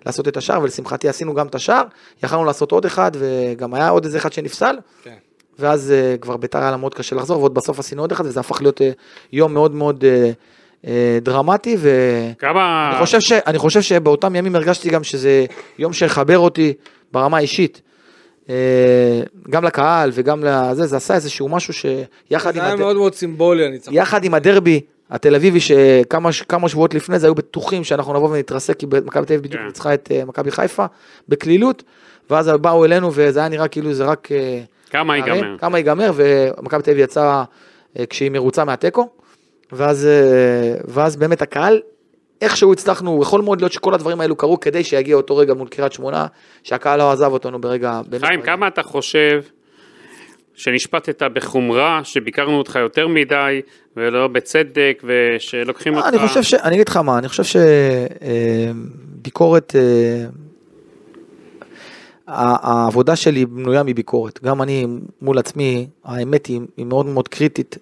[0.05, 1.83] לעשות את השער, ולשמחתי עשינו גם את השער,
[2.23, 4.75] יכלנו לעשות עוד אחד, וגם היה עוד איזה אחד שנפסל.
[5.03, 5.15] כן.
[5.59, 8.39] ואז uh, כבר ביתר היה לה מאוד קשה לחזור, ועוד בסוף עשינו עוד אחד, וזה
[8.39, 8.83] הפך להיות uh,
[9.33, 10.87] יום מאוד מאוד uh, uh,
[11.21, 12.95] דרמטי, ואני כמה...
[12.99, 15.45] חושב, ש, חושב שבאותם ימים הרגשתי גם שזה
[15.79, 16.73] יום שיחבר אותי
[17.11, 17.81] ברמה האישית.
[18.45, 18.51] Uh,
[19.49, 22.79] גם לקהל וגם לזה, זה עשה איזשהו משהו שיחד זה עם, היה הד...
[22.79, 23.93] מאוד מאוד סימבולי הניצחון.
[23.93, 28.79] יחד עם הדרבי התל אביבי, שכמה כמה שבועות לפני זה היו בטוחים שאנחנו נבוא ונתרסק,
[28.79, 29.67] כי מכבי תל אביב בדיוק כן.
[29.67, 30.85] ניצחה את uh, מכבי חיפה
[31.29, 31.83] בקלילות,
[32.29, 34.27] ואז באו אלינו וזה היה נראה כאילו זה רק...
[34.27, 35.57] Uh, כמה ייגמר?
[35.57, 37.43] כמה ייגמר, ומכבי תל אביב יצאה
[37.99, 39.09] אה, כשהיא מרוצה מהתיקו,
[39.71, 41.81] ואז, אה, ואז באמת הקהל,
[42.41, 45.93] איכשהו הצלחנו, יכול מאוד להיות שכל הדברים האלו קרו כדי שיגיע אותו רגע מול קריית
[45.93, 46.25] שמונה,
[46.63, 48.01] שהקהל לא עזב אותנו ברגע...
[48.19, 48.41] חיים.
[48.41, 49.41] כמה אתה חושב
[50.53, 53.61] שנשפטת בחומרה, שביקרנו אותך יותר מדי,
[53.97, 56.07] ולא בצדק, ושלוקחים אותך...
[56.07, 56.53] אני חושב ש...
[56.53, 57.59] אני אגיד לך מה, אני חושב
[59.19, 59.75] שביקורת,
[62.27, 64.43] העבודה שלי בנויה מביקורת.
[64.43, 64.87] גם אני
[65.21, 67.77] מול עצמי, האמת היא, היא מאוד מאוד קריטית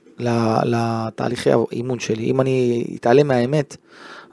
[0.63, 2.23] לתהליכי האימון שלי.
[2.23, 3.77] אם אני אתעלם מהאמת,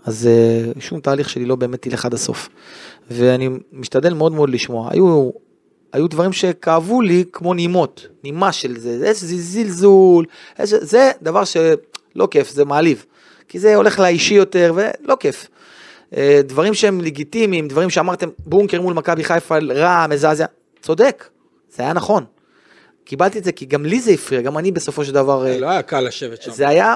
[0.04, 2.48] אז אה, שום תהליך שלי לא באמת ילך עד הסוף.
[3.10, 4.88] ואני משתדל מאוד מאוד לשמוע.
[4.92, 5.30] היו,
[5.92, 10.24] היו דברים שכאבו לי כמו נימות, נימה של זה, איזה זלזול,
[10.58, 13.04] איזה, זה דבר שלא כיף, זה מעליב.
[13.48, 15.48] כי זה הולך לאישי יותר ולא כיף.
[16.16, 20.44] אה, דברים שהם לגיטימיים, דברים שאמרתם, בונקר מול מכבי חיפה, רע, מזעזע,
[20.82, 21.28] צודק,
[21.76, 22.24] זה היה נכון.
[23.04, 25.46] קיבלתי את זה כי גם לי זה הפריע, גם אני בסופו של דבר...
[25.46, 26.50] אה, לא היה קל לשבת שם.
[26.50, 26.94] זה היה,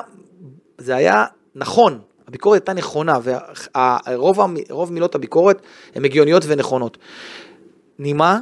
[0.79, 1.99] זה היה נכון,
[2.29, 5.62] הביקורת הייתה נכונה, ורוב רוב מילות הביקורת
[5.95, 6.99] הן הגיוניות ונכונות.
[7.99, 8.41] נימה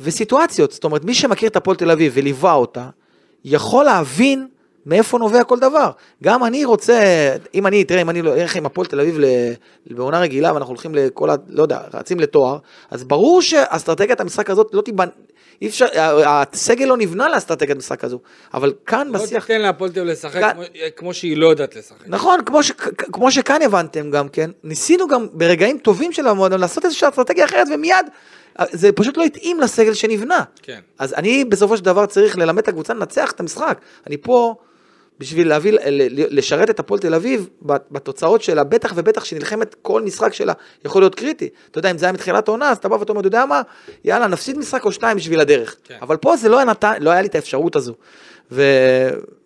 [0.00, 2.88] וסיטואציות, זאת אומרת, מי שמכיר את הפועל תל אביב וליווה אותה,
[3.44, 4.48] יכול להבין
[4.86, 5.90] מאיפה נובע כל דבר.
[6.22, 6.98] גם אני רוצה,
[7.54, 9.18] אם אני, תראה, אם אני לא אלך עם הפועל תל אביב
[9.90, 11.34] בעונה רגילה ואנחנו הולכים לכל ה...
[11.48, 12.58] לא יודע, רצים לתואר,
[12.90, 15.08] אז ברור שאסטרטגיית המשחק הזאת לא תיבנ...
[15.62, 15.86] אי אפשר,
[16.26, 18.18] הסגל לא נבנה לאסטרטגיית משחק הזו,
[18.54, 19.46] אבל כאן לא בשיח...
[19.46, 20.62] תיתן להפועל תל אביב לשחק כאן- כמו-
[20.96, 21.96] כמו שהיא לא יודעת לשחק.
[22.06, 22.70] נכון, כמו, ש,
[23.12, 27.66] כמו שכאן הבנתם גם כן, ניסינו גם ברגעים טובים של המועדון לעשות איזושהי אסטרטגיה אחרת
[27.74, 28.06] ומיד,
[28.72, 30.42] זה פשוט לא התאים לסגל שנבנה.
[30.62, 30.80] כן.
[30.98, 33.80] אז אני בסופו של דבר צריך ללמד את הקבוצה לנצח את המשחק.
[34.06, 34.54] אני פה
[35.18, 35.72] בשביל להביא,
[36.10, 40.52] לשרת את הפועל תל אביב בתוצאות שלה, בטח ובטח שנלחמת כל משחק שלה
[40.84, 41.48] יכול להיות קריטי.
[41.70, 43.62] אתה יודע, אם זה היה מתחילת העונה, אז אתה בא ואתה אומר, אתה יודע מה,
[44.04, 45.76] יאללה, נפסיד משחק או שניים בשביל הדרך.
[45.84, 45.96] כן.
[46.02, 47.94] אבל פה זה לא היה, נתן, לא היה לי את האפשרות הזו.
[48.52, 48.62] ו...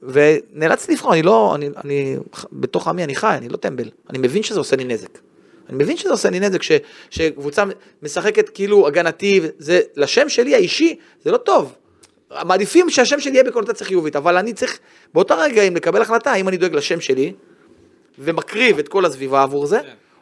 [0.02, 2.16] ונאלצתי לבחור, אני לא, אני, אני,
[2.52, 3.88] בתוך עמי אני חי, אני לא טמבל.
[4.10, 5.18] אני מבין שזה עושה לי נזק.
[5.68, 6.72] אני מבין שזה עושה לי נזק, ש,
[7.10, 7.64] שקבוצה
[8.02, 11.74] משחקת כאילו הגנתי, זה, לשם שלי האישי, זה לא טוב.
[12.44, 14.78] מעדיפים שהשם שלי יהיה בקונוטציה חיובית, אבל אני צריך
[15.14, 17.32] באותה רגעים לקבל החלטה האם אני דואג לשם שלי,
[18.18, 19.80] ומקריב את כל הסביבה עבור זה,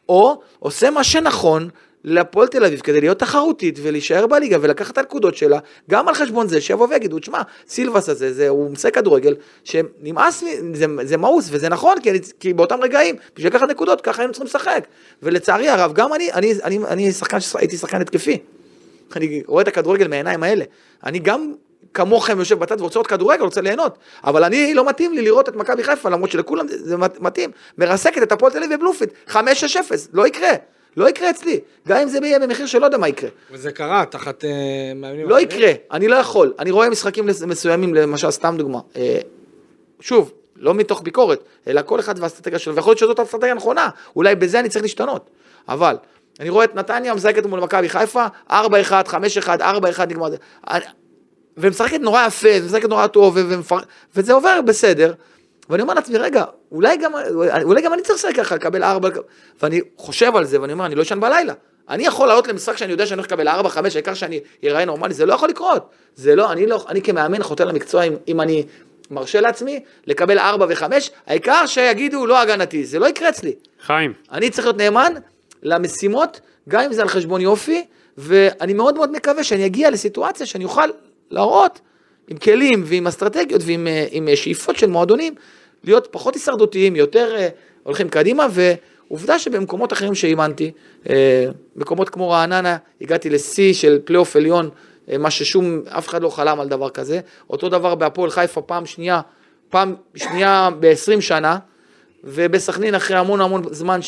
[0.09, 1.69] או עושה מה שנכון
[2.05, 5.59] להפועל תל אביב כדי להיות תחרותית ולהישאר בליגה ולקחת את הנקודות שלה,
[5.91, 9.35] גם על חשבון זה שיבוא ויגידו, תשמע, סילבס הזה, זה, הוא משחק כדורגל,
[9.65, 10.45] שנמאס
[10.75, 14.33] זה, זה מאוס, וזה נכון, כי, אני, כי באותם רגעים, בשביל לקחת נקודות, ככה היינו
[14.33, 14.87] צריכים לשחק.
[15.23, 18.39] ולצערי הרב, גם אני, אני, אני, אני שחקן, הייתי שחקן התקפי.
[19.17, 20.65] אני רואה את הכדורגל מהעיניים האלה.
[21.07, 21.53] אני גם
[21.95, 23.99] כמוכם יושב בצד ורוצה לראות כדורגל, רוצה ליהנות.
[24.25, 27.51] אבל אני, לא מתאים לי לראות את מכבי חיפה, למרות שלכולם זה- זה מת- מתאים.
[27.79, 29.35] מרסקת את הפועל תל אביב בבלומפילד, 5-6-0,
[30.13, 30.51] לא יקרה.
[30.97, 31.61] לא יקרה אצלי.
[31.89, 33.31] גם אם זה יהיה במחיר שלא יודע מה יקרה.
[33.51, 34.51] וזה קרה תחת אה,
[34.95, 35.49] מאמנים לא אחרים.
[35.49, 36.53] יקרה, אני לא יכול.
[36.59, 38.79] אני רואה משחקים מסוימים, למשל, סתם דוגמה.
[38.97, 39.19] אה,
[40.01, 44.35] שוב, לא מתוך ביקורת, אלא כל אחד והאסטרטגיה שלו, ויכול להיות שזאת האסטרטגיה הנכונה, אולי
[44.35, 45.31] בזה אני צריך להשתנות.
[45.69, 45.97] אבל,
[46.41, 48.53] אני רואה את נתניה משחקת מול מכבי חיפה, 4-1, 5-1,
[49.61, 50.31] 4-1 נגמר.
[50.31, 50.37] זה.
[50.71, 50.85] אני-
[51.57, 53.79] ומשחקת נורא יפה, ומשחקת נורא טוב, ומפר...
[54.17, 55.13] וזה עובר בסדר.
[55.71, 57.13] ואני אומר לעצמי, רגע, אולי גם,
[57.63, 59.09] אולי גם אני צריך לשחק ככה, לקבל ארבע,
[59.63, 61.55] ואני חושב על זה, ואני אומר, אני לא אשן בלילה.
[61.89, 65.15] אני יכול לעלות למשחק שאני יודע שאני הולך לקבל ארבע, חמש, העיקר שאני אראה נורמלי,
[65.15, 65.91] זה לא יכול לקרות.
[66.17, 68.65] זה לא, אני לא, אני כמאמן חוטא למקצוע, אם, אם אני
[69.11, 73.55] מרשה לעצמי לקבל ארבע וחמש, העיקר שיגידו לא הגנתי, זה לא יקרה אצלי.
[73.87, 75.13] חיים, אני צריך להיות נאמן
[75.63, 77.85] למשימות, גם אם זה על חשבון יופי,
[78.19, 80.89] ואני מאוד מאוד מקווה שאני אגיע לסיטואציה שאני אוכל
[81.31, 81.81] להראות
[82.29, 85.35] עם כלים ועם אסטרטגיות ועם אה, עם אה, שאיפות של מועדונים,
[85.85, 87.49] להיות פחות הישרדותיים, יותר אה,
[87.83, 90.71] הולכים קדימה, ועובדה שבמקומות אחרים שאימנתי,
[91.11, 94.71] אה, מקומות כמו רעננה, הגעתי לשיא של פלייאוף עליון,
[95.11, 97.21] אה, מה ששום, אף אחד לא חלם על דבר כזה,
[97.51, 99.21] אותו דבר בהפועל חיפה פעם שנייה,
[99.69, 101.59] פעם שנייה ב-20 שנה,
[102.25, 104.01] ובסכנין אחרי המון המון זמן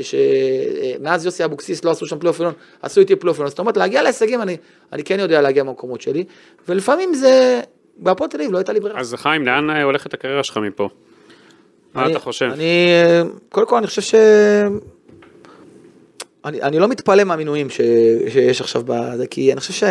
[0.00, 4.02] שמאז יוסי אבוקסיס לא עשו שם פלייאוף עליון, עשו איתי פלייאוף עליון, זאת אומרת להגיע
[4.02, 4.56] להישגים אני,
[4.92, 6.24] אני כן יודע להגיע במקומות שלי,
[6.68, 7.60] ולפעמים זה,
[7.96, 9.00] בהפועל תל אביב לא הייתה לי ברירה.
[9.00, 10.88] אז חיים, לאן אה, הולכת הקריירה שלך מפה?
[11.98, 12.46] מה אני- אתה חושב?
[12.52, 12.86] אני,
[13.48, 14.14] קודם כל אני חושב ש...
[16.44, 17.80] אני, אני לא מתפלא מהמינויים ש,
[18.28, 19.86] שיש עכשיו בזה, כי אני חושב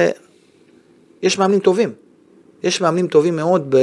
[1.22, 1.94] שיש מאמנים טובים.
[2.64, 3.78] יש מאמנים טובים מאוד, ב,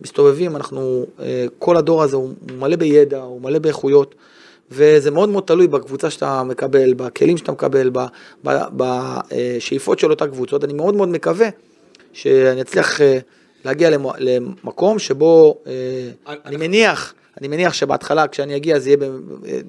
[0.00, 4.14] מסתובבים, אנחנו, אה, כל הדור הזה הוא מלא בידע, הוא מלא באיכויות,
[4.70, 7.98] וזה מאוד מאוד תלוי בקבוצה שאתה מקבל, בכלים שאתה מקבל, ב-
[8.46, 10.64] ב- בשאיפות של אותה קבוצות.
[10.64, 11.48] אני מאוד מאוד מקווה
[12.12, 13.18] שאני אצליח אה,
[13.64, 19.10] להגיע למקום שבו, אה, אני מניח, אני מניח שבהתחלה כשאני אגיע זה יהיה,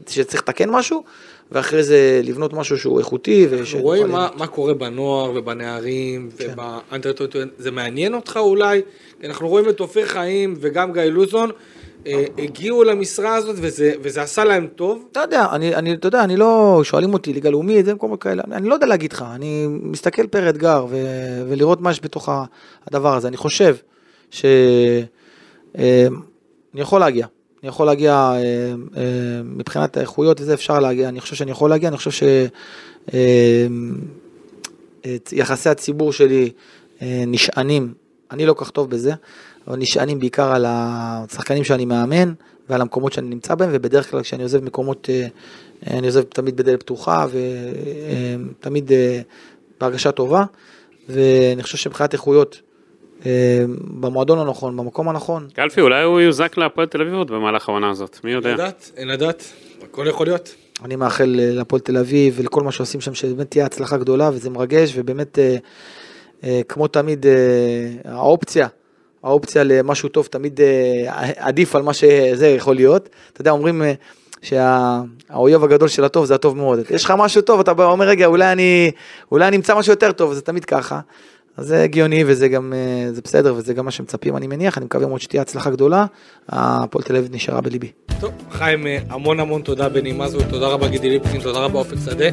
[0.10, 1.04] שצריך לתקן משהו,
[1.52, 3.48] ואחרי זה לבנות משהו שהוא איכותי.
[3.60, 8.82] אנחנו רואים מה, מה קורה בנוער ובנערים ובאנטרטוטוין, זה מעניין אותך אולי?
[9.24, 11.50] אנחנו רואים את אופיר חיים וגם גיא לוזון,
[12.08, 15.06] אה, הגיעו למשרה הזאת וזה, וזה עשה להם טוב.
[15.12, 18.44] אתה יודע, אני, אני, אתה יודע, אני לא, שואלים אותי ליגה לאומית, זה מקומות כאלה,
[18.52, 20.98] אני, לא יודע להגיד לך, אני מסתכל פר אתגר ו,
[21.50, 22.30] ולראות מה יש בתוך
[22.88, 23.76] הדבר הזה, אני חושב
[24.32, 24.46] ש...
[25.78, 26.08] אה,
[26.76, 27.28] יכול להגיע,
[27.64, 28.38] אני יכול להגיע אה,
[28.98, 32.24] אה, מבחינת האיכויות וזה אפשר להגיע, אני חושב שאני יכול להגיע, אני חושב ש...
[33.14, 33.68] אה,
[35.32, 36.52] יחסי הציבור שלי
[37.02, 37.94] אה, נשענים,
[38.32, 39.14] אני לא כל כך טוב בזה,
[39.68, 42.34] אבל נשענים בעיקר על השחקנים שאני מאמן
[42.70, 45.28] ועל המקומות שאני נמצא בהם, ובדרך כלל כשאני עוזב מקומות, אה,
[45.88, 47.26] אה, אני עוזב תמיד בדלת פתוחה
[48.60, 48.92] ותמיד
[49.82, 50.44] בהרגשה טובה,
[51.10, 52.63] ואני חושב שמבחינת איכויות, אה,
[54.00, 58.20] במועדון הנכון, במקום הנכון, קלפי, אולי הוא יוזק להפועל תל אביב עוד במהלך העונה הזאת,
[58.24, 58.54] מי יודע?
[58.54, 59.44] לדעת, אין לדעת,
[59.84, 60.56] הכל יכול להיות.
[60.86, 64.50] אני מאחל אה, להפועל תל אביב ולכל מה שעושים שם, שבאמת תהיה הצלחה גדולה וזה
[64.50, 65.58] מרגש, ובאמת, אה,
[66.44, 68.68] אה, כמו תמיד, אה, האופציה,
[69.24, 73.10] האופציה למשהו טוב תמיד אה, עדיף על מה שזה יכול להיות.
[73.34, 73.94] אתה יודע, אומרים אה,
[74.42, 76.80] שהאויב הגדול של הטוב זה הטוב מאוד.
[76.90, 78.92] יש לך משהו טוב, אתה בא ואומר, רגע, אולי אני,
[79.32, 81.00] אולי אני אמצא משהו יותר טוב, זה תמיד ככה.
[81.58, 84.86] אז זה הגיוני וזה גם, אה, זה בסדר וזה גם מה שמצפים, אני מניח, אני
[84.86, 86.06] מקווה מאוד שתהיה הצלחה גדולה.
[86.50, 87.92] הפועל תל אביב נשארה בליבי.
[88.20, 91.96] טוב, חיים, אה, המון המון תודה בנימה זו, תודה רבה גידי ליפקין, תודה רבה אופק
[92.06, 92.26] שדה.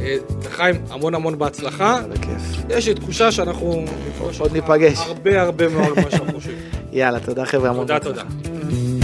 [0.00, 0.16] אה,
[0.50, 2.00] חיים, המון המון בהצלחה.
[2.08, 2.64] בכיף.
[2.68, 4.98] יש לי תחושה שאנחנו נפגוש עוד ניפגש.
[4.98, 6.56] הרבה הרבה מאוד ממה שאנחנו חושבים.
[6.92, 8.24] יאללה, תודה חבר'ה, המון תודה, בהצלחה.
[8.42, 9.01] תודה.